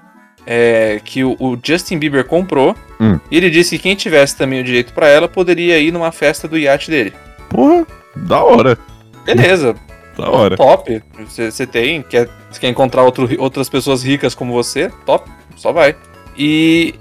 É, 0.52 1.00
que 1.04 1.22
o, 1.22 1.36
o 1.38 1.56
Justin 1.62 1.96
Bieber 1.96 2.24
comprou. 2.24 2.74
Hum. 3.00 3.20
E 3.30 3.36
ele 3.36 3.48
disse 3.48 3.76
que 3.76 3.84
quem 3.84 3.94
tivesse 3.94 4.36
também 4.36 4.60
o 4.60 4.64
direito 4.64 4.92
pra 4.92 5.08
ela 5.08 5.28
poderia 5.28 5.78
ir 5.78 5.92
numa 5.92 6.10
festa 6.10 6.48
do 6.48 6.58
iate 6.58 6.90
dele. 6.90 7.12
Porra, 7.48 7.86
da 8.16 8.42
hora, 8.42 8.76
Beleza, 9.24 9.76
da 10.18 10.28
hora. 10.28 10.56
top. 10.56 11.00
Você 11.24 11.64
tem, 11.68 12.02
quer, 12.02 12.28
quer 12.58 12.68
encontrar 12.68 13.04
outro, 13.04 13.28
outras 13.38 13.68
pessoas 13.68 14.02
ricas 14.02 14.34
como 14.34 14.52
você? 14.52 14.90
Top, 15.06 15.30
só 15.54 15.72
vai. 15.72 15.94
E 16.36 16.96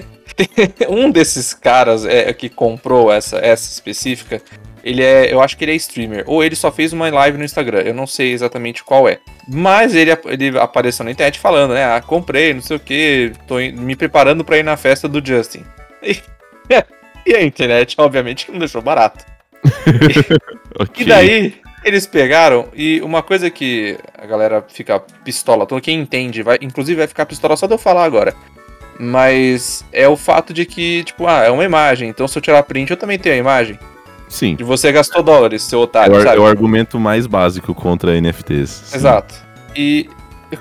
um 0.88 1.10
desses 1.10 1.52
caras 1.52 2.06
é, 2.06 2.32
que 2.32 2.48
comprou 2.48 3.12
essa, 3.12 3.36
essa 3.36 3.70
específica, 3.70 4.40
ele 4.84 5.02
é, 5.02 5.32
eu 5.32 5.40
acho 5.40 5.56
que 5.56 5.64
ele 5.64 5.72
é 5.72 5.76
streamer, 5.76 6.24
ou 6.26 6.42
ele 6.44 6.56
só 6.56 6.70
fez 6.70 6.92
uma 6.92 7.08
live 7.10 7.38
no 7.38 7.44
Instagram, 7.44 7.80
eu 7.80 7.94
não 7.94 8.06
sei 8.06 8.32
exatamente 8.32 8.82
qual 8.84 9.08
é. 9.08 9.18
Mas 9.48 9.94
ele, 9.94 10.10
ele 10.26 10.58
apareceu 10.58 11.04
na 11.04 11.10
internet 11.10 11.38
falando, 11.38 11.74
né? 11.74 11.84
Ah, 11.84 12.00
comprei, 12.00 12.52
não 12.54 12.60
sei 12.62 12.76
o 12.76 12.80
que, 12.80 13.32
tô 13.46 13.58
in- 13.60 13.72
me 13.72 13.96
preparando 13.96 14.44
pra 14.44 14.58
ir 14.58 14.62
na 14.62 14.76
festa 14.76 15.08
do 15.08 15.24
Justin. 15.24 15.64
E, 16.02 16.18
e 17.26 17.34
a 17.34 17.42
internet, 17.42 17.94
obviamente, 17.98 18.46
que 18.46 18.52
não 18.52 18.58
deixou 18.58 18.82
barato. 18.82 19.24
Ok. 20.80 21.04
E 21.04 21.08
daí, 21.08 21.54
eles 21.84 22.06
pegaram, 22.06 22.68
e 22.74 23.00
uma 23.00 23.22
coisa 23.22 23.50
que 23.50 23.98
a 24.16 24.26
galera 24.26 24.64
fica 24.68 25.00
pistola, 25.24 25.66
todo 25.66 25.80
quem 25.80 25.98
entende, 25.98 26.42
vai, 26.42 26.58
inclusive 26.60 26.98
vai 26.98 27.06
ficar 27.08 27.26
pistola 27.26 27.56
só 27.56 27.66
de 27.66 27.74
eu 27.74 27.78
falar 27.78 28.04
agora. 28.04 28.34
Mas 29.00 29.84
é 29.92 30.08
o 30.08 30.16
fato 30.16 30.52
de 30.52 30.64
que, 30.66 31.04
tipo, 31.04 31.26
ah, 31.26 31.44
é 31.44 31.50
uma 31.50 31.64
imagem, 31.64 32.08
então 32.08 32.26
se 32.28 32.36
eu 32.36 32.42
tirar 32.42 32.62
print 32.64 32.90
eu 32.90 32.96
também 32.96 33.18
tenho 33.18 33.34
a 33.34 33.38
imagem. 33.38 33.78
Sim, 34.28 34.56
E 34.58 34.62
você 34.62 34.92
gastou 34.92 35.22
dólares, 35.22 35.62
seu 35.62 35.80
é 35.80 35.82
otário, 35.84 36.14
o, 36.14 36.20
é 36.20 36.38
o 36.38 36.46
argumento 36.46 36.98
mais 37.00 37.26
básico 37.26 37.74
contra 37.74 38.20
NFTs. 38.20 38.70
Sim. 38.86 38.96
Exato. 38.96 39.34
E 39.74 40.08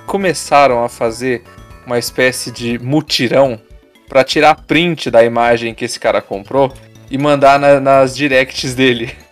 começaram 0.05 0.83
a 0.83 0.89
fazer 0.89 1.43
uma 1.85 1.97
espécie 1.99 2.51
de 2.51 2.77
mutirão 2.79 3.59
pra 4.07 4.23
tirar 4.23 4.55
print 4.55 5.09
da 5.11 5.23
imagem 5.23 5.73
que 5.73 5.85
esse 5.85 5.99
cara 5.99 6.21
comprou 6.21 6.71
e 7.09 7.17
mandar 7.17 7.59
na- 7.59 7.79
nas 7.79 8.15
directs 8.15 8.73
dele. 8.75 9.11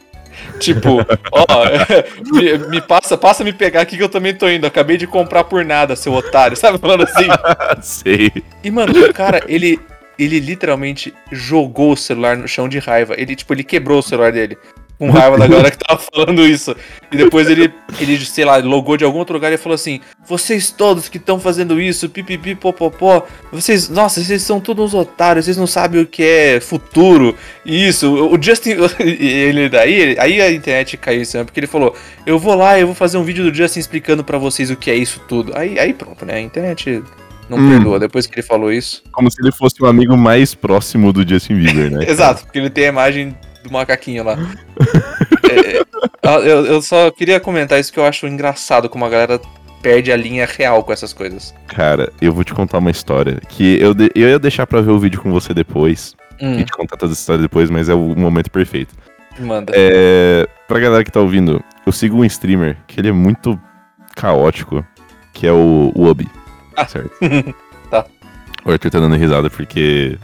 Tipo, 0.60 0.98
ó, 1.32 1.45
me, 2.32 2.58
me 2.69 2.82
passa, 2.82 3.17
passa 3.17 3.43
me 3.43 3.52
pegar 3.52 3.82
aqui 3.82 3.98
que 3.98 4.04
eu 4.04 4.10
também 4.10 4.34
tô 4.34 4.50
indo. 4.50 4.65
Acabei 4.65 4.95
de 4.95 5.08
comprar 5.08 5.43
por 5.45 5.65
nada, 5.65 5.95
seu 5.95 6.13
otário, 6.13 6.56
sabe? 6.56 6.78
Falando 6.78 7.04
assim. 7.04 7.28
Sei. 7.82 8.32
E, 8.63 8.69
mano, 8.71 8.93
o 9.06 9.13
cara, 9.13 9.41
ele, 9.48 9.80
ele 10.17 10.39
literalmente 10.39 11.13
jogou 11.32 11.93
o 11.93 11.97
celular 11.97 12.38
no 12.38 12.47
chão 12.47 12.67
de 12.67 12.80
raiva. 12.80 13.15
Ele, 13.17 13.36
tipo, 13.36 13.54
ele 13.54 13.63
quebrou 13.63 13.99
o 13.99 14.04
celular 14.04 14.32
dele. 14.32 14.58
Com 14.97 15.10
raiva 15.10 15.38
da 15.38 15.45
galera 15.45 15.69
que 15.69 15.78
tava 15.78 15.99
falando 16.13 16.45
isso. 16.45 16.73
E 17.12 17.17
depois 17.17 17.49
ele, 17.49 17.73
ele, 17.99 18.17
sei 18.25 18.45
lá, 18.45 18.58
logou 18.58 18.95
de 18.95 19.04
algum 19.04 19.19
outro 19.19 19.34
lugar 19.34 19.51
e 19.51 19.58
falou 19.58 19.75
assim: 19.75 19.99
Vocês 20.25 20.71
todos 20.71 21.10
que 21.10 21.17
estão 21.17 21.38
fazendo 21.38 21.82
isso, 21.82 22.10
pipipi, 22.10 22.56
popopó, 22.56 23.25
vocês, 23.51 23.89
nossa, 23.89 24.23
vocês 24.23 24.41
são 24.41 24.62
todos 24.62 24.93
uns 24.93 24.93
otários, 24.93 25.45
vocês 25.45 25.58
não 25.58 25.67
sabem 25.67 26.01
o 26.01 26.06
que 26.06 26.23
é 26.23 26.60
futuro. 26.62 27.36
E 27.65 27.88
isso, 27.88 28.10
o 28.10 28.41
Justin. 28.41 28.75
ele 28.99 29.67
daí, 29.67 30.15
aí 30.17 30.41
a 30.41 30.49
internet 30.49 30.95
caiu 30.95 31.21
em 31.21 31.25
cima, 31.25 31.43
porque 31.43 31.60
ele 31.60 31.67
falou: 31.67 31.93
Eu 32.25 32.39
vou 32.39 32.56
lá, 32.56 32.80
eu 32.80 32.88
vou 32.88 32.95
fazer 32.95 33.17
um 33.17 33.23
vídeo 33.23 33.43
do 33.43 33.54
Justin 33.54 33.80
explicando 33.80 34.23
pra 34.23 34.38
vocês 34.38 34.71
o 34.71 34.78
que 34.78 34.89
é 34.89 34.95
isso 34.95 35.21
tudo. 35.28 35.51
Aí, 35.58 35.78
aí 35.78 35.93
pronto, 35.93 36.25
né? 36.25 36.36
A 36.36 36.41
internet 36.41 37.04
não 37.49 37.58
Hum. 37.58 37.69
perdoa 37.69 37.99
depois 37.99 38.25
que 38.27 38.36
ele 38.39 38.45
falou 38.47 38.71
isso. 38.71 39.03
Como 39.12 39.29
se 39.31 39.41
ele 39.41 39.51
fosse 39.51 39.81
o 39.81 39.86
amigo 39.86 40.15
mais 40.17 40.53
próximo 40.55 41.12
do 41.13 41.27
Justin 41.27 41.55
Bieber, 41.55 41.91
né? 41.91 42.05
Exato, 42.10 42.43
porque 42.43 42.60
ele 42.60 42.69
tem 42.69 42.86
a 42.86 42.89
imagem 42.89 43.36
do 43.63 43.71
macaquinho 43.71 44.23
lá. 44.23 44.36
É, 45.47 45.77
é, 45.77 46.38
eu, 46.49 46.65
eu 46.65 46.81
só 46.81 47.10
queria 47.12 47.39
comentar 47.39 47.79
isso 47.79 47.93
que 47.93 47.99
eu 47.99 48.05
acho 48.05 48.27
engraçado 48.27 48.89
como 48.89 49.05
a 49.05 49.10
galera 49.10 49.39
perde 49.81 50.12
a 50.12 50.17
linha 50.17 50.45
real 50.45 50.84
com 50.84 50.91
essas 50.91 51.13
coisas. 51.13 51.53
Cara, 51.67 52.12
eu 52.19 52.34
vou 52.34 52.43
te 52.43 52.53
contar 52.53 52.79
uma 52.79 52.89
história 52.91 53.39
que 53.47 53.79
eu, 53.79 53.93
de- 53.93 54.12
eu 54.15 54.27
ia 54.29 54.39
deixar 54.39 54.65
pra 54.65 54.81
ver 54.81 54.91
o 54.91 54.99
vídeo 54.99 55.21
com 55.21 55.31
você 55.31 55.53
depois 55.53 56.15
Hum, 56.41 56.60
e 56.60 56.63
te 56.65 56.71
contar 56.73 56.97
toda 56.97 57.12
essa 57.12 57.21
história 57.21 57.41
depois, 57.43 57.69
mas 57.69 57.88
é 57.89 57.93
o 57.93 58.15
momento 58.15 58.49
perfeito. 58.49 58.93
manda. 59.39 59.71
É, 59.75 60.47
pra 60.67 60.79
galera 60.79 61.03
que 61.03 61.12
tá 61.12 61.19
ouvindo, 61.21 61.63
eu 61.86 61.91
sigo 61.91 62.17
um 62.17 62.25
streamer 62.25 62.75
que 62.88 62.99
ele 62.99 63.10
é 63.10 63.13
muito 63.13 63.58
caótico, 64.15 64.86
que 65.31 65.45
é 65.47 65.51
o 65.51 65.91
Ubi. 65.95 66.27
Ah. 66.76 66.86
Certo? 66.88 67.12
Tá. 67.90 68.04
O 68.66 68.72
Arthur 68.72 68.90
tá 68.90 69.00
dando 69.00 69.16
risada 69.16 69.48
porque 69.50 70.18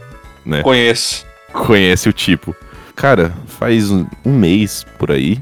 Conheço. 0.62 1.24
conhece 1.52 2.08
o 2.08 2.12
tipo. 2.12 2.54
Cara, 2.96 3.32
faz 3.46 3.90
um, 3.90 4.04
mês 4.24 4.84
por 4.98 5.12
aí, 5.12 5.40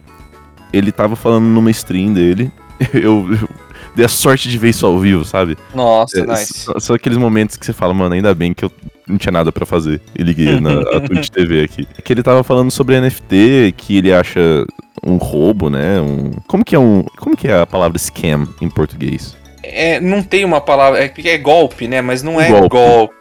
ele 0.73 0.93
tava 0.93 1.17
falando 1.17 1.45
numa 1.45 1.71
stream 1.71 2.13
dele. 2.13 2.53
Eu, 2.95 3.27
eu 3.33 3.49
dei 3.95 4.05
a 4.07 4.09
sorte 4.09 4.49
de 4.49 4.57
ver 4.57 4.71
isso 4.71 4.87
ao 4.87 4.99
vivo, 4.99 5.23
sabe? 5.25 5.57
Nossa, 5.75 6.21
É, 6.21 6.27
nice. 6.27 6.55
só, 6.61 6.79
só 6.79 6.95
aqueles 6.95 7.19
momentos 7.19 7.57
que 7.57 7.67
você 7.67 7.73
fala, 7.75 7.93
mano, 7.93 8.15
ainda 8.15 8.35
bem 8.35 8.55
que 8.55 8.65
eu 8.65 8.73
não 9.07 9.19
tinha 9.19 9.33
nada 9.33 9.51
pra 9.53 9.67
fazer. 9.67 10.01
E 10.19 10.23
liguei 10.23 10.59
na 10.61 10.81
a 10.81 11.01
Twitch 11.01 11.29
TV 11.29 11.63
aqui. 11.65 11.87
Que 12.05 12.13
ele 12.13 12.23
tava 12.23 12.43
falando 12.43 12.71
sobre 12.71 12.99
NFT, 13.01 13.75
que 13.77 13.99
ele 13.99 14.13
acha 14.13 14.65
um 15.05 15.17
roubo, 15.17 15.69
né? 15.69 16.01
Um... 16.01 16.31
Como 16.47 16.65
que 16.65 16.75
é 16.75 16.79
um. 16.79 17.03
Como 17.19 17.37
que 17.37 17.49
é 17.49 17.61
a 17.61 17.67
palavra 17.67 17.99
scam 17.99 18.47
em 18.63 18.69
português? 18.71 19.37
É, 19.63 20.01
não 20.01 20.23
tem 20.23 20.45
uma 20.45 20.61
palavra. 20.61 21.05
É 21.05 21.09
porque 21.09 21.29
é 21.29 21.39
golpe, 21.39 21.87
né? 21.87 22.01
Mas 22.01 22.23
não 22.23 22.41
é 22.41 22.49
Golpe. 22.49 22.69
golpe. 22.69 23.15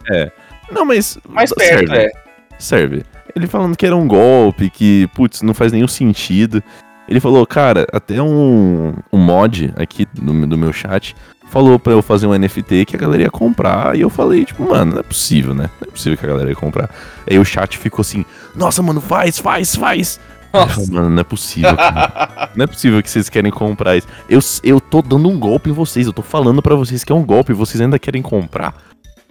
Não, 0.70 0.84
mas. 0.84 1.18
Mais 1.28 1.52
perto, 1.52 1.88
serve, 1.88 1.96
é. 1.96 2.10
Serve. 2.58 3.02
Ele 3.34 3.46
falando 3.46 3.76
que 3.76 3.86
era 3.86 3.96
um 3.96 4.06
golpe, 4.06 4.70
que, 4.70 5.08
putz, 5.14 5.42
não 5.42 5.54
faz 5.54 5.72
nenhum 5.72 5.88
sentido. 5.88 6.62
Ele 7.08 7.20
falou, 7.20 7.44
cara, 7.46 7.86
até 7.92 8.22
um, 8.22 8.94
um 9.12 9.18
mod 9.18 9.72
aqui 9.76 10.06
do, 10.14 10.46
do 10.46 10.58
meu 10.58 10.72
chat 10.72 11.16
falou 11.50 11.80
pra 11.80 11.92
eu 11.92 12.00
fazer 12.00 12.28
um 12.28 12.38
NFT 12.38 12.84
que 12.84 12.94
a 12.96 12.98
galera 12.98 13.24
ia 13.24 13.30
comprar. 13.30 13.96
E 13.96 14.00
eu 14.00 14.08
falei, 14.08 14.44
tipo, 14.44 14.62
mano, 14.68 14.92
não 14.92 15.00
é 15.00 15.02
possível, 15.02 15.52
né? 15.52 15.68
Não 15.80 15.88
é 15.88 15.90
possível 15.90 16.16
que 16.16 16.24
a 16.24 16.28
galera 16.28 16.48
ia 16.48 16.56
comprar. 16.56 16.88
Aí 17.28 17.38
o 17.38 17.44
chat 17.44 17.76
ficou 17.76 18.02
assim, 18.02 18.24
nossa, 18.54 18.80
mano, 18.82 19.00
faz, 19.00 19.38
faz, 19.38 19.74
faz. 19.74 20.20
Nossa. 20.52 20.92
mano, 20.92 21.08
não 21.10 21.20
é 21.20 21.24
possível, 21.24 21.76
cara. 21.76 22.50
Não 22.56 22.64
é 22.64 22.66
possível 22.66 23.02
que 23.02 23.08
vocês 23.10 23.28
querem 23.28 23.50
comprar 23.52 23.96
isso. 23.96 24.08
Eu, 24.28 24.40
eu 24.64 24.80
tô 24.80 25.00
dando 25.02 25.28
um 25.28 25.38
golpe 25.38 25.70
em 25.70 25.72
vocês, 25.72 26.06
eu 26.06 26.12
tô 26.12 26.22
falando 26.22 26.60
pra 26.60 26.74
vocês 26.74 27.04
que 27.04 27.12
é 27.12 27.14
um 27.14 27.24
golpe, 27.24 27.52
e 27.52 27.54
vocês 27.54 27.80
ainda 27.80 27.98
querem 27.98 28.20
comprar. 28.22 28.74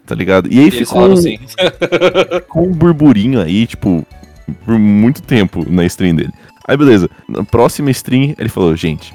Tá 0.06 0.16
ligado? 0.16 0.52
E 0.52 0.60
aí 0.60 0.72
ficou, 0.72 1.08
um- 1.10 1.14
assim. 1.14 1.38
ficou 2.42 2.66
um 2.68 2.72
burburinho 2.72 3.42
aí, 3.42 3.68
tipo, 3.68 4.06
por 4.66 4.80
muito 4.80 5.22
tempo 5.22 5.66
na 5.70 5.86
stream 5.86 6.16
dele. 6.16 6.32
Aí 6.68 6.78
beleza, 6.78 7.10
na 7.28 7.44
próxima 7.44 7.92
stream 7.92 8.34
ele 8.38 8.50
falou, 8.50 8.76
gente, 8.76 9.14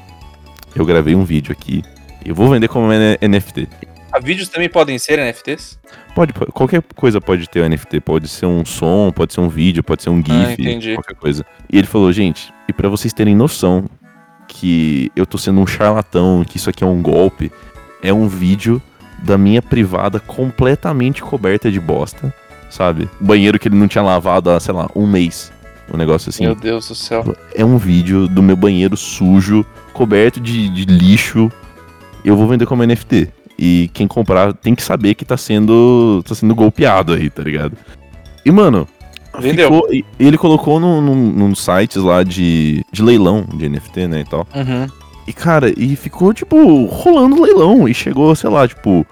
eu 0.75 0.85
gravei 0.85 1.15
um 1.15 1.25
vídeo 1.25 1.53
aqui, 1.53 1.83
eu 2.25 2.35
vou 2.35 2.49
vender 2.49 2.69
como 2.69 2.89
NFT. 3.21 3.69
Ah, 4.15 4.21
vídeos 4.21 4.49
também 4.49 4.69
podem 4.69 4.97
ser 4.97 5.19
NFTs? 5.19 5.77
Pode, 6.15 6.33
qualquer 6.33 6.81
coisa 6.95 7.21
pode 7.21 7.49
ter 7.49 7.69
NFT, 7.69 8.01
pode 8.01 8.29
ser 8.29 8.47
um 8.47 8.65
som, 8.65 9.11
pode 9.13 9.35
ser 9.35 9.41
um 9.41 9.49
vídeo, 9.49 9.83
pode 9.83 10.05
ser 10.05 10.11
um 10.11 10.23
Ah, 10.29 10.47
GIF, 10.51 10.63
entendi. 10.63 10.95
qualquer 10.95 11.17
coisa. 11.17 11.45
E 11.73 11.77
ele 11.77 11.87
falou, 11.89 12.13
gente, 12.13 12.55
e 12.69 12.73
pra 12.73 12.89
vocês 12.89 13.13
terem 13.13 13.35
noção 13.35 13.87
que 14.47 15.11
eu 15.17 15.27
tô 15.27 15.37
sendo 15.37 15.61
um 15.61 15.67
charlatão, 15.67 16.45
que 16.49 16.59
isso 16.59 16.71
aqui 16.71 16.85
é 16.85 16.87
um 16.87 17.03
golpe, 17.03 17.51
é 18.05 18.13
um 18.13 18.29
vídeo 18.29 18.81
da 19.19 19.37
minha 19.37 19.61
privada 19.61 20.21
completamente 20.21 21.21
coberta 21.21 21.69
de 21.69 21.81
bosta, 21.81 22.33
sabe? 22.71 23.11
Banheiro 23.19 23.59
que 23.59 23.67
ele 23.67 23.75
não 23.77 23.89
tinha 23.89 24.03
lavado 24.05 24.49
há, 24.51 24.61
sei 24.61 24.75
lá, 24.75 24.89
um 24.95 25.09
mês. 25.09 25.53
Um 25.93 25.97
negócio 25.97 26.29
assim. 26.31 26.45
Meu 26.45 26.55
Deus 26.55 26.87
do 26.87 26.95
céu. 26.95 27.37
É 27.53 27.65
um 27.65 27.79
vídeo 27.79 28.29
do 28.29 28.43
meu 28.43 28.57
banheiro 28.57 28.97
sujo, 28.97 29.67
coberto 29.93 30.41
de, 30.41 30.69
de 30.69 30.85
lixo. 30.85 31.51
Eu 32.25 32.37
vou 32.37 32.47
vender 32.47 32.65
como 32.65 32.85
NFT. 32.87 33.29
E 33.59 33.91
quem 33.93 34.07
comprar 34.09 34.53
tem 34.53 34.75
que 34.75 34.83
saber 34.83 35.15
que 35.15 35.25
tá 35.25 35.37
sendo. 35.37 36.23
tá 36.27 36.35
sendo 36.35 36.55
golpeado 36.55 37.13
aí, 37.13 37.31
tá 37.31 37.43
ligado? 37.43 37.77
E, 38.45 38.51
mano. 38.51 38.89
Vendeu. 39.39 39.69
ficou- 39.69 39.89
ele 40.19 40.39
colocou 40.39 40.79
num, 40.79 41.01
num, 41.01 41.17
num 41.33 41.55
sites 41.57 41.97
lá 41.97 42.23
de, 42.23 42.85
de 42.93 43.03
leilão 43.03 43.45
de 43.55 43.69
NFT, 43.69 44.07
né, 44.07 44.21
e 44.21 44.25
tal. 44.25 44.47
Uhum. 44.55 44.87
E, 45.27 45.33
cara, 45.33 45.73
e 45.77 45.97
ficou, 45.97 46.33
tipo, 46.33 46.85
rolando 46.87 47.43
leilão. 47.43 47.89
E 47.89 47.95
chegou, 47.95 48.35
sei 48.37 48.51
lá, 48.51 48.69
tipo, 48.69 49.05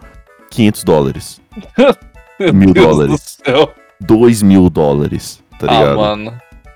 500 0.50 0.84
dólares. 0.84 1.40
Mil 2.54 2.72
Deus 2.72 2.86
dólares. 2.86 3.12
do 3.12 3.44
céu. 3.44 3.72
2 4.00 4.42
mil 4.42 4.68
dólares, 4.68 5.42
tá 5.58 5.66
ah, 5.68 5.72
ligado? 5.78 5.96
mano. 5.96 6.34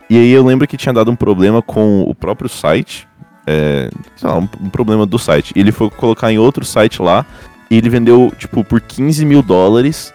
E 0.09 0.17
aí 0.17 0.31
eu 0.31 0.45
lembro 0.45 0.67
que 0.67 0.77
tinha 0.77 0.93
dado 0.93 1.11
um 1.11 1.17
problema 1.17 1.61
com 1.61 2.03
o 2.03 2.15
próprio 2.15 2.49
site. 2.49 3.09
É, 3.47 3.91
sei 4.17 4.29
lá, 4.29 4.39
um, 4.39 4.49
um 4.61 4.71
problema 4.71 5.05
do 5.05 5.19
site. 5.19 5.53
E 5.57 5.61
ele 5.61 5.73
foi 5.73 5.91
colocar 5.91 6.33
em 6.33 6.39
outro 6.39 6.65
site 6.65 7.03
lá. 7.03 7.27
E 7.71 7.77
ele 7.77 7.89
vendeu, 7.89 8.33
tipo, 8.39 8.63
por 8.63 8.81
15 8.81 9.25
mil 9.25 9.43
dólares 9.43 10.13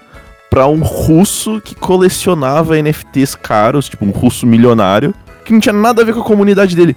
pra 0.49 0.67
um 0.67 0.81
russo 0.81 1.61
que 1.61 1.75
colecionava 1.75 2.77
NFTs 2.81 3.35
caros, 3.35 3.87
tipo, 3.89 4.05
um 4.05 4.11
russo 4.11 4.45
milionário, 4.45 5.13
que 5.45 5.53
não 5.53 5.59
tinha 5.59 5.73
nada 5.73 6.01
a 6.01 6.05
ver 6.05 6.13
com 6.13 6.21
a 6.21 6.25
comunidade 6.25 6.75
dele. 6.75 6.95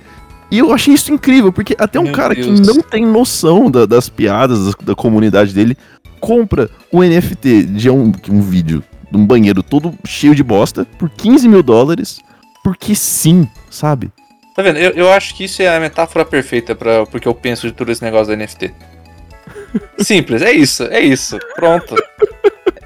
E 0.51 0.59
eu 0.59 0.73
achei 0.73 0.95
isso 0.95 1.13
incrível, 1.13 1.53
porque 1.53 1.75
até 1.79 1.99
um 1.99 2.05
Meu 2.05 2.13
cara 2.13 2.35
Deus. 2.35 2.61
que 2.61 2.67
não 2.67 2.81
tem 2.83 3.05
noção 3.07 3.71
da- 3.71 3.87
das 3.87 4.09
piadas 4.09 4.67
da, 4.67 4.73
da 4.87 4.95
comunidade 4.95 5.53
dele 5.55 5.77
compra 6.21 6.71
o 6.93 7.03
NFT 7.03 7.65
de 7.65 7.91
um, 7.91 8.13
um 8.31 8.41
vídeo 8.41 8.83
de 9.11 9.17
um 9.17 9.27
banheiro 9.27 9.63
todo 9.63 9.95
cheio 10.07 10.35
de 10.35 10.43
bosta 10.43 10.85
por 10.99 11.09
15 11.11 11.49
mil 11.49 11.63
dólares, 11.63 12.19
porque 12.63 12.95
sim, 12.95 13.49
sabe? 13.71 14.11
Tá 14.57 14.63
vendo? 14.63 14.79
Eu, 14.79 14.91
eu 14.93 15.13
acho 15.13 15.35
que 15.35 15.45
isso 15.45 15.61
é 15.63 15.77
a 15.77 15.81
metáfora 15.81 16.25
perfeita 16.25 16.75
para 16.75 17.05
porque 17.07 17.27
eu 17.29 17.35
penso 17.35 17.67
de 17.67 17.73
todo 17.73 17.91
esse 17.93 18.03
negócio 18.03 18.29
da 18.29 18.37
NFT. 18.37 18.73
Simples, 19.99 20.43
é 20.43 20.53
isso, 20.53 20.85
é 20.85 21.01
isso. 21.01 21.39
Pronto. 21.55 21.95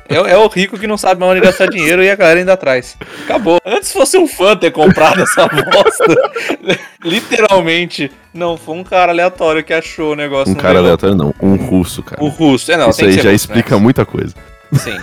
É, 0.09 0.17
é 0.17 0.39
o 0.39 0.49
rico 0.49 0.79
que 0.79 0.87
não 0.87 0.97
sabe 0.97 1.21
mais 1.21 1.33
onde 1.33 1.41
gastar 1.43 1.67
dinheiro 1.67 2.03
e 2.03 2.11
a 2.11 2.17
galera 2.17 2.41
ainda 2.41 2.55
atrás. 2.55 2.97
Acabou. 3.25 3.61
Antes 3.65 3.93
fosse 3.93 4.17
um 4.17 4.27
fã 4.27 4.57
ter 4.57 4.71
comprado 4.71 5.21
essa 5.21 5.47
bosta. 5.47 6.31
Literalmente. 7.05 8.11
Não, 8.33 8.57
foi 8.57 8.75
um 8.77 8.85
cara 8.85 9.13
aleatório 9.13 9.63
que 9.63 9.73
achou 9.73 10.13
o 10.13 10.17
negócio. 10.17 10.53
Um 10.53 10.57
cara 10.57 10.81
leilão. 10.81 10.87
aleatório 10.87 11.15
não, 11.15 11.35
um 11.43 11.57
russo, 11.57 12.03
cara. 12.03 12.23
O 12.23 12.29
russo. 12.29 12.73
É, 12.73 12.77
não, 12.77 12.89
Isso 12.89 13.05
aí 13.05 13.13
já 13.13 13.23
russo, 13.23 13.35
explica 13.35 13.75
né? 13.75 13.81
muita 13.81 14.07
coisa. 14.07 14.35
Sim. 14.73 14.97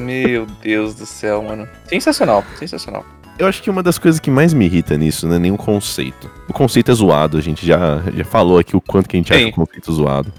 Meu 0.00 0.46
Deus 0.62 0.94
do 0.94 1.04
céu, 1.04 1.42
mano. 1.42 1.68
Sensacional, 1.86 2.44
sensacional. 2.58 3.04
Eu 3.38 3.46
acho 3.46 3.62
que 3.62 3.70
uma 3.70 3.82
das 3.82 3.98
coisas 3.98 4.18
que 4.18 4.30
mais 4.30 4.52
me 4.52 4.64
irrita 4.64 4.96
nisso 4.96 5.26
não 5.28 5.36
é 5.36 5.38
nem 5.38 5.52
o 5.52 5.56
conceito. 5.56 6.30
O 6.48 6.52
conceito 6.52 6.90
é 6.90 6.94
zoado, 6.94 7.38
a 7.38 7.40
gente 7.40 7.64
já, 7.64 8.02
já 8.14 8.24
falou 8.24 8.58
aqui 8.58 8.74
o 8.74 8.80
quanto 8.80 9.08
que 9.08 9.16
a 9.16 9.18
gente 9.20 9.32
acha 9.32 9.44
Sim. 9.44 9.50
o 9.50 9.52
conceito 9.52 9.92
zoado. 9.92 10.32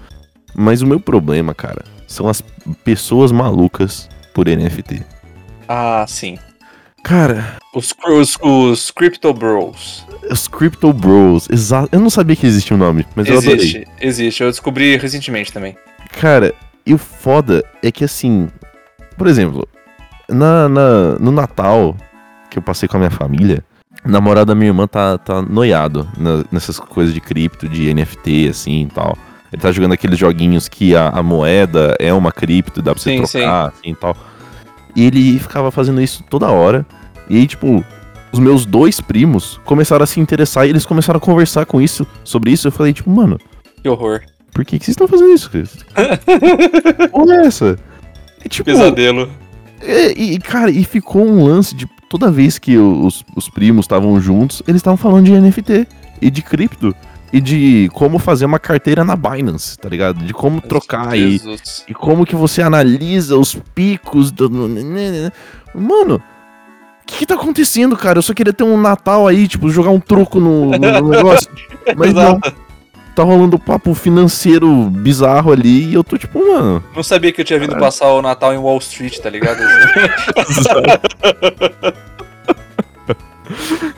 Mas 0.60 0.82
o 0.82 0.86
meu 0.86 1.00
problema, 1.00 1.54
cara, 1.54 1.82
são 2.06 2.28
as 2.28 2.42
pessoas 2.84 3.32
malucas 3.32 4.08
por 4.34 4.46
NFT. 4.46 5.02
Ah, 5.66 6.04
sim. 6.06 6.38
Cara, 7.02 7.56
Os, 7.74 7.94
os, 8.06 8.36
os 8.42 8.90
Crypto 8.90 9.32
Bros. 9.32 10.04
os 10.30 10.46
Crypto 10.46 10.92
Bros, 10.92 11.48
exato. 11.50 11.88
Eu 11.92 12.00
não 12.00 12.10
sabia 12.10 12.36
que 12.36 12.46
existia 12.46 12.76
um 12.76 12.78
nome, 12.78 13.06
mas 13.16 13.26
eu 13.26 13.38
adorei. 13.38 13.56
Existe, 13.56 13.86
existe. 14.02 14.42
Eu 14.42 14.50
descobri 14.50 14.96
recentemente 14.98 15.50
também. 15.50 15.74
Cara, 16.20 16.52
e 16.84 16.92
o 16.92 16.98
foda 16.98 17.64
é 17.82 17.90
que 17.90 18.04
assim, 18.04 18.48
por 19.16 19.26
exemplo, 19.26 19.66
na, 20.28 20.68
na- 20.68 21.18
no 21.18 21.30
Natal 21.32 21.96
que 22.50 22.58
eu 22.58 22.62
passei 22.62 22.86
com 22.88 22.96
a 22.96 23.00
minha 23.00 23.10
família, 23.10 23.64
a 24.04 24.08
namorada 24.08 24.46
da 24.46 24.54
minha 24.54 24.68
irmã 24.68 24.86
tá, 24.86 25.16
tá 25.16 25.40
noiado 25.40 26.06
na- 26.18 26.44
nessas 26.52 26.78
coisas 26.78 27.14
de 27.14 27.20
cripto, 27.20 27.66
de 27.68 27.88
NFT, 27.94 28.48
assim 28.50 28.82
e 28.82 28.86
tal. 28.86 29.16
Ele 29.52 29.60
tá 29.60 29.72
jogando 29.72 29.92
aqueles 29.92 30.18
joguinhos 30.18 30.68
que 30.68 30.94
a, 30.94 31.08
a 31.08 31.22
moeda 31.22 31.96
é 31.98 32.12
uma 32.12 32.30
cripto, 32.30 32.80
dá 32.80 32.92
pra 32.92 33.02
você 33.02 33.10
Sim, 33.10 33.22
trocar, 33.22 33.68
assim 33.68 33.90
e 33.90 33.94
tal. 33.94 34.16
E 34.94 35.04
ele 35.04 35.38
ficava 35.38 35.70
fazendo 35.70 36.00
isso 36.00 36.24
toda 36.28 36.48
hora. 36.48 36.86
E 37.28 37.36
aí, 37.36 37.46
tipo, 37.46 37.84
os 38.32 38.38
meus 38.38 38.64
dois 38.64 39.00
primos 39.00 39.60
começaram 39.64 40.02
a 40.04 40.06
se 40.06 40.20
interessar 40.20 40.66
e 40.66 40.70
eles 40.70 40.86
começaram 40.86 41.18
a 41.18 41.20
conversar 41.20 41.66
com 41.66 41.80
isso, 41.80 42.06
sobre 42.24 42.50
isso. 42.52 42.68
Eu 42.68 42.72
falei, 42.72 42.92
tipo, 42.92 43.10
mano, 43.10 43.38
Que 43.82 43.88
horror. 43.88 44.20
por 44.52 44.64
que, 44.64 44.78
que 44.78 44.84
vocês 44.84 44.94
estão 44.94 45.08
fazendo 45.08 45.32
isso? 45.32 45.50
Que 45.50 47.08
Porra 47.08 47.34
é 47.34 47.46
essa? 47.46 47.76
E, 48.44 48.48
tipo, 48.48 48.64
Pesadelo. 48.64 49.30
é, 49.82 50.12
e, 50.12 50.38
cara, 50.38 50.70
e 50.70 50.84
ficou 50.84 51.26
um 51.26 51.44
lance 51.44 51.74
de 51.74 51.86
toda 52.08 52.30
vez 52.30 52.58
que 52.58 52.76
os, 52.76 53.24
os 53.36 53.48
primos 53.48 53.84
estavam 53.84 54.20
juntos, 54.20 54.62
eles 54.66 54.80
estavam 54.80 54.96
falando 54.96 55.26
de 55.26 55.32
NFT 55.38 55.86
e 56.20 56.30
de 56.30 56.42
cripto. 56.42 56.94
E 57.32 57.40
de 57.40 57.88
como 57.92 58.18
fazer 58.18 58.44
uma 58.44 58.58
carteira 58.58 59.04
na 59.04 59.14
Binance, 59.14 59.78
tá 59.78 59.88
ligado? 59.88 60.24
De 60.24 60.32
como 60.32 60.60
trocar 60.60 61.16
e, 61.16 61.38
Jesus. 61.38 61.84
e 61.86 61.94
como 61.94 62.26
que 62.26 62.34
você 62.34 62.60
analisa 62.60 63.36
os 63.36 63.54
picos 63.74 64.32
do. 64.32 64.50
Mano, 65.72 66.16
o 66.16 67.06
que, 67.06 67.18
que 67.18 67.26
tá 67.26 67.34
acontecendo, 67.34 67.96
cara? 67.96 68.18
Eu 68.18 68.22
só 68.22 68.34
queria 68.34 68.52
ter 68.52 68.64
um 68.64 68.76
Natal 68.80 69.28
aí, 69.28 69.46
tipo, 69.46 69.70
jogar 69.70 69.90
um 69.90 70.00
truco 70.00 70.40
no, 70.40 70.70
no- 70.72 70.78
negócio. 71.08 71.48
Mas 71.96 72.12
não, 72.12 72.40
tá 73.14 73.22
rolando 73.22 73.60
papo 73.60 73.94
financeiro 73.94 74.90
bizarro 74.90 75.52
ali 75.52 75.90
e 75.90 75.94
eu 75.94 76.02
tô 76.02 76.18
tipo, 76.18 76.38
mano. 76.38 76.82
Não 76.96 77.02
sabia 77.04 77.30
que 77.32 77.40
eu 77.40 77.44
tinha 77.44 77.60
vindo 77.60 77.76
passar 77.76 78.08
o 78.12 78.20
Natal 78.20 78.52
em 78.52 78.58
Wall 78.58 78.78
Street, 78.78 79.18
tá 79.18 79.30
ligado? 79.30 79.60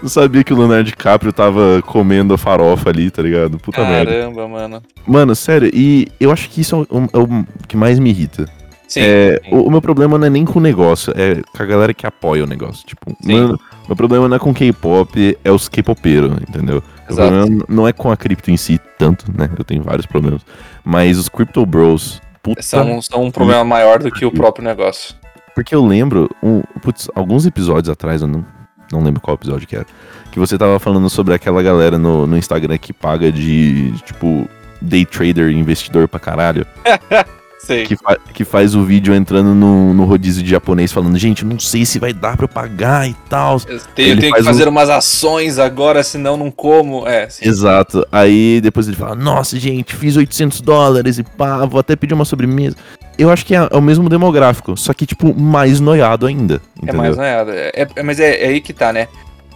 Eu 0.03 0.09
sabia 0.09 0.43
que 0.43 0.53
o 0.53 0.59
Leonardo 0.59 0.85
DiCaprio 0.85 1.33
tava 1.33 1.81
comendo 1.87 2.35
a 2.35 2.39
farofa 2.39 2.91
ali, 2.91 3.09
tá 3.11 3.23
ligado? 3.23 3.57
Puta 3.59 3.85
merda. 3.85 4.11
Caramba, 4.11 4.49
mano. 4.49 4.83
Mano, 5.07 5.35
sério, 5.37 5.71
e 5.73 6.09
eu 6.19 6.33
acho 6.33 6.51
que 6.51 6.61
isso 6.61 6.75
é 6.75 6.95
o, 6.95 7.05
é 7.13 7.19
o 7.19 7.47
que 7.69 7.77
mais 7.77 8.01
me 8.01 8.11
irrita. 8.11 8.47
Sim. 8.89 9.01
É, 9.01 9.41
sim. 9.43 9.55
o, 9.55 9.69
o 9.69 9.71
meu 9.71 9.81
problema 9.81 10.19
não 10.19 10.27
é 10.27 10.31
nem 10.31 10.45
com 10.45 10.59
o 10.59 10.63
negócio, 10.63 11.15
é 11.17 11.41
com 11.57 11.63
a 11.63 11.67
galera 11.67 11.95
que 11.95 12.07
apoia 12.07 12.45
o 12.45 12.47
negócio. 12.47 12.85
Tipo, 12.85 13.17
Sim. 13.23 13.33
mano, 13.33 13.61
meu 13.87 13.97
problema 13.97 14.29
não 14.29 14.37
é 14.37 14.39
com 14.39 14.53
K-pop, 14.53 15.39
é 15.43 15.51
os 15.51 15.69
K-popeiros, 15.69 16.33
entendeu? 16.47 16.83
O 17.09 17.13
Exato. 17.13 17.29
problema 17.29 17.65
não 17.69 17.89
é 17.89 17.93
com 17.93 18.11
a 18.11 18.17
cripto 18.17 18.51
em 18.51 18.57
si, 18.57 18.81
tanto, 18.99 19.25
né? 19.33 19.49
Eu 19.57 19.65
tenho 19.65 19.83
vários 19.83 20.05
problemas. 20.05 20.43
Mas 20.85 21.17
os 21.17 21.29
Crypto 21.29 21.65
Bros, 21.65 22.21
puta. 22.43 22.61
São, 22.61 23.01
são 23.01 23.25
um 23.25 23.31
problema 23.31 23.65
maior 23.65 23.99
do 23.99 24.11
que 24.11 24.27
o 24.27 24.33
próprio 24.33 24.65
negócio. 24.65 25.15
Porque 25.55 25.75
eu 25.75 25.85
lembro, 25.85 26.29
um, 26.43 26.63
putz, 26.81 27.09
alguns 27.15 27.47
episódios 27.47 27.89
atrás, 27.89 28.23
eu 28.23 28.29
não, 28.29 28.45
não 28.93 29.03
lembro 29.03 29.21
qual 29.21 29.35
episódio 29.35 29.67
que 29.67 29.77
era, 29.77 29.87
que 30.31 30.39
você 30.39 30.57
tava 30.57 30.79
falando 30.79 31.09
sobre 31.11 31.35
aquela 31.35 31.63
galera 31.63 31.99
no, 31.99 32.27
no 32.27 32.37
Instagram 32.37 32.79
que 32.79 32.93
paga 32.93 33.33
de, 33.33 33.93
tipo, 34.05 34.49
day 34.81 35.05
trader, 35.05 35.51
investidor 35.51 36.07
pra 36.07 36.21
caralho. 36.21 36.67
Sei. 37.65 37.87
que, 37.87 37.97
fa- 37.97 38.19
que 38.35 38.45
faz 38.45 38.75
o 38.75 38.83
vídeo 38.85 39.15
entrando 39.15 39.55
no, 39.55 39.95
no 39.95 40.05
rodízio 40.05 40.43
de 40.43 40.51
japonês 40.51 40.91
falando, 40.93 41.17
gente, 41.17 41.45
não 41.45 41.59
sei 41.61 41.85
se 41.87 41.99
vai 41.99 42.13
dar 42.13 42.37
pra 42.37 42.45
eu 42.45 42.49
pagar 42.49 43.09
e 43.09 43.15
tal. 43.29 43.59
Eu 43.69 43.79
tenho, 43.95 44.19
tenho 44.19 44.21
que 44.21 44.31
faz 44.31 44.45
fazer 44.45 44.67
um- 44.67 44.71
umas 44.71 44.91
ações 44.91 45.59
agora, 45.59 46.03
senão 46.03 46.37
não 46.37 46.51
como. 46.51 47.07
É, 47.07 47.29
sim. 47.29 47.49
Exato. 47.49 48.07
Aí 48.11 48.61
depois 48.61 48.89
ele 48.89 48.97
fala, 48.97 49.15
nossa, 49.15 49.59
gente, 49.59 49.95
fiz 49.95 50.17
800 50.17 50.61
dólares 50.61 51.19
e 51.19 51.23
pá, 51.23 51.65
vou 51.65 51.79
até 51.79 51.95
pedir 51.95 52.15
uma 52.15 52.25
sobremesa. 52.25 52.77
Eu 53.17 53.31
acho 53.31 53.45
que 53.47 53.55
é, 53.55 53.69
é 53.71 53.77
o 53.77 53.83
mesmo 53.83 54.09
demográfico, 54.09 54.77
só 54.77 54.93
que, 54.93 55.07
tipo, 55.07 55.33
mais 55.39 55.79
noiado 55.79 56.27
ainda. 56.27 56.55
É 56.55 56.79
Entendeu? 56.83 57.01
mais 57.01 57.17
nada. 57.17 57.53
É, 57.55 57.87
é- 57.95 58.03
mas 58.03 58.19
é, 58.19 58.45
é 58.45 58.49
aí 58.49 58.61
que 58.61 58.73
tá, 58.73 58.93
né? 58.93 59.07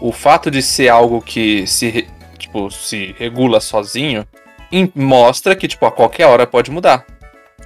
O 0.00 0.12
fato 0.12 0.50
de 0.50 0.62
ser 0.62 0.88
algo 0.88 1.20
que 1.22 1.66
se, 1.66 2.06
tipo, 2.38 2.70
se 2.70 3.14
regula 3.18 3.60
sozinho 3.60 4.24
mostra 4.94 5.54
que, 5.56 5.66
tipo, 5.68 5.86
a 5.86 5.90
qualquer 5.90 6.26
hora 6.26 6.46
pode 6.46 6.70
mudar. 6.70 7.04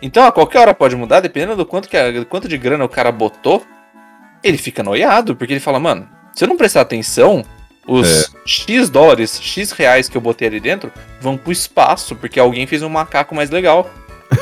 Então, 0.03 0.25
a 0.25 0.33
qualquer 0.33 0.59
hora 0.61 0.75
pode 0.75 0.97
mudar, 0.97 1.21
dependendo 1.21 1.57
do 1.57 1.67
quanto, 1.67 1.89
que 1.89 1.97
a- 1.97 2.11
do 2.11 2.27
quanto 2.27 2.49
de 2.49 2.57
grana 2.57 2.85
o 2.85 2.89
cara 2.89 3.13
botou, 3.13 3.65
ele 4.43 4.57
fica 4.57 4.83
noiado, 4.83 5.37
porque 5.37 5.53
ele 5.53 5.61
fala, 5.61 5.79
mano, 5.79 6.09
se 6.35 6.43
eu 6.45 6.49
não 6.49 6.57
prestar 6.57 6.81
atenção, 6.83 7.45
os 7.87 8.25
É. 8.25 8.27
X 8.47 8.89
dólares, 8.89 9.39
X 9.43 9.73
reais 9.73 10.09
que 10.09 10.17
eu 10.17 10.21
botei 10.21 10.49
ali 10.49 10.61
dentro 10.61 10.91
vão 11.21 11.37
pro 11.37 11.53
espaço, 11.53 12.15
porque 12.17 12.39
alguém 12.41 12.67
fez 12.67 12.83
um 12.83 12.89
macaco 12.89 13.35
mais 13.35 13.51
legal. 13.51 13.91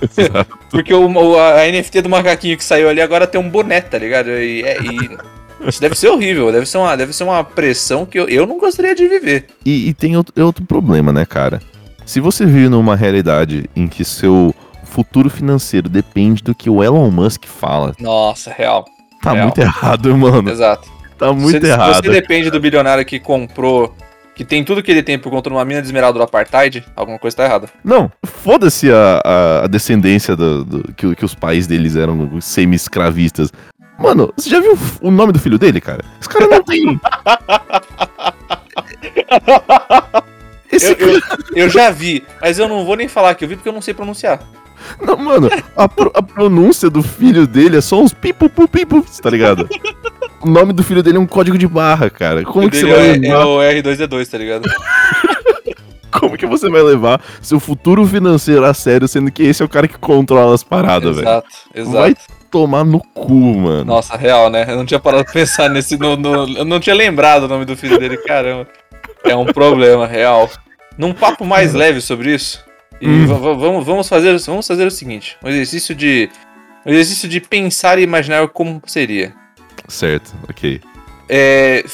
Porque 0.70 0.92
o, 0.94 1.06
o- 1.08 1.38
a 1.38 1.66
NFT 1.66 2.02
do 2.02 2.08
macaquinho 2.08 2.56
que 2.56 2.64
saiu 2.64 2.88
ali 2.88 3.00
agora 3.00 3.26
tem 3.26 3.40
um 3.40 3.48
boné, 3.48 3.80
tá 3.80 3.98
ligado? 3.98 4.30
E, 4.30 4.62
é- 4.62 4.78
e 4.80 5.18
isso 5.68 5.80
deve 5.80 5.94
ser 5.94 6.08
horrível, 6.08 6.50
deve 6.50 6.64
ser 6.66 6.78
uma, 6.78 6.96
deve 6.96 7.12
ser 7.12 7.24
uma 7.24 7.44
pressão 7.44 8.06
que 8.06 8.18
eu, 8.18 8.28
eu 8.28 8.46
não 8.46 8.58
gostaria 8.58 8.94
de 8.94 9.06
viver. 9.06 9.46
E, 9.64 9.88
e 9.88 9.94
tem 9.94 10.16
outro, 10.16 10.42
outro 10.44 10.64
problema, 10.64 11.12
né, 11.12 11.26
cara? 11.26 11.60
Se 12.06 12.18
você 12.18 12.46
vive 12.46 12.68
numa 12.68 12.96
realidade 12.96 13.68
em 13.76 13.86
que 13.86 14.04
seu 14.04 14.54
futuro 14.90 15.30
financeiro 15.30 15.88
depende 15.88 16.42
do 16.42 16.54
que 16.54 16.68
o 16.68 16.82
Elon 16.84 17.10
Musk 17.10 17.44
fala, 17.46 17.94
Nossa, 17.98 18.52
real. 18.52 18.84
tá 19.22 19.32
Real. 19.32 19.44
muito 19.46 19.58
errado, 19.60 20.16
mano. 20.16 20.50
Exato. 20.50 20.88
Tá 21.18 21.32
muito 21.32 21.64
se 21.64 21.70
errado. 21.72 21.94
você 22.02 22.10
depende 22.10 22.50
do 22.50 22.58
bilionário 22.60 23.04
que 23.04 23.18
comprou, 23.20 23.94
que 24.34 24.44
tem 24.44 24.64
tudo 24.64 24.82
que 24.82 24.90
ele 24.90 25.02
tem 25.02 25.18
por 25.18 25.30
conta 25.30 25.50
de 25.50 25.56
uma 25.56 25.64
mina 25.64 25.80
de 25.82 25.86
esmeralda 25.88 26.18
do 26.18 26.22
apartheid, 26.22 26.82
alguma 26.96 27.18
coisa 27.18 27.36
tá 27.36 27.44
errada. 27.44 27.68
Não, 27.84 28.10
foda-se 28.24 28.90
a, 28.90 29.20
a, 29.24 29.64
a 29.64 29.66
descendência 29.66 30.34
do, 30.34 30.64
do- 30.64 30.92
que, 30.94 31.14
que 31.14 31.24
os 31.24 31.34
pais 31.34 31.66
deles 31.66 31.94
eram 31.96 32.40
semi-escravistas. 32.40 33.52
Mano, 33.98 34.32
você 34.34 34.48
já 34.48 34.60
viu 34.60 34.78
o 35.02 35.10
nome 35.10 35.30
do 35.32 35.38
filho 35.38 35.58
dele, 35.58 35.78
cara? 35.78 36.02
Esse 36.18 36.28
cara 36.28 36.46
não 36.48 36.62
tem. 36.64 36.98
Eu, 40.72 40.92
eu, 40.92 41.20
eu 41.54 41.68
já 41.68 41.90
vi, 41.90 42.24
mas 42.40 42.58
eu 42.58 42.68
não 42.68 42.84
vou 42.84 42.96
nem 42.96 43.08
falar 43.08 43.34
que 43.34 43.44
eu 43.44 43.48
vi 43.48 43.56
porque 43.56 43.68
eu 43.68 43.72
não 43.72 43.82
sei 43.82 43.92
pronunciar. 43.94 44.40
Não, 45.04 45.16
mano, 45.16 45.50
a, 45.76 45.88
pro- 45.88 46.10
a 46.14 46.22
pronúncia 46.22 46.88
do 46.88 47.02
filho 47.02 47.46
dele 47.46 47.76
é 47.76 47.80
só 47.80 48.00
uns 48.00 48.14
pipu 48.14 48.48
pipu, 48.48 49.04
tá 49.22 49.28
ligado? 49.28 49.68
O 50.40 50.48
nome 50.48 50.72
do 50.72 50.82
filho 50.82 51.02
dele 51.02 51.18
é 51.18 51.20
um 51.20 51.26
código 51.26 51.58
de 51.58 51.66
barra, 51.68 52.08
cara. 52.08 52.42
Como 52.44 52.66
O 52.66 52.70
que 52.70 52.76
você 52.78 52.86
dele 52.86 52.96
vai 52.96 53.10
é, 53.10 53.12
levar? 53.18 53.42
é 53.42 53.44
o 53.44 53.58
R2D2, 53.58 54.26
tá 54.30 54.38
ligado? 54.38 54.62
Como 56.10 56.36
que 56.36 56.46
você 56.46 56.68
vai 56.68 56.82
levar 56.82 57.20
seu 57.40 57.60
futuro 57.60 58.04
financeiro 58.06 58.64
a 58.64 58.74
sério, 58.74 59.06
sendo 59.06 59.30
que 59.30 59.42
esse 59.44 59.62
é 59.62 59.64
o 59.64 59.68
cara 59.68 59.86
que 59.86 59.96
controla 59.98 60.54
as 60.54 60.64
paradas, 60.64 61.16
velho? 61.16 61.28
exato, 61.28 61.48
exato. 61.74 61.96
Vai 61.96 62.16
tomar 62.50 62.84
no 62.84 63.00
cu, 63.00 63.32
mano. 63.34 63.84
Nossa, 63.84 64.16
real, 64.16 64.50
né? 64.50 64.64
Eu 64.68 64.76
não 64.76 64.84
tinha 64.84 64.98
parado 64.98 65.24
pra 65.24 65.32
pensar 65.32 65.68
nesse. 65.70 65.96
No, 65.96 66.16
no- 66.16 66.58
eu 66.58 66.64
não 66.64 66.80
tinha 66.80 66.96
lembrado 66.96 67.44
o 67.44 67.48
nome 67.48 67.64
do 67.64 67.76
filho 67.76 67.96
dele, 67.98 68.16
caramba. 68.16 68.66
É 69.24 69.34
um 69.36 69.46
problema, 69.46 70.06
real. 70.06 70.48
Num 70.98 71.12
papo 71.12 71.44
mais 71.44 71.72
leve 71.74 72.00
sobre 72.00 72.34
isso, 72.34 72.62
e 73.00 73.08
Hum. 73.08 73.26
va- 73.26 73.38
va- 73.38 73.54
vamos, 73.54 73.84
vamos, 73.86 74.08
fazer, 74.08 74.36
vamos 74.38 74.66
fazer 74.66 74.86
o 74.86 74.90
seguinte: 74.90 75.36
um 75.42 75.48
exercício 75.48 75.94
de. 75.94 76.28
Um 76.84 76.90
exercício 76.90 77.28
de 77.28 77.40
pensar 77.40 77.98
e 77.98 78.02
imaginar 78.02 78.46
como 78.48 78.82
seria. 78.86 79.34
Certo, 79.88 80.34
ok. 80.48 80.80
É, 81.28 81.84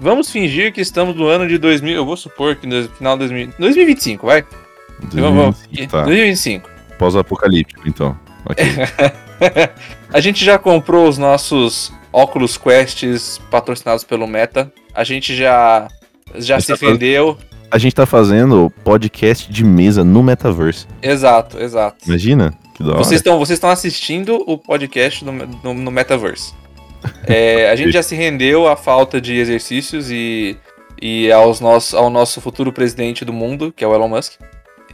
vamos 0.00 0.30
fingir 0.30 0.72
que 0.72 0.80
estamos 0.80 1.14
no 1.14 1.26
ano 1.26 1.46
de 1.46 1.58
2000. 1.58 1.94
Eu 1.94 2.06
vou 2.06 2.16
supor 2.16 2.56
que 2.56 2.66
no 2.66 2.88
final 2.90 3.14
de 3.18 3.28
2000, 3.28 3.52
2025, 3.58 4.26
vai? 4.26 4.44
Vamos, 5.12 5.36
vamos. 5.36 5.56
2025, 5.68 5.90
Tá, 5.92 6.02
2025. 6.04 6.70
pós-apocalíptico, 6.98 7.82
então. 7.86 8.18
Ok. 8.46 8.64
A 10.12 10.20
gente 10.20 10.44
já 10.44 10.58
comprou 10.58 11.08
os 11.08 11.18
nossos 11.18 11.92
óculos 12.12 12.56
Quests 12.56 13.38
patrocinados 13.50 14.04
pelo 14.04 14.26
Meta. 14.26 14.72
A 14.94 15.02
gente 15.04 15.34
já 15.36 15.88
já 16.36 16.60
se 16.60 16.68
tá 16.68 16.74
vendeu. 16.76 17.36
A 17.70 17.78
gente 17.78 17.94
tá 17.94 18.06
fazendo 18.06 18.72
podcast 18.84 19.50
de 19.50 19.64
mesa 19.64 20.04
no 20.04 20.22
metaverse. 20.22 20.86
Exato, 21.02 21.60
exato. 21.60 21.96
Imagina? 22.06 22.54
Que 22.74 22.82
da 22.82 22.90
hora. 22.90 22.98
Vocês 22.98 23.20
estão 23.20 23.38
vocês 23.38 23.56
estão 23.56 23.70
assistindo 23.70 24.42
o 24.46 24.58
podcast 24.58 25.24
no, 25.24 25.32
no, 25.32 25.74
no 25.74 25.90
Metaverse. 25.90 26.52
É, 27.26 27.68
a 27.68 27.76
gente 27.76 27.92
já 27.92 28.02
se 28.02 28.14
rendeu 28.14 28.66
à 28.66 28.76
falta 28.76 29.20
de 29.20 29.36
exercícios 29.36 30.10
e, 30.10 30.56
e 31.00 31.30
aos 31.30 31.60
nosso, 31.60 31.94
ao 31.94 32.08
nosso 32.08 32.40
futuro 32.40 32.72
presidente 32.72 33.26
do 33.26 33.32
mundo, 33.32 33.70
que 33.70 33.84
é 33.84 33.86
o 33.86 33.94
Elon 33.94 34.08
Musk. 34.08 34.40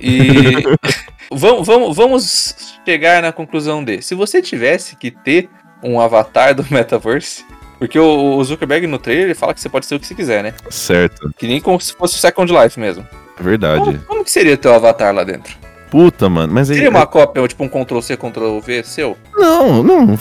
E 0.01 0.65
vamos, 1.31 1.65
vamos, 1.65 1.97
vamos 1.97 2.75
chegar 2.85 3.23
na 3.23 3.31
conclusão 3.31 3.85
de: 3.85 4.03
se 4.03 4.17
você 4.17 4.43
tivesse 4.43 4.97
que 4.97 5.13
ter 5.13 5.49
um 5.85 6.01
avatar 6.01 6.53
do 6.53 6.67
Metaverse, 6.69 7.45
porque 7.81 7.99
o, 7.99 8.37
o 8.37 8.45
Zuckerberg 8.45 8.87
no 8.87 8.99
trailer 8.99 9.25
ele 9.25 9.35
fala 9.35 9.53
que 9.53 9.61
você 9.61 9.69
pode 9.69 9.87
ser 9.87 9.97
o 9.97 9.99
que 10.01 10.07
você 10.07 10.15
quiser, 10.15 10.45
né? 10.45 10.55
Certo, 10.71 11.33
Que 11.37 11.49
nem 11.49 11.61
como 11.61 11.81
se 11.81 11.93
fosse 11.95 12.15
o 12.15 12.19
Second 12.19 12.53
Life 12.53 12.79
mesmo. 12.79 13.05
é 13.39 13.43
verdade. 13.43 13.83
Como, 13.83 13.99
como 14.01 14.25
que 14.25 14.31
seria 14.31 14.57
teu 14.57 14.73
avatar 14.73 15.13
lá 15.13 15.25
dentro? 15.25 15.57
Puta, 15.91 16.29
mano, 16.29 16.53
mas 16.53 16.71
aí. 16.71 16.77
Seria 16.77 16.91
uma 16.91 17.05
cópia, 17.07 17.49
tipo 17.49 17.65
um 17.65 17.69
Ctrl-C, 17.69 18.17
Ctrl-V 18.17 18.85
seu? 18.85 19.17
Não, 19.37 19.83
não. 19.83 20.17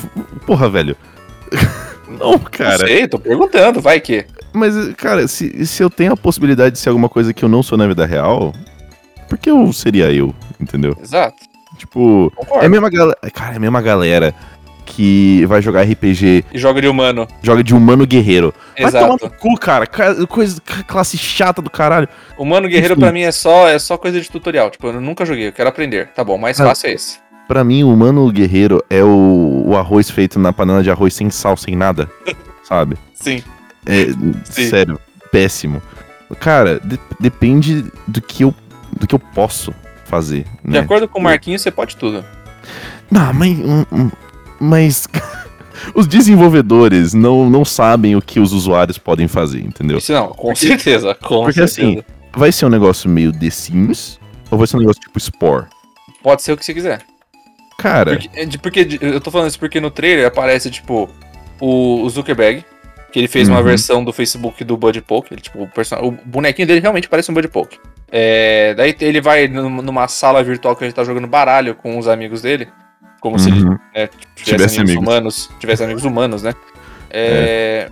Porra, 0.47 0.67
velho. 0.67 0.95
não, 2.07 2.31
Não 2.31 2.39
cara. 2.39 2.79
sei, 2.87 3.07
tô 3.07 3.19
perguntando, 3.19 3.79
vai 3.81 3.99
que. 3.99 4.25
Mas, 4.51 4.73
cara, 4.95 5.27
se, 5.27 5.65
se 5.67 5.83
eu 5.83 5.89
tenho 5.91 6.13
a 6.13 6.17
possibilidade 6.17 6.73
de 6.73 6.79
ser 6.79 6.89
alguma 6.89 7.07
coisa 7.07 7.33
que 7.33 7.45
eu 7.45 7.49
não 7.49 7.61
sou 7.61 7.77
na 7.77 7.85
vida 7.87 8.03
real, 8.05 8.51
por 9.27 9.37
que 9.37 9.49
eu 9.51 9.71
seria 9.71 10.11
eu? 10.11 10.33
Entendeu? 10.59 10.97
Exato, 11.01 11.37
Tipo, 11.77 12.31
concordo. 12.35 12.63
é 12.63 12.65
a 12.65 12.69
mesma 12.69 12.89
galera. 12.89 13.17
Cara, 13.31 13.53
é 13.53 13.57
a 13.57 13.59
mesma 13.59 13.81
galera 13.81 14.33
que 14.89 15.45
vai 15.45 15.61
jogar 15.61 15.83
RPG, 15.83 16.43
E 16.53 16.57
joga 16.57 16.81
de 16.81 16.87
humano. 16.87 17.27
joga 17.43 17.63
de 17.63 17.73
humano 17.75 18.05
guerreiro. 18.07 18.53
Vai 18.77 18.91
tomar 18.91 19.05
Exato. 19.15 19.25
no 19.25 19.31
cu, 19.31 19.55
cara. 19.57 19.85
Ca- 19.85 20.25
Coisa, 20.27 20.59
classe 20.87 21.17
chata 21.17 21.61
do 21.61 21.69
caralho. 21.69 22.07
Humano 22.37 22.67
guerreiro 22.67 22.97
pra 22.97 23.11
mim 23.11 23.21
é 23.21 23.31
só, 23.31 23.69
é 23.69 23.77
só 23.77 23.97
coisa 23.97 24.19
de 24.19 24.29
tutorial. 24.29 24.69
Tipo, 24.71 24.87
eu 24.87 24.99
nunca 24.99 25.25
joguei, 25.25 25.47
eu 25.47 25.53
quero 25.53 25.69
aprender. 25.69 26.07
Tá 26.09 26.23
bom, 26.23 26.37
mais 26.37 26.59
Ah. 26.59 26.65
fácil 26.65 26.87
é 26.89 26.93
esse. 26.93 27.19
Pra 27.47 27.63
mim, 27.63 27.83
o 27.83 27.93
humano 27.93 28.31
guerreiro 28.31 28.83
é 28.89 29.03
o, 29.03 29.63
o 29.67 29.77
arroz 29.77 30.09
feito 30.09 30.37
na 30.39 30.51
panela 30.51 30.81
de 30.83 30.89
arroz 30.91 31.13
sem 31.13 31.29
sal, 31.29 31.55
sem 31.55 31.75
nada. 31.75 32.09
sabe? 32.63 32.95
Sim. 33.13 33.43
É, 33.85 34.07
Sim. 34.43 34.69
sério, 34.69 34.99
péssimo. 35.31 35.81
Cara, 36.39 36.79
de- 36.83 36.99
depende 37.19 37.85
do 38.07 38.21
que 38.21 38.43
eu 38.43 38.53
do 38.99 39.05
que 39.07 39.13
eu 39.15 39.19
posso 39.19 39.73
fazer. 40.05 40.45
De 40.65 40.71
Né? 40.71 40.79
acordo 40.79 41.07
com 41.07 41.19
o 41.19 41.23
Marquinhos, 41.23 41.61
você 41.61 41.69
pode 41.71 41.95
tudo. 41.95 42.25
Não, 43.09 43.31
mas. 43.33 43.49
hum, 43.57 43.85
hum, 43.91 44.11
Mas. 44.59 45.07
Os 45.95 46.05
desenvolvedores 46.07 47.13
não, 47.13 47.49
não 47.49 47.63
sabem 47.63 48.13
o 48.15 48.21
que 48.21 48.37
os 48.37 48.51
usuários 48.51 48.97
podem 48.97 49.29
fazer, 49.29 49.61
entendeu? 49.61 49.97
Isso 49.97 50.11
não, 50.11 50.27
com 50.27 50.53
certeza. 50.53 51.15
Com 51.15 51.43
Porque 51.45 51.65
certeza. 51.65 51.81
assim, 51.81 52.03
vai 52.35 52.51
ser 52.51 52.65
um 52.65 52.69
negócio 52.69 53.09
meio 53.09 53.31
The 53.31 53.49
Sims 53.49 54.19
ou 54.51 54.57
vai 54.57 54.67
ser 54.67 54.75
um 54.75 54.81
negócio 54.81 55.01
tipo 55.01 55.17
Spore? 55.17 55.67
Pode 56.21 56.41
ser 56.41 56.51
o 56.51 56.57
que 56.57 56.65
você 56.65 56.73
quiser. 56.73 57.01
Cara, 57.77 58.11
Porque, 58.17 58.45
de- 58.45 58.57
porque 58.57 58.99
eu 58.99 59.21
tô 59.21 59.31
falando 59.31 59.47
isso 59.47 59.57
porque 59.59 59.79
no 59.79 59.89
trailer 59.89 60.27
aparece, 60.27 60.69
tipo, 60.69 61.09
o, 61.61 62.01
o 62.03 62.09
Zuckerberg, 62.09 62.65
que 63.13 63.17
ele 63.17 63.29
fez 63.29 63.47
uma 63.47 63.59
Uhum. 63.59 63.63
versão 63.63 64.03
do 64.03 64.11
Facebook 64.11 64.61
do 64.65 64.75
Bud 64.75 65.01
Poke. 65.01 65.33
Ele, 65.33 65.41
tipo, 65.41 65.63
o, 65.63 65.67
person- 65.69 65.95
o 66.01 66.11
bonequinho 66.11 66.67
dele 66.67 66.81
realmente 66.81 67.07
parece 67.07 67.31
um 67.31 67.33
Bud 67.33 67.47
Poke. 67.47 67.79
É, 68.11 68.73
daí 68.73 68.93
ele 68.99 69.21
vai 69.21 69.47
num- 69.47 69.81
numa 69.81 70.09
sala 70.09 70.43
virtual 70.43 70.75
que 70.75 70.83
ele 70.83 70.91
tá 70.91 71.05
jogando 71.05 71.25
baralho 71.27 71.73
com 71.73 71.97
os 71.97 72.05
amigos 72.05 72.41
dele. 72.41 72.67
Como 73.19 73.37
se 73.39 73.49
ele 73.49 73.63
uhum, 73.63 73.77
né, 73.95 74.09
tivesse, 74.35 74.43
Tivesse 74.45 74.79
amigos, 74.79 74.79
amigos. 74.79 75.07
humanos. 75.07 75.49
Tivesse 75.59 75.83
amigos 75.83 76.03
humanos, 76.05 76.43
né? 76.43 76.53
É, 77.09 77.89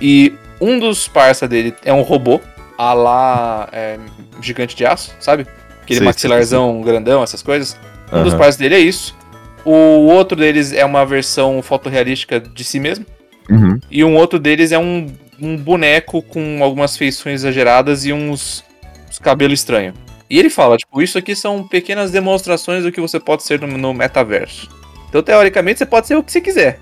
E 0.00 0.34
um 0.60 0.78
dos 0.78 1.08
parça 1.08 1.46
dele 1.48 1.74
é 1.84 1.92
um 1.92 2.02
robô, 2.02 2.40
a 2.78 2.92
lá 2.92 3.68
é, 3.72 3.98
gigante 4.40 4.76
de 4.76 4.84
aço, 4.84 5.14
sabe? 5.20 5.46
Aquele 5.82 6.00
Sei, 6.00 6.06
maxilarzão 6.06 6.80
grandão, 6.82 7.22
essas 7.22 7.42
coisas. 7.42 7.78
Um 8.12 8.22
dos 8.22 8.34
aham, 8.34 8.38
parças 8.38 8.56
dele 8.56 8.74
é 8.74 8.80
isso. 8.80 9.16
O 9.64 9.72
outro 10.06 10.36
deles 10.36 10.72
é 10.72 10.84
uma 10.84 11.04
versão 11.04 11.60
fotorrealística 11.62 12.38
de 12.38 12.62
si 12.64 12.78
mesmo. 12.78 13.04
uhum. 13.50 13.78
E 13.90 14.04
um 14.04 14.16
outro 14.16 14.38
deles 14.38 14.72
é 14.72 14.78
um, 14.78 15.06
um 15.40 15.56
boneco 15.56 16.22
com 16.22 16.62
algumas 16.62 16.96
feições 16.96 17.40
exageradas 17.40 18.04
e 18.04 18.12
uns, 18.12 18.62
uns 19.10 19.18
cabelos 19.18 19.58
estranhos. 19.60 19.94
E 20.28 20.38
ele 20.38 20.50
fala, 20.50 20.76
tipo, 20.76 21.00
isso 21.00 21.16
aqui 21.18 21.36
são 21.36 21.66
pequenas 21.66 22.10
demonstrações 22.10 22.82
do 22.82 22.90
que 22.90 23.00
você 23.00 23.20
pode 23.20 23.42
ser 23.42 23.60
no, 23.60 23.66
no 23.78 23.94
metaverso. 23.94 24.68
Então, 25.08 25.22
teoricamente, 25.22 25.78
você 25.78 25.86
pode 25.86 26.06
ser 26.06 26.16
o 26.16 26.22
que 26.22 26.32
você 26.32 26.40
quiser. 26.40 26.80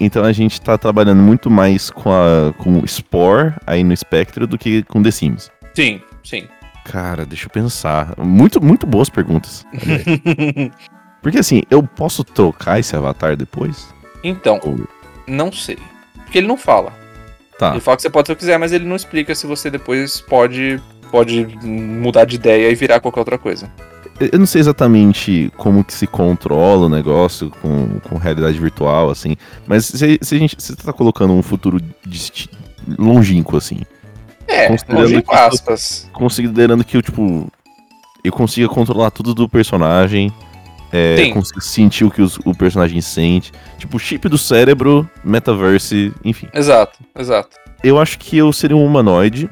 Então 0.00 0.24
a 0.24 0.32
gente 0.32 0.60
tá 0.60 0.76
trabalhando 0.76 1.22
muito 1.22 1.48
mais 1.50 1.88
com, 1.90 2.10
a, 2.10 2.52
com 2.58 2.80
o 2.80 2.88
Spore 2.88 3.54
aí 3.66 3.84
no 3.84 3.96
Spectre 3.96 4.46
do 4.46 4.58
que 4.58 4.82
com 4.84 5.02
The 5.02 5.10
Sims. 5.10 5.50
Sim, 5.74 6.00
sim. 6.24 6.48
Cara, 6.84 7.24
deixa 7.24 7.46
eu 7.46 7.50
pensar. 7.50 8.14
Muito, 8.18 8.60
muito 8.60 8.84
boas 8.86 9.08
perguntas. 9.08 9.64
Porque 11.22 11.38
assim, 11.38 11.62
eu 11.70 11.82
posso 11.84 12.24
trocar 12.24 12.80
esse 12.80 12.96
avatar 12.96 13.36
depois? 13.36 13.94
então, 14.24 14.58
Ou- 14.64 14.88
não 15.26 15.52
sei. 15.52 15.78
Porque 16.24 16.38
ele 16.38 16.48
não 16.48 16.56
fala. 16.56 16.92
Tá. 17.58 17.70
Ele 17.70 17.80
fala 17.80 17.96
que 17.96 18.02
você 18.02 18.10
pode 18.10 18.32
o 18.32 18.34
que 18.34 18.40
quiser, 18.40 18.58
mas 18.58 18.72
ele 18.72 18.84
não 18.84 18.96
explica 18.96 19.34
se 19.34 19.46
você 19.46 19.70
depois 19.70 20.20
pode, 20.20 20.82
pode 21.12 21.46
mudar 21.62 22.24
de 22.24 22.34
ideia 22.34 22.68
e 22.70 22.74
virar 22.74 22.98
qualquer 22.98 23.20
outra 23.20 23.38
coisa. 23.38 23.70
Eu 24.20 24.38
não 24.38 24.46
sei 24.46 24.60
exatamente 24.60 25.52
como 25.56 25.84
que 25.84 25.92
se 25.92 26.06
controla 26.06 26.86
o 26.86 26.88
negócio 26.88 27.50
com, 27.62 27.98
com 28.00 28.16
realidade 28.18 28.58
virtual, 28.58 29.10
assim. 29.10 29.36
Mas 29.66 29.86
se, 29.86 30.18
se 30.20 30.34
a 30.34 30.38
gente. 30.38 30.56
Você 30.58 30.74
tá 30.76 30.92
colocando 30.92 31.32
um 31.32 31.42
futuro 31.42 31.78
longínquo, 32.98 33.56
assim. 33.56 33.80
É, 34.46 34.68
Considerando 34.68 35.22
que 35.22 35.34
aspas. 35.34 36.08
Considerando 36.12 36.84
que 36.84 36.96
eu, 36.96 37.02
tipo. 37.02 37.50
Eu 38.24 38.32
consiga 38.32 38.68
controlar 38.68 39.10
tudo 39.10 39.34
do 39.34 39.48
personagem. 39.48 40.32
É, 40.92 41.30
consigo 41.30 41.60
sentir 41.60 42.04
o 42.04 42.10
que 42.10 42.20
os- 42.20 42.38
o 42.44 42.54
personagem 42.54 43.00
sente. 43.00 43.50
Tipo, 43.78 43.98
chip 43.98 44.28
do 44.28 44.36
cérebro, 44.36 45.08
metaverse, 45.24 46.12
enfim. 46.22 46.46
Exato, 46.52 46.98
exato. 47.18 47.56
Eu 47.82 47.98
acho 47.98 48.18
que 48.18 48.36
eu 48.36 48.52
seria 48.52 48.76
um 48.76 48.84
humanoide, 48.84 49.48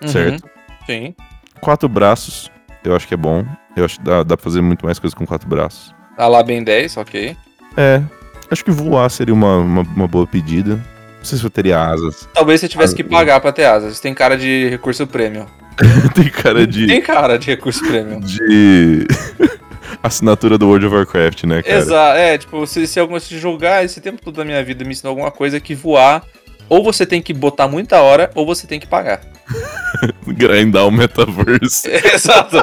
Uhum, 0.00 0.08
certo? 0.08 0.44
Sim. 0.86 1.14
Quatro 1.60 1.88
braços, 1.88 2.50
eu 2.84 2.94
acho 2.94 3.06
que 3.08 3.14
é 3.14 3.16
bom. 3.16 3.44
Eu 3.76 3.84
acho 3.84 3.98
que 3.98 4.04
dá, 4.04 4.22
dá 4.22 4.36
pra 4.36 4.44
fazer 4.44 4.60
muito 4.60 4.84
mais 4.84 4.98
coisa 4.98 5.14
com 5.16 5.26
quatro 5.26 5.48
braços. 5.48 5.94
A 6.16 6.26
lá 6.28 6.42
bem 6.42 6.62
10, 6.62 6.96
ok. 6.96 7.36
É, 7.76 8.02
acho 8.50 8.64
que 8.64 8.70
voar 8.70 9.10
seria 9.10 9.34
uma, 9.34 9.58
uma, 9.58 9.82
uma 9.82 10.08
boa 10.08 10.26
pedida. 10.26 10.76
Não 10.76 11.24
sei 11.24 11.38
se 11.38 11.44
eu 11.44 11.50
teria 11.50 11.80
asas. 11.80 12.28
Talvez 12.34 12.60
você 12.60 12.68
tivesse 12.68 12.92
Ah, 12.92 12.96
que 12.96 13.04
pagar 13.04 13.40
pra 13.40 13.50
ter 13.50 13.64
asas. 13.64 13.98
Tem 13.98 14.12
cara 14.14 14.36
de 14.36 14.68
recurso 14.68 15.06
premium. 15.06 15.46
Tem 16.14 16.28
cara 16.28 16.66
de. 16.66 16.86
Tem 16.86 17.00
cara 17.00 17.38
de 17.38 17.46
recurso 17.48 17.84
premium. 17.84 18.20
de. 18.22 19.06
assinatura 20.02 20.58
do 20.58 20.68
World 20.68 20.86
of 20.86 20.94
Warcraft, 20.94 21.44
né, 21.44 21.62
cara? 21.62 21.78
Exato. 21.78 22.18
É, 22.18 22.38
tipo, 22.38 22.66
se, 22.66 22.86
se 22.86 23.00
algum 23.00 23.18
se 23.18 23.38
jogar 23.38 23.84
esse 23.84 24.00
tempo 24.00 24.20
todo 24.22 24.36
da 24.36 24.44
minha 24.44 24.62
vida 24.62 24.84
me 24.84 24.92
ensinou 24.92 25.10
alguma 25.10 25.30
coisa 25.30 25.58
que 25.58 25.74
voar, 25.74 26.22
ou 26.68 26.82
você 26.82 27.04
tem 27.06 27.20
que 27.22 27.32
botar 27.32 27.68
muita 27.68 28.00
hora, 28.00 28.30
ou 28.34 28.44
você 28.46 28.66
tem 28.66 28.80
que 28.80 28.86
pagar. 28.86 29.20
Grindar 30.26 30.86
o 30.86 30.90
metaverse. 30.90 31.88
Exato. 32.14 32.62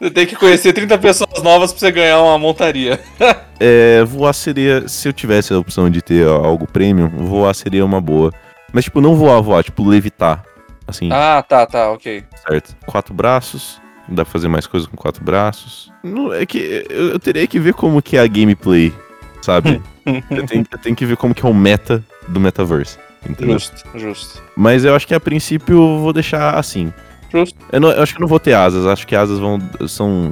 Você 0.00 0.10
tem 0.10 0.26
que 0.26 0.36
conhecer 0.36 0.72
30 0.72 0.96
pessoas 0.98 1.42
novas 1.42 1.72
pra 1.72 1.80
você 1.80 1.92
ganhar 1.92 2.20
uma 2.22 2.38
montaria. 2.38 3.00
É, 3.62 4.02
voar 4.04 4.32
seria. 4.32 4.88
Se 4.88 5.06
eu 5.06 5.12
tivesse 5.12 5.52
a 5.52 5.58
opção 5.58 5.90
de 5.90 6.00
ter 6.00 6.26
algo 6.26 6.66
premium, 6.66 7.10
voar 7.10 7.52
seria 7.54 7.84
uma 7.84 8.00
boa. 8.00 8.32
Mas, 8.72 8.84
tipo, 8.84 9.02
não 9.02 9.14
voar, 9.14 9.38
voar, 9.42 9.62
tipo, 9.62 9.86
levitar. 9.86 10.42
Assim, 10.88 11.10
Ah, 11.12 11.44
tá, 11.46 11.66
tá, 11.66 11.90
ok. 11.92 12.24
certo? 12.48 12.74
Quatro 12.86 13.12
braços. 13.12 13.78
Dá 14.08 14.24
pra 14.24 14.32
fazer 14.32 14.48
mais 14.48 14.66
coisas 14.66 14.88
com 14.88 14.96
quatro 14.96 15.22
braços. 15.22 15.92
Não, 16.02 16.32
é 16.32 16.46
que 16.46 16.86
eu, 16.88 17.10
eu 17.10 17.18
teria 17.18 17.46
que 17.46 17.60
ver 17.60 17.74
como 17.74 18.00
que 18.00 18.16
é 18.16 18.20
a 18.20 18.26
gameplay, 18.26 18.94
sabe? 19.42 19.82
eu, 20.06 20.46
tenho, 20.46 20.64
eu 20.72 20.78
tenho 20.78 20.96
que 20.96 21.04
ver 21.04 21.18
como 21.18 21.34
que 21.34 21.44
é 21.44 21.48
o 21.48 21.52
meta 21.52 22.02
do 22.30 22.40
metaverse. 22.40 22.98
Entendeu? 23.28 23.58
Justo, 23.58 23.84
justo. 23.98 24.42
Mas 24.56 24.84
eu 24.84 24.94
acho 24.94 25.06
que 25.06 25.14
a 25.14 25.20
princípio 25.20 25.76
eu 25.76 25.98
vou 26.00 26.12
deixar 26.12 26.58
assim. 26.58 26.92
Justo. 27.30 27.58
Eu, 27.70 27.80
não- 27.80 27.90
eu 27.90 28.02
acho 28.02 28.12
que 28.14 28.18
eu 28.18 28.22
não 28.22 28.28
vou 28.28 28.40
ter 28.40 28.54
asas. 28.54 28.86
Acho 28.86 29.06
que 29.06 29.14
asas 29.14 29.38
vão. 29.38 29.58
são. 29.86 30.30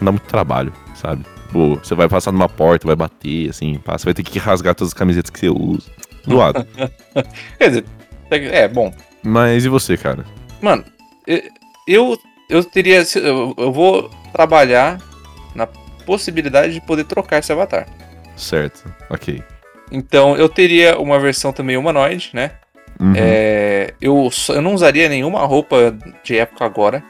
não 0.00 0.06
dá 0.06 0.12
muito 0.12 0.24
trabalho, 0.26 0.72
sabe? 0.94 1.24
Pô, 1.52 1.76
você 1.76 1.94
vai 1.94 2.08
passar 2.08 2.32
numa 2.32 2.48
porta, 2.48 2.86
vai 2.86 2.96
bater, 2.96 3.48
assim, 3.50 3.80
você 3.86 4.04
vai 4.04 4.14
ter 4.14 4.24
que 4.24 4.38
rasgar 4.40 4.74
todas 4.74 4.90
as 4.90 4.94
camisetas 4.98 5.30
que 5.30 5.38
você 5.38 5.48
usa. 5.48 5.88
Doado. 6.26 6.66
Quer 7.58 7.68
dizer, 7.68 7.84
é, 8.30 8.66
bom. 8.66 8.92
Mas 9.22 9.64
e 9.64 9.68
você, 9.68 9.96
cara? 9.96 10.24
Mano, 10.60 10.84
eu, 11.86 12.18
eu 12.50 12.64
teria. 12.64 13.04
eu 13.14 13.72
vou 13.72 14.10
trabalhar 14.32 15.00
na 15.54 15.66
possibilidade 16.04 16.74
de 16.74 16.80
poder 16.80 17.04
trocar 17.04 17.38
esse 17.38 17.52
avatar. 17.52 17.86
Certo, 18.36 18.92
ok. 19.08 19.40
Então 19.90 20.36
eu 20.36 20.48
teria 20.48 20.98
uma 20.98 21.18
versão 21.18 21.52
também 21.52 21.76
humanoide, 21.76 22.30
né? 22.32 22.52
Uhum. 23.00 23.12
É, 23.16 23.94
eu, 24.00 24.28
eu 24.48 24.62
não 24.62 24.74
usaria 24.74 25.08
nenhuma 25.08 25.44
roupa 25.44 25.96
de 26.22 26.36
época 26.38 26.64
agora. 26.64 27.02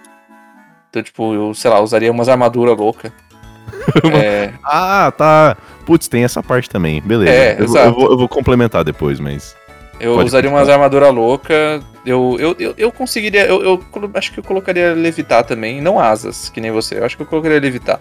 Então, 0.89 1.03
tipo, 1.03 1.35
eu, 1.35 1.55
sei 1.55 1.71
lá, 1.71 1.81
usaria 1.81 2.11
umas 2.11 2.29
armaduras 2.29 2.77
loucas. 2.77 3.11
é, 4.15 4.53
Ah, 4.63 5.13
tá. 5.17 5.57
Putz, 5.85 6.09
tem 6.09 6.25
essa 6.25 6.43
parte 6.43 6.71
também. 6.71 7.03
Beleza. 7.03 7.33
É, 7.33 7.57
eu, 7.59 7.67
eu, 7.67 7.93
vou, 7.93 8.11
eu 8.13 8.17
vou 8.17 8.29
complementar 8.29 8.85
depois, 8.85 9.21
mas. 9.21 9.55
eu 10.01 10.15
Pode 10.15 10.29
usaria 10.29 10.49
continuar. 10.49 10.61
umas 10.61 10.69
armaduras 10.69 11.13
loucas. 11.13 11.83
Eu, 12.07 12.37
eu, 12.39 12.57
eu, 12.59 12.75
eu 12.79 12.93
conseguiria. 12.93 13.45
Eu, 13.47 13.63
eu 13.63 13.85
acho 14.15 14.33
que 14.33 14.39
eu 14.39 14.45
colocaria 14.45 14.95
levitar 14.95 15.43
também. 15.45 15.81
Não 15.81 15.99
asas, 15.99 16.49
que 16.49 16.61
nem 16.61 16.71
você. 16.71 16.99
Eu 16.99 17.05
acho 17.05 17.17
que 17.17 17.23
eu 17.23 17.27
colocaria 17.27 17.59
levitar. 17.61 18.01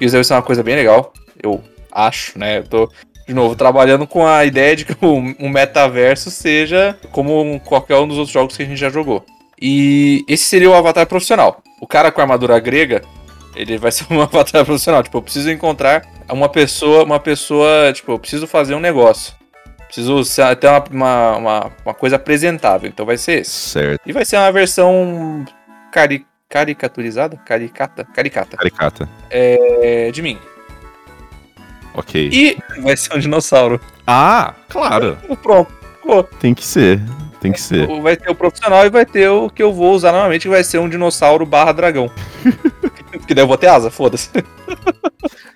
Isso 0.00 0.12
deve 0.12 0.24
ser 0.24 0.34
uma 0.34 0.42
coisa 0.42 0.62
bem 0.62 0.76
legal. 0.76 1.12
Eu 1.42 1.62
acho, 1.90 2.38
né? 2.38 2.58
Eu 2.58 2.64
tô, 2.64 2.92
de 3.28 3.34
novo, 3.34 3.54
trabalhando 3.54 4.06
com 4.06 4.26
a 4.26 4.42
ideia 4.46 4.74
de 4.74 4.86
que 4.86 4.96
o, 5.04 5.16
um 5.38 5.50
metaverso 5.50 6.30
seja 6.30 6.96
como 7.12 7.60
qualquer 7.60 7.96
um 7.96 8.08
dos 8.08 8.16
outros 8.16 8.32
jogos 8.32 8.56
que 8.56 8.62
a 8.62 8.66
gente 8.66 8.78
já 8.78 8.88
jogou. 8.88 9.22
E 9.60 10.24
esse 10.26 10.44
seria 10.44 10.70
o 10.70 10.74
avatar 10.74 11.06
profissional. 11.06 11.62
O 11.78 11.86
cara 11.86 12.10
com 12.10 12.22
a 12.22 12.24
armadura 12.24 12.58
grega, 12.58 13.02
ele 13.54 13.76
vai 13.76 13.92
ser 13.92 14.06
um 14.10 14.22
avatar 14.22 14.64
profissional. 14.64 15.02
Tipo, 15.02 15.18
eu 15.18 15.22
preciso 15.22 15.50
encontrar 15.50 16.06
uma 16.30 16.48
pessoa, 16.48 17.04
uma 17.04 17.20
pessoa, 17.20 17.92
tipo, 17.92 18.12
eu 18.12 18.18
preciso 18.18 18.46
fazer 18.46 18.74
um 18.74 18.80
negócio. 18.80 19.34
Preciso 19.84 20.22
ter 20.58 20.66
uma, 20.66 20.84
uma, 20.90 21.36
uma, 21.36 21.72
uma 21.84 21.94
coisa 21.94 22.16
apresentável. 22.16 22.88
Então 22.88 23.04
vai 23.04 23.18
ser 23.18 23.40
esse. 23.40 23.50
Certo. 23.50 24.00
E 24.06 24.12
vai 24.12 24.24
ser 24.24 24.38
uma 24.38 24.50
versão 24.50 25.44
cari 25.92 26.26
caricaturizada? 26.48 27.36
Caricata? 27.36 28.04
Caricata. 28.04 28.56
Caricata. 28.56 29.08
É, 29.30 30.10
de 30.10 30.22
mim. 30.22 30.38
Ok. 31.98 32.30
E 32.32 32.56
vai 32.80 32.96
ser 32.96 33.14
um 33.14 33.18
dinossauro. 33.18 33.80
Ah, 34.06 34.54
claro. 34.68 35.18
Pronto. 35.42 35.70
Pô, 36.02 36.22
Tem 36.22 36.54
que 36.54 36.64
ser. 36.64 37.00
Tem 37.40 37.52
que 37.52 37.60
ser. 37.60 37.86
Vai 38.00 38.16
ter 38.16 38.30
o 38.30 38.34
profissional 38.34 38.84
e 38.86 38.90
vai 38.90 39.04
ter 39.06 39.28
o 39.28 39.48
que 39.50 39.62
eu 39.62 39.72
vou 39.72 39.92
usar 39.94 40.12
normalmente, 40.12 40.42
que 40.42 40.48
vai 40.48 40.62
ser 40.64 40.78
um 40.78 40.88
dinossauro 40.88 41.44
barra 41.46 41.72
dragão. 41.72 42.10
que 43.26 43.34
daí 43.34 43.42
eu 43.44 43.48
vou 43.48 43.56
ter 43.58 43.66
asa, 43.68 43.90
foda-se. 43.90 44.28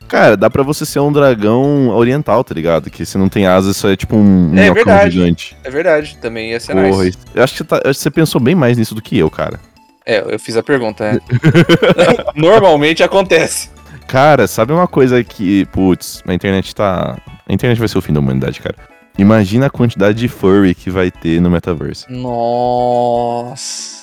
Cara, 0.09 0.37
dá 0.37 0.51
pra 0.51 0.63
você 0.63 0.85
ser 0.85 1.01
um 1.01 1.11
dragão 1.13 1.89
oriental, 1.89 2.45
tá 2.45 2.55
ligado? 2.55 2.91
Que 2.91 3.05
você 3.07 3.17
não 3.17 3.29
tem 3.29 3.47
asas, 3.47 3.77
só 3.77 3.89
é 3.91 3.97
tipo 3.97 4.15
um 4.15 4.51
É 4.53 4.63
minhocão 4.63 4.75
verdade. 4.85 5.11
gigante. 5.13 5.57
É 5.65 5.71
verdade, 5.71 6.19
também 6.21 6.51
ia 6.51 6.61
ser 6.61 6.73
Porra, 6.75 6.89
nice. 7.05 7.09
isso- 7.11 7.19
eu 7.35 7.43
acho 7.43 7.53
que, 7.55 7.59
você 7.59 7.65
tá- 7.65 7.81
eu 7.85 7.91
acho 7.91 7.99
que 7.99 8.03
você 8.03 8.11
pensou 8.11 8.41
bem 8.41 8.55
mais 8.55 8.77
nisso 8.77 8.95
do 8.95 9.01
que 9.03 9.19
eu, 9.19 9.31
cara. 9.31 9.59
É, 10.05 10.19
eu 10.35 10.39
fiz 10.39 10.57
a 10.57 10.63
pergunta, 10.63 11.13
né? 11.15 11.19
Normalmente 12.37 13.03
acontece. 13.03 13.71
Cara, 14.07 14.47
sabe 14.47 14.73
uma 14.73 14.87
coisa 14.87 15.23
que, 15.25 15.65
putz, 15.67 16.23
a 16.27 16.35
internet 16.35 16.75
tá. 16.75 17.17
A 17.49 17.53
internet 17.53 17.79
vai 17.79 17.89
ser 17.89 17.99
o 17.99 18.03
fim 18.03 18.13
da 18.13 18.21
humanidade, 18.21 18.61
cara. 18.61 18.77
Imagina 19.19 19.67
a 19.67 19.71
quantidade 19.71 20.19
de 20.19 20.29
furry 20.29 20.75
que 20.75 20.91
vai 20.91 21.11
ter 21.11 21.41
no 21.41 21.51
metaverso. 21.51 22.07
Nossa. 22.11 24.03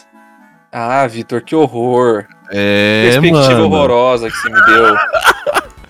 Ah, 0.71 1.05
Vitor, 1.07 1.41
que 1.41 1.55
horror. 1.55 2.25
É, 2.51 3.09
Perspectiva 3.11 3.61
horrorosa 3.63 4.29
que 4.29 4.37
você 4.37 4.49
me 4.49 4.61
deu. 4.65 4.95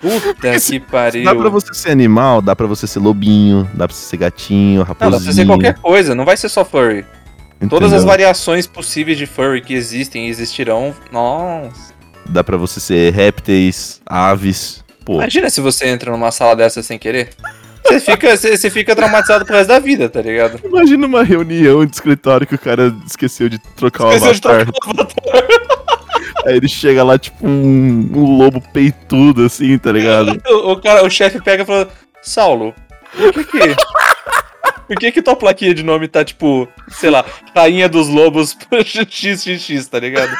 Puta 0.00 0.58
que 0.58 0.80
pariu. 0.80 1.24
Dá 1.24 1.34
pra 1.34 1.50
você 1.50 1.74
ser 1.74 1.90
animal, 1.90 2.40
dá 2.40 2.56
pra 2.56 2.66
você 2.66 2.86
ser 2.86 3.00
lobinho, 3.00 3.68
dá 3.74 3.86
pra 3.86 3.94
você 3.94 4.06
ser 4.06 4.16
gatinho, 4.16 4.82
raposinho. 4.82 5.10
Não, 5.10 5.18
dá 5.18 5.24
pra 5.24 5.32
ser 5.34 5.46
qualquer 5.46 5.74
coisa, 5.74 6.14
não 6.14 6.24
vai 6.24 6.38
ser 6.38 6.48
só 6.48 6.64
furry. 6.64 7.04
Entendeu? 7.56 7.68
Todas 7.68 7.92
as 7.92 8.04
variações 8.04 8.66
possíveis 8.66 9.18
de 9.18 9.26
furry 9.26 9.60
que 9.60 9.74
existem 9.74 10.26
e 10.26 10.30
existirão, 10.30 10.94
nossa. 11.12 11.92
Dá 12.26 12.44
pra 12.44 12.56
você 12.56 12.80
ser 12.80 13.12
répteis, 13.12 14.00
aves. 14.06 14.84
Pô. 15.04 15.14
Imagina 15.14 15.50
se 15.50 15.60
você 15.60 15.88
entra 15.88 16.10
numa 16.10 16.30
sala 16.30 16.54
dessa 16.54 16.82
sem 16.82 16.98
querer. 16.98 17.30
Você 17.84 18.00
fica, 18.00 18.36
você, 18.36 18.70
fica 18.70 18.94
traumatizado 18.94 19.44
pro 19.44 19.56
resto 19.56 19.68
da 19.68 19.78
vida, 19.78 20.08
tá 20.08 20.20
ligado? 20.20 20.60
Imagina 20.64 21.06
uma 21.06 21.24
reunião 21.24 21.84
de 21.84 21.94
escritório 21.94 22.46
que 22.46 22.54
o 22.54 22.58
cara 22.58 22.94
esqueceu 23.06 23.48
de 23.48 23.58
trocar 23.76 24.14
esqueceu 24.14 24.26
o 24.26 24.30
avatar. 24.30 24.66
De 24.66 24.72
trocar 24.72 25.46
o. 25.46 26.46
Aí 26.46 26.56
ele 26.56 26.68
chega 26.68 27.02
lá, 27.02 27.18
tipo, 27.18 27.46
um, 27.46 28.10
um 28.14 28.36
lobo 28.36 28.60
peitudo, 28.72 29.44
assim, 29.44 29.76
tá 29.78 29.92
ligado? 29.92 30.40
O, 30.48 30.72
o 30.72 30.80
cara, 30.80 31.04
o 31.04 31.10
chefe 31.10 31.40
pega 31.40 31.62
e 31.62 31.66
fala, 31.66 31.88
Saulo, 32.22 32.74
por 33.16 33.32
que 33.32 33.44
que... 33.44 33.76
Por 34.86 34.96
que 34.96 35.12
que 35.12 35.22
tua 35.22 35.36
plaquinha 35.36 35.72
de 35.72 35.84
nome 35.84 36.08
tá, 36.08 36.24
tipo, 36.24 36.68
sei 36.88 37.10
lá, 37.10 37.24
Rainha 37.54 37.88
dos 37.88 38.08
Lobos 38.08 38.56
XXX, 38.84 39.86
tá 39.86 40.00
ligado? 40.00 40.36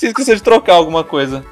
Você 0.00 0.06
esqueceu 0.06 0.34
de 0.34 0.42
trocar 0.42 0.76
alguma 0.76 1.04
coisa. 1.04 1.44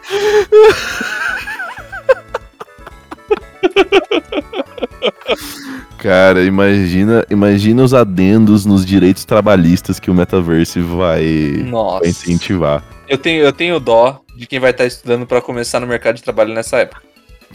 Cara, 5.98 6.42
imagina, 6.42 7.26
imagina 7.28 7.82
os 7.82 7.92
adendos 7.92 8.64
nos 8.64 8.86
direitos 8.86 9.26
trabalhistas 9.26 10.00
que 10.00 10.10
o 10.10 10.14
metaverse 10.14 10.80
vai, 10.80 11.62
vai 12.00 12.08
incentivar. 12.08 12.82
Eu 13.06 13.18
tenho, 13.18 13.42
eu 13.42 13.52
tenho 13.52 13.78
dó 13.78 14.22
de 14.34 14.46
quem 14.46 14.58
vai 14.58 14.70
estar 14.70 14.86
estudando 14.86 15.26
para 15.26 15.42
começar 15.42 15.78
no 15.78 15.86
mercado 15.86 16.16
de 16.16 16.22
trabalho 16.22 16.54
nessa 16.54 16.78
época. 16.78 17.02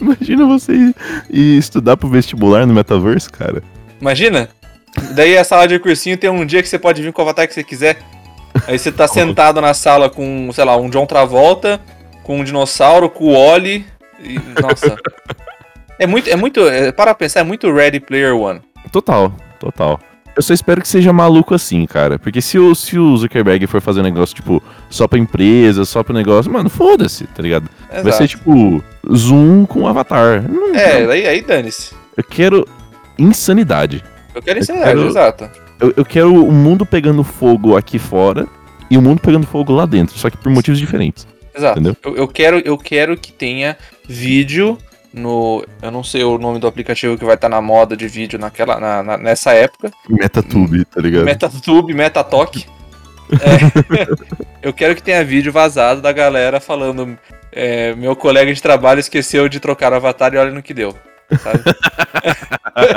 Imagina 0.00 0.46
você 0.46 0.74
ir, 0.74 0.94
ir 1.28 1.58
estudar 1.58 1.96
pro 1.96 2.08
vestibular 2.08 2.64
no 2.68 2.72
metaverse, 2.72 3.28
cara. 3.28 3.64
Imagina? 4.00 4.48
Daí 5.16 5.36
a 5.36 5.42
sala 5.42 5.66
de 5.66 5.76
cursinho 5.80 6.16
tem 6.16 6.30
um 6.30 6.46
dia 6.46 6.62
que 6.62 6.68
você 6.68 6.78
pode 6.78 7.02
vir 7.02 7.12
com 7.12 7.20
o 7.20 7.24
avatar 7.24 7.48
que 7.48 7.54
você 7.54 7.64
quiser. 7.64 7.98
Aí 8.66 8.78
você 8.78 8.92
tá 8.92 9.06
sentado 9.08 9.60
na 9.60 9.74
sala 9.74 10.08
com, 10.08 10.50
sei 10.52 10.64
lá, 10.64 10.76
um 10.76 10.88
John 10.88 11.06
Travolta, 11.06 11.80
com 12.22 12.38
um 12.38 12.44
dinossauro, 12.44 13.10
com 13.10 13.24
o 13.26 13.34
Oli. 13.34 13.86
E, 14.22 14.38
nossa. 14.60 14.96
É 15.98 16.06
muito, 16.06 16.28
é 16.28 16.36
muito, 16.36 16.68
é, 16.68 16.90
para 16.90 17.14
pensar, 17.14 17.40
é 17.40 17.44
muito 17.44 17.72
Ready 17.72 18.00
Player 18.00 18.34
One. 18.34 18.60
Total, 18.90 19.32
total. 19.60 20.00
Eu 20.36 20.42
só 20.42 20.52
espero 20.52 20.80
que 20.80 20.88
seja 20.88 21.12
maluco 21.12 21.54
assim, 21.54 21.86
cara. 21.86 22.18
Porque 22.18 22.42
se 22.42 22.58
o, 22.58 22.74
se 22.74 22.98
o 22.98 23.16
Zuckerberg 23.16 23.66
for 23.68 23.80
fazer 23.80 24.00
um 24.00 24.02
negócio, 24.02 24.34
tipo, 24.34 24.60
só 24.90 25.06
pra 25.06 25.18
empresa, 25.18 25.84
só 25.84 26.02
pra 26.02 26.12
negócio, 26.12 26.50
mano, 26.50 26.68
foda-se, 26.68 27.24
tá 27.28 27.40
ligado? 27.42 27.68
Exato. 27.88 28.02
Vai 28.02 28.12
ser, 28.12 28.28
tipo, 28.28 28.82
Zoom 29.14 29.64
com 29.64 29.86
Avatar. 29.86 30.42
Não, 30.50 30.74
é, 30.74 31.04
não. 31.04 31.10
aí, 31.12 31.26
aí 31.26 31.40
dane-se. 31.40 31.94
Eu 32.16 32.24
quero 32.24 32.66
insanidade. 33.16 34.02
Eu 34.34 34.42
quero 34.42 34.58
insanidade, 34.58 34.90
eu 34.90 34.96
quero, 34.96 35.10
exato. 35.10 35.50
Eu, 35.80 35.92
eu 35.96 36.04
quero 36.04 36.32
o 36.32 36.52
mundo 36.52 36.86
pegando 36.86 37.24
fogo 37.24 37.76
aqui 37.76 37.98
fora 37.98 38.46
e 38.90 38.96
o 38.96 39.02
mundo 39.02 39.20
pegando 39.20 39.46
fogo 39.46 39.72
lá 39.72 39.86
dentro, 39.86 40.16
só 40.18 40.30
que 40.30 40.36
por 40.36 40.50
motivos 40.50 40.78
diferentes. 40.78 41.26
Exato. 41.54 41.96
Eu, 42.02 42.16
eu, 42.16 42.28
quero, 42.28 42.58
eu 42.58 42.76
quero 42.76 43.16
que 43.16 43.32
tenha 43.32 43.76
vídeo 44.08 44.76
no. 45.12 45.64
Eu 45.80 45.90
não 45.90 46.02
sei 46.02 46.24
o 46.24 46.36
nome 46.36 46.58
do 46.58 46.66
aplicativo 46.66 47.16
que 47.16 47.24
vai 47.24 47.36
estar 47.36 47.48
tá 47.48 47.54
na 47.54 47.62
moda 47.62 47.96
de 47.96 48.08
vídeo 48.08 48.38
naquela, 48.38 48.80
na, 48.80 49.02
na, 49.02 49.16
nessa 49.16 49.52
época. 49.52 49.92
Metatube, 50.08 50.84
tá 50.84 51.00
ligado? 51.00 51.24
Metatube, 51.24 51.94
Metatalk. 51.94 52.66
é, 53.40 54.06
eu 54.62 54.72
quero 54.72 54.94
que 54.94 55.02
tenha 55.02 55.24
vídeo 55.24 55.52
vazado 55.52 56.02
da 56.02 56.12
galera 56.12 56.60
falando. 56.60 57.16
É, 57.52 57.94
meu 57.94 58.16
colega 58.16 58.52
de 58.52 58.60
trabalho 58.60 58.98
esqueceu 58.98 59.48
de 59.48 59.60
trocar 59.60 59.92
o 59.92 59.96
avatar 59.96 60.34
e 60.34 60.38
olha 60.38 60.50
no 60.50 60.62
que 60.62 60.74
deu. 60.74 60.92
Sabe? 61.40 61.62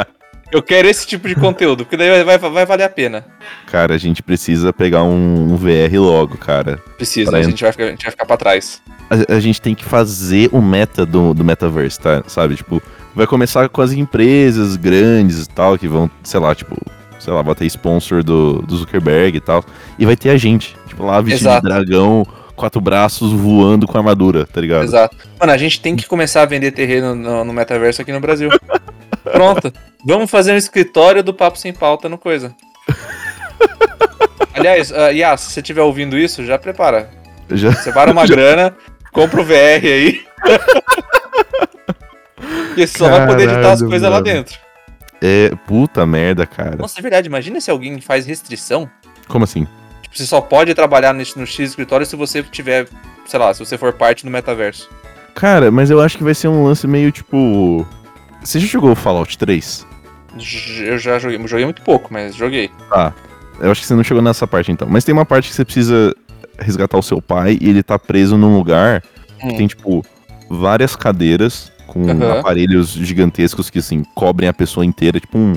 Eu 0.51 0.63
quero 0.63 0.87
esse 0.87 1.05
tipo 1.05 1.27
de 1.27 1.35
conteúdo, 1.35 1.83
porque 1.83 1.97
daí 1.97 2.23
vai, 2.23 2.37
vai, 2.37 2.49
vai 2.49 2.65
valer 2.65 2.83
a 2.83 2.89
pena. 2.89 3.25
Cara, 3.65 3.95
a 3.95 3.97
gente 3.97 4.23
precisa 4.23 4.71
pegar 4.71 5.03
um, 5.03 5.53
um 5.53 5.57
VR 5.57 5.99
logo, 5.99 6.37
cara. 6.37 6.77
Precisa, 6.95 7.35
a 7.35 7.43
gente, 7.43 7.61
vai 7.61 7.71
ficar, 7.71 7.83
a 7.83 7.89
gente 7.89 8.03
vai 8.03 8.11
ficar 8.11 8.25
pra 8.25 8.37
trás. 8.37 8.81
A, 9.09 9.35
a, 9.35 9.39
gente 9.41 9.61
tem 9.61 9.75
que 9.75 9.83
fazer 9.83 10.49
o 10.53 10.61
meta 10.61 11.05
do, 11.05 11.33
do 11.33 11.43
metaverse, 11.43 11.99
tá? 11.99 12.23
Sabe? 12.27 12.55
Tipo, 12.55 12.81
vai 13.13 13.27
começar 13.27 13.67
com 13.67 13.81
as 13.81 13.91
empresas 13.91 14.77
grandes 14.77 15.43
e 15.43 15.49
tal, 15.49 15.77
que 15.77 15.87
vão, 15.87 16.09
sei 16.23 16.39
lá, 16.39 16.55
tipo, 16.55 16.77
sei 17.19 17.33
lá, 17.33 17.41
vai 17.41 17.53
ter 17.53 17.65
sponsor 17.65 18.23
do, 18.23 18.61
do 18.61 18.77
Zuckerberg 18.77 19.37
e 19.37 19.41
tal. 19.41 19.65
E 19.99 20.05
vai 20.05 20.15
ter 20.15 20.29
a 20.29 20.37
gente, 20.37 20.77
tipo, 20.87 21.03
lá 21.03 21.19
vestido 21.19 21.49
Exato. 21.49 21.67
de 21.67 21.73
dragão, 21.73 22.25
quatro 22.55 22.79
braços 22.79 23.33
voando 23.33 23.85
com 23.85 23.97
armadura, 23.97 24.45
tá 24.45 24.61
ligado? 24.61 24.85
Exato. 24.85 25.17
Mano, 25.37 25.51
a 25.51 25.57
gente 25.57 25.81
tem 25.81 25.93
que 25.93 26.07
começar 26.07 26.41
a 26.43 26.45
vender 26.45 26.71
terreno 26.71 27.13
no, 27.13 27.43
no 27.43 27.51
metaverso 27.51 28.01
aqui 28.01 28.13
no 28.13 28.21
Brasil. 28.21 28.49
Pronto. 29.31 29.73
Vamos 30.05 30.29
fazer 30.29 30.53
um 30.53 30.57
escritório 30.57 31.23
do 31.23 31.33
Papo 31.33 31.57
Sem 31.57 31.73
Pauta 31.73 32.07
no 32.07 32.17
Coisa. 32.17 32.55
Aliás, 34.53 34.91
uh, 34.91 35.11
Yas, 35.11 35.41
se 35.41 35.51
você 35.51 35.59
estiver 35.59 35.81
ouvindo 35.81 36.17
isso, 36.17 36.45
já 36.45 36.57
prepara. 36.57 37.09
Já. 37.51 37.71
Separa 37.73 38.11
uma 38.11 38.25
já. 38.25 38.33
grana, 38.35 38.75
compra 39.11 39.41
o 39.41 39.43
VR 39.43 39.83
aí. 39.83 40.25
e 42.75 42.87
só 42.87 43.05
Caralho, 43.05 43.25
vai 43.25 43.35
poder 43.35 43.49
editar 43.49 43.71
as 43.71 43.81
coisas 43.81 44.09
lá 44.09 44.19
dentro. 44.19 44.57
É, 45.21 45.51
puta 45.67 46.05
merda, 46.05 46.45
cara. 46.45 46.75
Nossa, 46.75 46.99
é 46.99 47.01
verdade. 47.01 47.27
Imagina 47.27 47.59
se 47.59 47.71
alguém 47.71 47.99
faz 48.01 48.25
restrição. 48.25 48.89
Como 49.27 49.43
assim? 49.43 49.67
Tipo, 50.01 50.17
você 50.17 50.25
só 50.25 50.41
pode 50.41 50.73
trabalhar 50.73 51.13
no, 51.13 51.23
no 51.35 51.45
X 51.45 51.69
escritório 51.69 52.05
se 52.05 52.15
você 52.15 52.43
tiver, 52.43 52.87
sei 53.25 53.39
lá, 53.39 53.53
se 53.53 53.59
você 53.59 53.77
for 53.77 53.93
parte 53.93 54.23
do 54.25 54.31
metaverso. 54.31 54.89
Cara, 55.33 55.69
mas 55.69 55.89
eu 55.89 56.01
acho 56.01 56.17
que 56.17 56.23
vai 56.23 56.33
ser 56.33 56.47
um 56.47 56.63
lance 56.63 56.87
meio 56.87 57.11
tipo. 57.11 57.85
Você 58.47 58.61
já 58.61 58.67
jogou 58.67 58.95
Fallout 58.95 59.37
3? 59.37 59.85
Eu 60.79 60.97
já 60.97 61.19
joguei, 61.19 61.37
joguei 61.45 61.65
muito 61.65 61.81
pouco, 61.81 62.07
mas 62.13 62.33
joguei. 62.33 62.71
Ah, 62.89 63.11
eu 63.59 63.69
acho 63.69 63.81
que 63.81 63.87
você 63.87 63.93
não 63.93 64.05
chegou 64.05 64.23
nessa 64.23 64.47
parte 64.47 64.71
então. 64.71 64.87
Mas 64.89 65.03
tem 65.03 65.11
uma 65.11 65.25
parte 65.25 65.49
que 65.49 65.53
você 65.53 65.65
precisa 65.65 66.15
resgatar 66.57 66.97
o 66.97 67.03
seu 67.03 67.21
pai 67.21 67.57
e 67.59 67.67
ele 67.67 67.83
tá 67.83 67.99
preso 67.99 68.37
num 68.37 68.55
lugar 68.55 69.03
hum. 69.43 69.49
que 69.49 69.57
tem, 69.57 69.67
tipo, 69.67 70.01
várias 70.49 70.95
cadeiras 70.95 71.73
com 71.87 72.05
uhum. 72.05 72.39
aparelhos 72.39 72.91
gigantescos 72.91 73.69
que, 73.69 73.79
assim, 73.79 74.05
cobrem 74.15 74.47
a 74.47 74.53
pessoa 74.53 74.85
inteira, 74.85 75.19
tipo 75.19 75.37
um. 75.37 75.53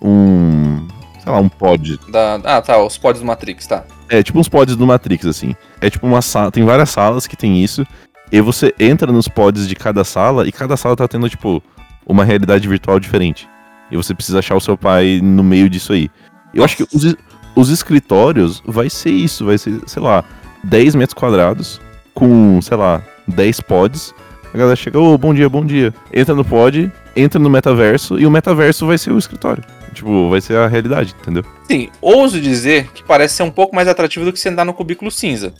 Um. 0.00 0.88
Sei 1.22 1.30
lá, 1.30 1.38
um 1.38 1.50
pod. 1.50 2.00
Da, 2.08 2.36
ah, 2.44 2.62
tá, 2.62 2.82
os 2.82 2.96
pods 2.96 3.20
do 3.20 3.26
Matrix, 3.26 3.66
tá. 3.66 3.84
É, 4.08 4.22
tipo 4.22 4.40
uns 4.40 4.48
pods 4.48 4.74
do 4.74 4.86
Matrix, 4.86 5.26
assim. 5.26 5.54
É 5.82 5.90
tipo 5.90 6.06
uma 6.06 6.22
sala. 6.22 6.50
Tem 6.50 6.64
várias 6.64 6.88
salas 6.88 7.26
que 7.26 7.36
tem 7.36 7.62
isso. 7.62 7.86
E 8.32 8.40
você 8.40 8.74
entra 8.80 9.12
nos 9.12 9.28
pods 9.28 9.68
de 9.68 9.76
cada 9.76 10.02
sala 10.02 10.48
e 10.48 10.50
cada 10.50 10.78
sala 10.78 10.96
tá 10.96 11.06
tendo, 11.06 11.28
tipo, 11.28 11.62
uma 12.06 12.24
realidade 12.24 12.68
virtual 12.68 12.98
diferente. 12.98 13.48
E 13.90 13.96
você 13.96 14.14
precisa 14.14 14.38
achar 14.38 14.56
o 14.56 14.60
seu 14.60 14.76
pai 14.76 15.20
no 15.22 15.42
meio 15.42 15.68
disso 15.68 15.92
aí. 15.92 16.10
Eu 16.54 16.64
acho 16.64 16.76
que 16.76 16.82
os, 16.82 17.14
os 17.54 17.68
escritórios 17.68 18.62
vai 18.66 18.88
ser 18.88 19.10
isso, 19.10 19.44
vai 19.44 19.58
ser, 19.58 19.80
sei 19.86 20.02
lá, 20.02 20.24
10 20.64 20.94
metros 20.94 21.14
quadrados, 21.14 21.80
com, 22.14 22.60
sei 22.62 22.76
lá, 22.76 23.02
10 23.28 23.60
pods. 23.60 24.14
A 24.52 24.58
galera 24.58 24.76
chega, 24.76 24.98
ô, 24.98 25.14
oh, 25.14 25.18
bom 25.18 25.32
dia, 25.32 25.48
bom 25.48 25.64
dia. 25.64 25.94
Entra 26.12 26.34
no 26.34 26.44
pod, 26.44 26.90
entra 27.16 27.38
no 27.38 27.48
metaverso, 27.48 28.18
e 28.18 28.26
o 28.26 28.30
metaverso 28.30 28.86
vai 28.86 28.98
ser 28.98 29.10
o 29.12 29.18
escritório. 29.18 29.64
Tipo, 29.94 30.30
vai 30.30 30.40
ser 30.40 30.56
a 30.56 30.66
realidade, 30.66 31.14
entendeu? 31.20 31.44
Sim, 31.70 31.90
ouso 32.00 32.40
dizer 32.40 32.88
que 32.92 33.02
parece 33.02 33.36
ser 33.36 33.42
um 33.42 33.50
pouco 33.50 33.74
mais 33.74 33.88
atrativo 33.88 34.24
do 34.24 34.32
que 34.32 34.38
você 34.38 34.48
andar 34.48 34.64
no 34.64 34.74
cubículo 34.74 35.10
cinza. 35.10 35.54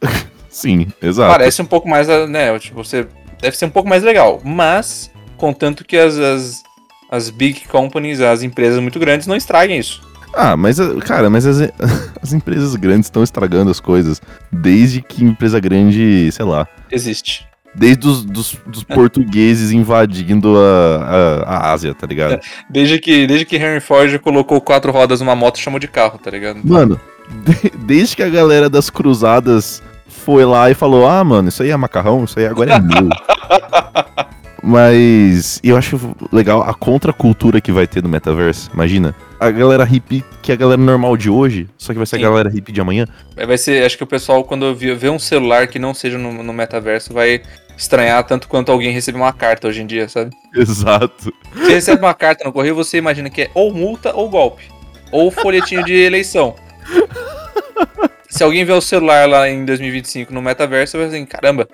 Sim, 0.48 0.88
exato. 1.02 1.30
Parece 1.30 1.60
um 1.60 1.66
pouco 1.66 1.88
mais, 1.88 2.08
né, 2.28 2.58
tipo, 2.58 2.82
você 2.82 3.06
deve 3.40 3.56
ser 3.56 3.66
um 3.66 3.70
pouco 3.70 3.88
mais 3.88 4.02
legal, 4.02 4.40
mas 4.44 5.10
contanto 5.38 5.84
que 5.84 5.96
as, 5.96 6.18
as, 6.18 6.62
as 7.10 7.30
big 7.30 7.66
companies, 7.68 8.20
as 8.20 8.42
empresas 8.42 8.80
muito 8.80 8.98
grandes, 8.98 9.26
não 9.26 9.36
estraguem 9.36 9.78
isso. 9.78 10.02
Ah, 10.34 10.56
mas, 10.56 10.78
cara, 11.06 11.30
mas 11.30 11.46
as, 11.46 11.60
as 12.22 12.32
empresas 12.32 12.74
grandes 12.76 13.06
estão 13.06 13.22
estragando 13.22 13.70
as 13.70 13.80
coisas 13.80 14.20
desde 14.52 15.00
que 15.00 15.24
empresa 15.24 15.58
grande, 15.58 16.30
sei 16.32 16.44
lá. 16.44 16.66
Existe. 16.90 17.46
Desde 17.74 18.08
os 18.08 18.24
dos, 18.24 18.56
dos 18.66 18.82
portugueses 18.82 19.70
invadindo 19.70 20.56
a, 20.58 20.96
a, 20.96 21.42
a, 21.42 21.72
Ásia, 21.72 21.94
tá 21.94 22.06
ligado? 22.06 22.34
É, 22.34 22.40
desde 22.68 22.98
que, 22.98 23.26
desde 23.26 23.44
que 23.44 23.56
Henry 23.56 23.80
Ford 23.80 24.18
colocou 24.18 24.60
quatro 24.60 24.90
rodas 24.90 25.20
numa 25.20 25.36
moto 25.36 25.56
e 25.56 25.60
chamou 25.60 25.78
de 25.78 25.86
carro, 25.86 26.18
tá 26.18 26.30
ligado? 26.30 26.60
Mano, 26.64 27.00
de, 27.44 27.70
desde 27.84 28.16
que 28.16 28.22
a 28.22 28.28
galera 28.28 28.68
das 28.68 28.90
cruzadas 28.90 29.82
foi 30.08 30.44
lá 30.44 30.70
e 30.70 30.74
falou: 30.74 31.06
Ah, 31.06 31.22
mano, 31.22 31.48
isso 31.48 31.62
aí 31.62 31.70
é 31.70 31.76
macarrão, 31.76 32.24
isso 32.24 32.38
aí 32.38 32.46
agora 32.46 32.74
é 32.74 32.80
meu. 32.80 33.08
Mas 34.62 35.60
eu 35.62 35.76
acho 35.76 36.16
legal 36.32 36.62
a 36.62 36.74
contracultura 36.74 37.60
que 37.60 37.70
vai 37.70 37.86
ter 37.86 38.02
no 38.02 38.08
metaverso. 38.08 38.70
Imagina. 38.74 39.14
A 39.38 39.50
galera 39.50 39.84
hippie, 39.84 40.24
que 40.42 40.50
é 40.50 40.54
a 40.54 40.58
galera 40.58 40.82
normal 40.82 41.16
de 41.16 41.30
hoje, 41.30 41.68
só 41.78 41.92
que 41.92 41.98
vai 41.98 42.06
ser 42.06 42.16
Sim. 42.16 42.24
a 42.24 42.28
galera 42.28 42.50
hippie 42.50 42.72
de 42.72 42.80
amanhã. 42.80 43.06
Vai 43.36 43.56
ser, 43.56 43.84
acho 43.84 43.96
que 43.96 44.02
o 44.02 44.06
pessoal, 44.06 44.42
quando 44.42 44.74
vê 44.74 45.08
um 45.08 45.18
celular 45.18 45.68
que 45.68 45.78
não 45.78 45.94
seja 45.94 46.18
no, 46.18 46.42
no 46.42 46.52
metaverso, 46.52 47.14
vai, 47.14 47.42
estranhar 47.78 48.24
tanto 48.24 48.48
quanto 48.48 48.72
alguém 48.72 48.90
receber 48.90 49.18
uma 49.18 49.32
carta 49.32 49.68
hoje 49.68 49.80
em 49.80 49.86
dia, 49.86 50.08
sabe? 50.08 50.32
Exato. 50.52 51.32
Você 51.54 51.74
recebe 51.74 52.02
uma 52.02 52.12
carta 52.12 52.44
no 52.44 52.52
correio, 52.52 52.74
você 52.74 52.98
imagina 52.98 53.30
que 53.30 53.42
é 53.42 53.50
ou 53.54 53.72
multa 53.72 54.12
ou 54.14 54.28
golpe. 54.28 54.64
Ou 55.12 55.30
folhetinho 55.30 55.84
de 55.84 55.94
eleição. 55.94 56.56
Se 58.28 58.42
alguém 58.42 58.64
vê 58.64 58.72
o 58.72 58.80
celular 58.80 59.26
lá 59.26 59.48
em 59.48 59.64
2025 59.64 60.34
no 60.34 60.42
metaverso, 60.42 60.98
vai 60.98 61.06
assim, 61.06 61.24
caramba, 61.24 61.66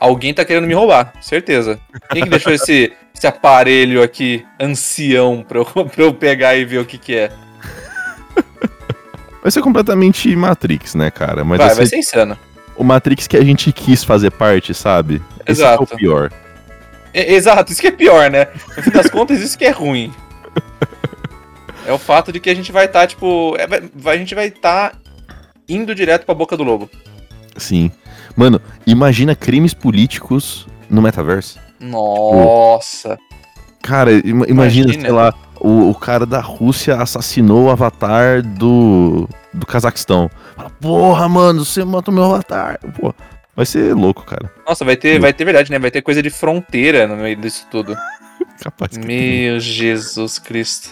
alguém 0.00 0.32
tá 0.34 0.44
querendo 0.44 0.66
me 0.66 0.74
roubar, 0.74 1.12
certeza. 1.20 1.78
Quem 2.10 2.24
que 2.24 2.30
deixou 2.30 2.52
esse, 2.52 2.92
esse 3.14 3.26
aparelho 3.26 4.02
aqui, 4.02 4.44
ancião, 4.58 5.44
pra 5.46 5.58
eu, 5.58 5.64
pra 5.86 6.04
eu 6.04 6.12
pegar 6.14 6.56
e 6.56 6.64
ver 6.64 6.78
o 6.78 6.84
que 6.84 6.98
que 6.98 7.14
é? 7.14 7.30
Vai 9.42 9.50
ser 9.50 9.62
completamente 9.62 10.34
Matrix, 10.36 10.94
né, 10.94 11.10
cara? 11.10 11.44
Mas 11.44 11.58
vai, 11.58 11.66
vai 11.68 11.76
vai 11.76 11.86
ser 11.86 11.90
ser 11.90 11.98
insano. 11.98 12.38
o 12.76 12.84
Matrix 12.84 13.26
que 13.26 13.36
a 13.36 13.44
gente 13.44 13.72
quis 13.72 14.04
fazer 14.04 14.30
parte, 14.30 14.74
sabe? 14.74 15.22
Esse 15.46 15.62
Exato. 15.62 15.82
é 15.90 15.94
o 15.94 15.96
pior. 15.98 16.30
É- 17.12 17.32
exato, 17.32 17.72
isso 17.72 17.80
que 17.80 17.86
é 17.88 17.90
pior, 17.92 18.30
né? 18.30 18.46
No 18.76 18.82
fim 18.82 18.90
das 18.90 19.08
contas, 19.08 19.40
isso 19.40 19.56
que 19.58 19.64
é 19.64 19.70
ruim. 19.70 20.12
É 21.86 21.92
o 21.92 21.98
fato 21.98 22.30
de 22.30 22.38
que 22.38 22.50
a 22.50 22.54
gente 22.54 22.70
vai 22.70 22.84
estar, 22.84 23.06
tipo. 23.06 23.56
é, 23.58 23.66
vai- 23.66 24.14
a 24.14 24.18
gente 24.18 24.34
vai 24.34 24.46
estar 24.48 24.92
indo 25.68 25.94
direto 25.94 26.24
pra 26.26 26.34
boca 26.34 26.56
do 26.56 26.62
lobo. 26.62 26.88
Sim. 27.56 27.90
Mano, 28.36 28.60
imagina 28.86 29.34
crimes 29.34 29.74
políticos 29.74 30.66
no 30.88 31.00
metaverso. 31.02 31.58
Nossa. 31.80 33.18
Cara, 33.82 34.12
ima- 34.12 34.46
imagina, 34.46 34.86
Imagina. 34.86 35.00
sei 35.04 35.10
lá, 35.10 35.34
o, 35.58 35.90
o 35.90 35.94
cara 35.94 36.26
da 36.26 36.40
Rússia 36.40 36.96
assassinou 36.96 37.64
o 37.66 37.70
avatar 37.70 38.42
do, 38.42 39.28
do 39.52 39.66
Cazaquistão. 39.66 40.30
Fala, 40.56 40.70
porra, 40.80 41.28
mano, 41.28 41.64
você 41.64 41.84
matou 41.84 42.12
meu 42.12 42.24
avatar. 42.24 42.78
Pô, 43.00 43.14
vai 43.56 43.64
ser 43.66 43.94
louco, 43.94 44.24
cara. 44.24 44.50
Nossa, 44.68 44.84
vai 44.84 44.96
ter, 44.96 45.18
vai 45.18 45.32
ter 45.32 45.44
verdade, 45.44 45.70
né? 45.70 45.78
Vai 45.78 45.90
ter 45.90 46.02
coisa 46.02 46.22
de 46.22 46.30
fronteira 46.30 47.06
no 47.06 47.16
meio 47.16 47.36
disso 47.36 47.66
tudo. 47.70 47.96
Capaz 48.62 48.96
que 48.96 49.06
Meu 49.06 49.58
Jesus 49.60 50.38
Cristo. 50.38 50.90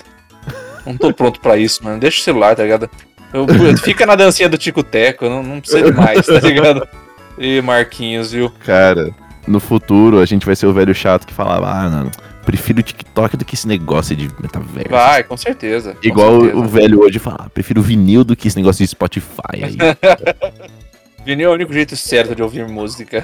Não 0.87 0.97
tô 0.97 1.13
pronto 1.13 1.39
pra 1.41 1.57
isso, 1.59 1.85
mano. 1.85 1.99
Deixa 2.01 2.21
o 2.21 2.25
celular, 2.25 2.57
tá 2.57 2.63
ligado? 2.63 2.89
Eu- 3.33 3.47
eu- 3.47 3.77
fica 3.77 4.07
na 4.07 4.15
dancinha 4.15 4.49
do 4.49 4.57
Tico 4.57 4.83
Teco, 4.83 5.29
não, 5.29 5.43
não 5.43 5.61
precisa 5.61 5.83
de 5.91 5.93
mais, 5.97 6.25
tá 6.25 6.41
ligado? 6.41 6.89
E 7.39 7.61
Marquinhos, 7.63 8.33
viu? 8.33 8.51
Cara, 8.65 9.15
no 9.47 9.61
futuro 9.61 10.19
a 10.21 10.27
gente 10.27 10.45
vai 10.45 10.57
ser 10.57 10.67
o 10.67 10.73
velho 10.73 10.95
chato 10.95 11.27
que 11.27 11.33
falava, 11.33 11.71
ah, 11.71 11.89
não, 11.89 12.11
prefiro 12.45 12.81
o 12.81 12.83
TikTok 12.83 13.37
do 13.37 13.45
que 13.45 13.55
esse 13.55 13.69
negócio 13.69 14.17
de 14.17 14.29
metaverso. 14.41 14.91
Vai, 14.91 15.23
com 15.23 15.37
certeza. 15.37 15.95
com 15.95 16.07
Igual 16.07 16.41
certeza. 16.41 16.57
o 16.59 16.65
velho 16.65 17.01
hoje 17.01 17.19
fala, 17.19 17.37
ah, 17.41 17.51
prefiro 17.51 17.83
vinil 17.83 18.25
do 18.25 18.35
que 18.35 18.49
esse 18.49 18.57
negócio 18.57 18.85
de 18.85 18.91
Spotify 18.91 19.63
aí. 19.63 19.77
Vinil 21.25 21.49
é 21.49 21.51
o 21.51 21.55
único 21.55 21.73
jeito 21.75 21.95
certo 21.95 22.35
de 22.35 22.43
ouvir 22.43 22.67
música. 22.67 23.23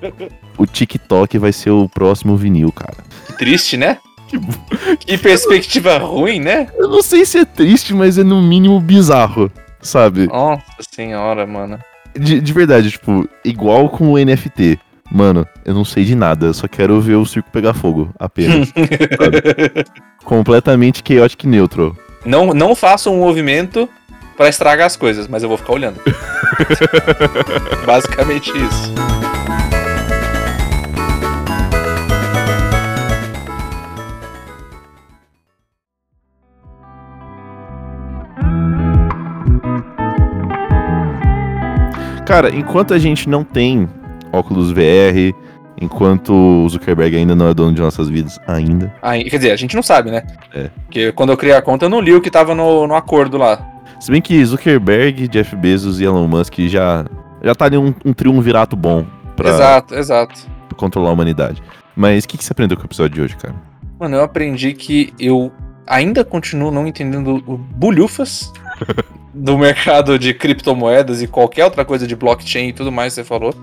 o 0.56 0.64
TikTok 0.64 1.36
vai 1.36 1.52
ser 1.52 1.68
o 1.70 1.86
próximo 1.86 2.34
vinil, 2.34 2.72
cara. 2.72 2.96
Que 3.26 3.32
triste, 3.34 3.76
né? 3.76 3.98
Que 4.32 4.38
Que 5.06 5.18
perspectiva 5.18 5.98
ruim, 5.98 6.40
né? 6.40 6.68
Eu 6.78 6.88
não 6.88 7.02
sei 7.02 7.26
se 7.26 7.38
é 7.40 7.44
triste, 7.44 7.92
mas 7.92 8.16
é 8.16 8.24
no 8.24 8.40
mínimo 8.40 8.80
bizarro, 8.80 9.52
sabe? 9.82 10.28
Nossa 10.28 10.62
senhora, 10.90 11.46
mano. 11.46 11.78
De, 12.14 12.40
de 12.40 12.52
verdade, 12.52 12.90
tipo, 12.90 13.28
igual 13.44 13.88
com 13.88 14.12
o 14.12 14.18
NFT. 14.18 14.78
Mano, 15.10 15.46
eu 15.64 15.74
não 15.74 15.84
sei 15.84 16.04
de 16.04 16.14
nada, 16.14 16.46
eu 16.46 16.54
só 16.54 16.66
quero 16.66 16.98
ver 17.00 17.16
o 17.16 17.26
circo 17.26 17.50
pegar 17.50 17.74
fogo, 17.74 18.10
apenas. 18.18 18.72
Completamente 20.24 21.02
chaotic 21.06 21.44
neutral. 21.44 21.94
Não, 22.24 22.54
não 22.54 22.74
faça 22.74 23.10
um 23.10 23.18
movimento 23.18 23.88
pra 24.36 24.48
estragar 24.48 24.86
as 24.86 24.96
coisas, 24.96 25.28
mas 25.28 25.42
eu 25.42 25.48
vou 25.48 25.58
ficar 25.58 25.74
olhando. 25.74 26.00
Basicamente 27.84 28.50
isso. 28.50 28.92
Cara, 42.32 42.48
enquanto 42.48 42.94
a 42.94 42.98
gente 42.98 43.28
não 43.28 43.44
tem 43.44 43.86
óculos 44.32 44.72
VR, 44.72 45.36
enquanto 45.78 46.32
o 46.32 46.66
Zuckerberg 46.66 47.14
ainda 47.14 47.36
não 47.36 47.46
é 47.46 47.52
dono 47.52 47.74
de 47.74 47.82
nossas 47.82 48.08
vidas, 48.08 48.40
ainda. 48.46 48.90
Aí, 49.02 49.24
quer 49.24 49.36
dizer, 49.36 49.50
a 49.50 49.56
gente 49.56 49.76
não 49.76 49.82
sabe, 49.82 50.10
né? 50.10 50.22
É. 50.54 50.70
Porque 50.86 51.12
quando 51.12 51.28
eu 51.28 51.36
criei 51.36 51.54
a 51.54 51.60
conta, 51.60 51.84
eu 51.84 51.90
não 51.90 52.00
li 52.00 52.14
o 52.14 52.22
que 52.22 52.30
tava 52.30 52.54
no, 52.54 52.86
no 52.86 52.94
acordo 52.94 53.36
lá. 53.36 53.62
Se 54.00 54.10
bem 54.10 54.22
que 54.22 54.42
Zuckerberg, 54.46 55.28
Jeff 55.28 55.54
Bezos 55.54 56.00
e 56.00 56.04
Elon 56.04 56.26
Musk 56.26 56.58
já, 56.60 57.04
já 57.42 57.54
tá 57.54 57.66
ali 57.66 57.76
um, 57.76 57.92
um 58.02 58.14
triunvirato 58.14 58.74
bom 58.76 59.04
pra, 59.36 59.50
Exato, 59.50 59.94
exato. 59.94 60.40
pra 60.70 60.78
controlar 60.78 61.10
a 61.10 61.12
humanidade. 61.12 61.62
Mas 61.94 62.24
o 62.24 62.28
que, 62.28 62.38
que 62.38 62.44
você 62.44 62.54
aprendeu 62.54 62.78
com 62.78 62.84
o 62.84 62.86
episódio 62.86 63.14
de 63.14 63.20
hoje, 63.20 63.36
cara? 63.36 63.54
Mano, 64.00 64.16
eu 64.16 64.22
aprendi 64.22 64.72
que 64.72 65.12
eu 65.20 65.52
ainda 65.86 66.24
continuo 66.24 66.70
não 66.70 66.86
entendendo 66.86 67.44
o 67.46 67.58
bulhufas 67.58 68.50
do 69.34 69.56
mercado 69.58 70.18
de 70.18 70.32
criptomoedas 70.34 71.22
e 71.22 71.26
qualquer 71.26 71.64
outra 71.64 71.84
coisa 71.84 72.06
de 72.06 72.14
blockchain 72.16 72.68
e 72.68 72.72
tudo 72.72 72.92
mais 72.92 73.14
que 73.14 73.22
você 73.22 73.24
falou. 73.24 73.54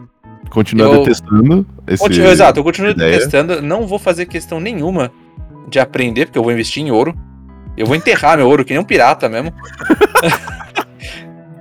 Continua 0.49 0.87
Eu- 0.87 1.03
detestando 1.03 1.65
esse. 1.87 2.01
Continu- 2.03 2.27
Exato, 2.27 2.59
eu 2.59 2.63
continuo 2.63 2.91
ideia. 2.91 3.17
testando. 3.19 3.61
Não 3.61 3.85
vou 3.85 3.99
fazer 3.99 4.25
questão 4.25 4.59
nenhuma 4.59 5.11
de 5.69 5.79
aprender, 5.79 6.25
porque 6.25 6.39
eu 6.39 6.43
vou 6.43 6.51
investir 6.51 6.83
em 6.83 6.89
ouro. 6.89 7.13
Eu 7.77 7.85
vou 7.85 7.95
enterrar 7.95 8.35
meu 8.37 8.47
ouro, 8.47 8.65
que 8.65 8.73
nem 8.73 8.81
um 8.81 8.83
pirata 8.83 9.29
mesmo. 9.29 9.53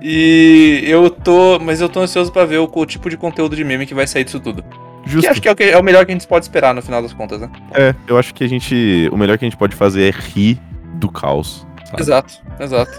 e 0.01 0.81
eu 0.85 1.09
tô. 1.09 1.59
Mas 1.59 1.81
eu 1.81 1.89
tô 1.89 1.99
ansioso 2.01 2.31
pra 2.31 2.45
ver 2.45 2.57
o, 2.59 2.69
o 2.73 2.85
tipo 2.85 3.09
de 3.09 3.17
conteúdo 3.17 3.55
de 3.55 3.63
meme 3.63 3.85
que 3.85 3.93
vai 3.93 4.07
sair 4.07 4.23
disso 4.23 4.39
tudo. 4.39 4.63
Justo. 5.05 5.21
Que 5.21 5.27
acho 5.27 5.41
que 5.41 5.47
é, 5.47 5.51
o 5.51 5.55
que 5.55 5.63
é 5.63 5.77
o 5.77 5.83
melhor 5.83 6.05
que 6.05 6.11
a 6.11 6.15
gente 6.15 6.27
pode 6.27 6.45
esperar 6.45 6.73
no 6.73 6.81
final 6.81 7.01
das 7.01 7.13
contas, 7.13 7.41
né? 7.41 7.49
É, 7.73 7.95
eu 8.07 8.17
acho 8.17 8.33
que 8.33 8.43
a 8.43 8.47
gente. 8.47 9.09
O 9.11 9.17
melhor 9.17 9.37
que 9.37 9.45
a 9.45 9.49
gente 9.49 9.57
pode 9.57 9.75
fazer 9.75 10.13
é 10.13 10.17
rir 10.17 10.59
do 10.95 11.09
caos. 11.09 11.65
Sabe? 11.89 12.01
Exato, 12.01 12.33
exato. 12.59 12.91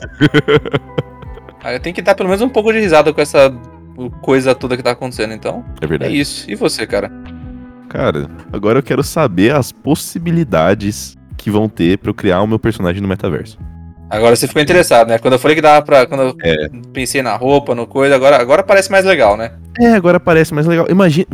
Aí 1.63 1.79
tem 1.79 1.93
que 1.93 2.01
dar 2.03 2.15
pelo 2.15 2.29
menos 2.29 2.43
um 2.43 2.49
pouco 2.49 2.73
de 2.73 2.81
risada 2.81 3.13
com 3.13 3.21
essa 3.21 3.53
coisa 4.23 4.55
toda 4.55 4.77
que 4.77 4.83
tá 4.83 4.93
acontecendo. 4.93 5.35
Então, 5.35 5.65
É 5.81 5.85
é 5.85 5.89
verdade. 5.89 6.19
isso. 6.19 6.51
E 6.51 6.55
você, 6.55 6.87
cara? 6.87 7.11
Cara, 7.89 8.29
agora 8.53 8.79
eu 8.79 8.83
quero 8.83 9.03
saber 9.03 9.55
as 9.55 9.73
possibilidades 9.73 11.17
que 11.37 11.51
vão 11.51 11.69
ter 11.69 11.99
pra 11.99 12.11
eu 12.11 12.15
criar 12.15 12.41
o 12.41 12.47
meu 12.47 12.59
personagem 12.59 13.03
no 13.03 13.09
metaverso. 13.09 13.59
Agora 14.09 14.35
você 14.35 14.49
ficou 14.49 14.61
interessado, 14.63 15.09
né? 15.09 15.19
Quando 15.19 15.35
eu 15.35 15.39
falei 15.39 15.55
que 15.55 15.63
dava 15.63 15.83
pra. 15.85 16.05
Quando 16.07 16.21
eu 16.23 16.37
É. 16.43 16.69
pensei 16.93 17.23
na 17.23 17.37
roupa, 17.37 17.75
no 17.75 17.87
coisa, 17.87 18.15
agora, 18.15 18.41
agora 18.41 18.63
parece 18.63 18.91
mais 18.91 19.05
legal, 19.05 19.37
né? 19.37 19.53
É, 19.79 19.93
agora 19.93 20.19
parece 20.19 20.53
mais 20.53 20.67
legal. 20.67 20.87
Imagina. 20.91 21.27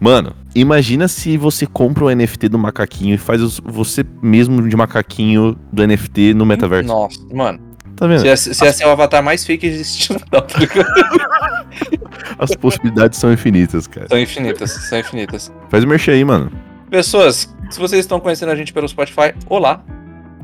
Mano, 0.00 0.34
imagina 0.54 1.08
se 1.08 1.36
você 1.36 1.66
compra 1.66 2.04
o 2.04 2.14
NFT 2.14 2.48
do 2.48 2.58
macaquinho 2.58 3.14
e 3.14 3.18
faz 3.18 3.40
você 3.64 4.04
mesmo 4.22 4.68
de 4.68 4.76
macaquinho 4.76 5.56
do 5.72 5.86
NFT 5.86 6.34
no 6.34 6.44
metaverso. 6.44 6.88
Nossa, 6.88 7.20
mano. 7.32 7.58
Tá 7.96 8.06
vendo? 8.06 8.20
Você 8.20 8.26
ia, 8.26 8.36
você 8.36 8.64
ia 8.64 8.72
ser 8.72 8.86
o 8.86 8.90
avatar 8.90 9.22
mais 9.22 9.44
fake 9.44 9.66
existindo. 9.66 10.20
As 12.38 12.54
possibilidades 12.56 13.18
são 13.18 13.32
infinitas, 13.32 13.86
cara. 13.86 14.08
são 14.08 14.18
infinitas, 14.18 14.70
são 14.72 14.98
infinitas. 14.98 15.52
Faz 15.68 15.84
o 15.84 15.86
merchan 15.86 16.12
aí, 16.12 16.24
mano. 16.24 16.50
Pessoas, 16.90 17.54
se 17.70 17.78
vocês 17.78 18.00
estão 18.00 18.18
conhecendo 18.20 18.50
a 18.50 18.56
gente 18.56 18.72
pelo 18.72 18.88
Spotify, 18.88 19.34
olá. 19.48 19.82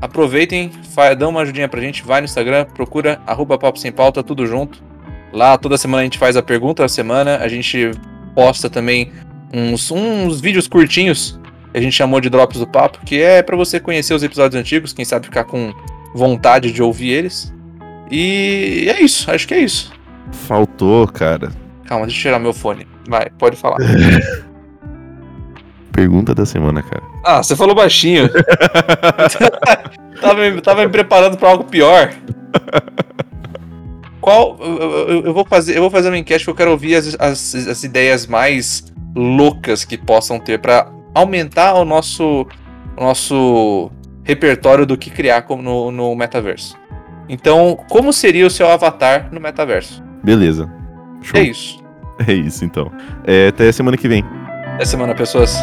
Aproveitem, 0.00 0.70
dão 1.18 1.28
uma 1.28 1.42
ajudinha 1.42 1.68
pra 1.68 1.80
gente, 1.80 2.02
vai 2.02 2.20
no 2.20 2.24
Instagram, 2.24 2.64
procura 2.64 3.20
arroba 3.26 3.58
papo 3.58 3.78
sem 3.78 3.92
pauta, 3.92 4.22
tudo 4.22 4.46
junto. 4.46 4.82
Lá 5.32 5.58
toda 5.58 5.76
semana 5.76 6.00
a 6.00 6.04
gente 6.04 6.18
faz 6.18 6.36
a 6.36 6.42
pergunta 6.42 6.82
da 6.82 6.88
semana, 6.88 7.36
a 7.36 7.48
gente 7.48 7.90
posta 8.34 8.70
também 8.70 9.12
uns, 9.52 9.90
uns 9.90 10.40
vídeos 10.40 10.66
curtinhos 10.68 11.38
que 11.72 11.78
a 11.78 11.80
gente 11.82 11.92
chamou 11.92 12.20
de 12.20 12.28
Drops 12.30 12.58
do 12.58 12.66
Papo, 12.66 12.98
que 13.04 13.20
é 13.20 13.42
pra 13.42 13.56
você 13.56 13.78
conhecer 13.78 14.12
os 14.14 14.22
episódios 14.22 14.60
antigos, 14.60 14.92
quem 14.92 15.04
sabe 15.04 15.26
ficar 15.26 15.44
com 15.44 15.72
vontade 16.14 16.72
de 16.72 16.82
ouvir 16.82 17.10
eles. 17.10 17.54
E 18.10 18.86
é 18.88 19.00
isso, 19.00 19.30
acho 19.30 19.46
que 19.46 19.54
é 19.54 19.60
isso. 19.60 19.92
Faltou, 20.32 21.06
cara. 21.06 21.50
Calma, 21.86 22.06
deixa 22.06 22.18
eu 22.18 22.22
tirar 22.22 22.38
meu 22.40 22.52
fone. 22.52 22.86
Vai, 23.08 23.30
pode 23.38 23.56
falar. 23.56 23.76
Pergunta 25.92 26.34
da 26.34 26.46
semana, 26.46 26.82
cara. 26.82 27.02
Ah, 27.24 27.42
você 27.42 27.54
falou 27.54 27.74
baixinho. 27.74 28.28
tava, 30.20 30.50
me, 30.50 30.60
tava 30.60 30.82
me 30.84 30.88
preparando 30.88 31.36
pra 31.36 31.50
algo 31.50 31.64
pior. 31.64 32.12
Qual. 34.20 34.56
Eu, 34.60 34.80
eu- 35.08 35.24
eu 35.26 35.34
vou 35.34 35.44
fazer, 35.44 35.76
eu 35.76 35.80
vou 35.82 35.90
fazer 35.90 36.08
uma 36.08 36.18
enquete 36.18 36.44
que 36.44 36.50
eu 36.50 36.54
quero 36.54 36.70
ouvir 36.70 36.94
as, 36.94 37.16
as, 37.18 37.54
as 37.54 37.82
ideias 37.84 38.26
mais 38.26 38.84
loucas 39.14 39.84
que 39.84 39.98
possam 39.98 40.38
ter 40.38 40.60
pra 40.60 40.90
aumentar 41.14 41.74
o 41.74 41.84
nosso, 41.84 42.46
o 42.96 43.00
nosso 43.02 43.90
repertório 44.24 44.86
do 44.86 44.96
que 44.96 45.10
criar 45.10 45.42
como 45.42 45.62
no, 45.62 45.90
no 45.90 46.14
metaverso. 46.14 46.78
Então, 47.28 47.78
como 47.88 48.12
seria 48.12 48.46
o 48.46 48.50
seu 48.50 48.68
avatar 48.68 49.28
no 49.32 49.40
metaverso? 49.40 50.02
Beleza. 50.22 50.70
Show. 51.22 51.40
É 51.40 51.44
isso. 51.44 51.80
É 52.28 52.34
isso, 52.34 52.66
então. 52.66 52.92
É, 53.26 53.48
até 53.48 53.72
semana 53.72 53.96
que 53.96 54.06
vem. 54.06 54.22
Até 54.74 54.84
semana, 54.84 55.14
pessoas. 55.14 55.54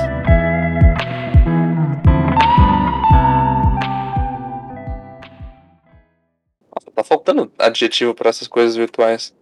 Nossa, 6.73 6.91
tá 6.95 7.03
faltando 7.03 7.51
adjetivo 7.59 8.15
pra 8.15 8.29
essas 8.29 8.47
coisas 8.47 8.75
virtuais. 8.75 9.36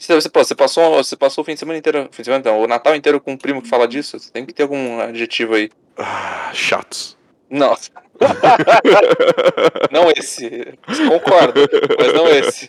Você, 0.00 0.14
você, 0.14 0.30
pô, 0.30 0.42
você, 0.42 0.54
passou, 0.54 0.96
você 0.96 1.14
passou 1.14 1.42
o 1.42 1.44
fim 1.44 1.52
de 1.52 1.60
semana 1.60 1.78
inteiro. 1.78 2.08
Fim 2.10 2.22
de 2.22 2.24
semana, 2.24 2.42
não, 2.42 2.62
o 2.62 2.66
Natal 2.66 2.96
inteiro 2.96 3.20
com 3.20 3.32
um 3.32 3.36
primo 3.36 3.60
que 3.60 3.68
fala 3.68 3.86
disso? 3.86 4.16
Tem 4.32 4.46
que 4.46 4.54
ter 4.54 4.62
algum 4.62 4.98
adjetivo 4.98 5.54
aí. 5.54 5.70
Ah, 5.98 6.50
chatos. 6.54 7.18
Não. 7.50 7.76
não 9.92 10.10
esse. 10.16 10.74
Concordo, 11.06 11.68
mas 11.98 12.14
não 12.14 12.26
esse. 12.28 12.58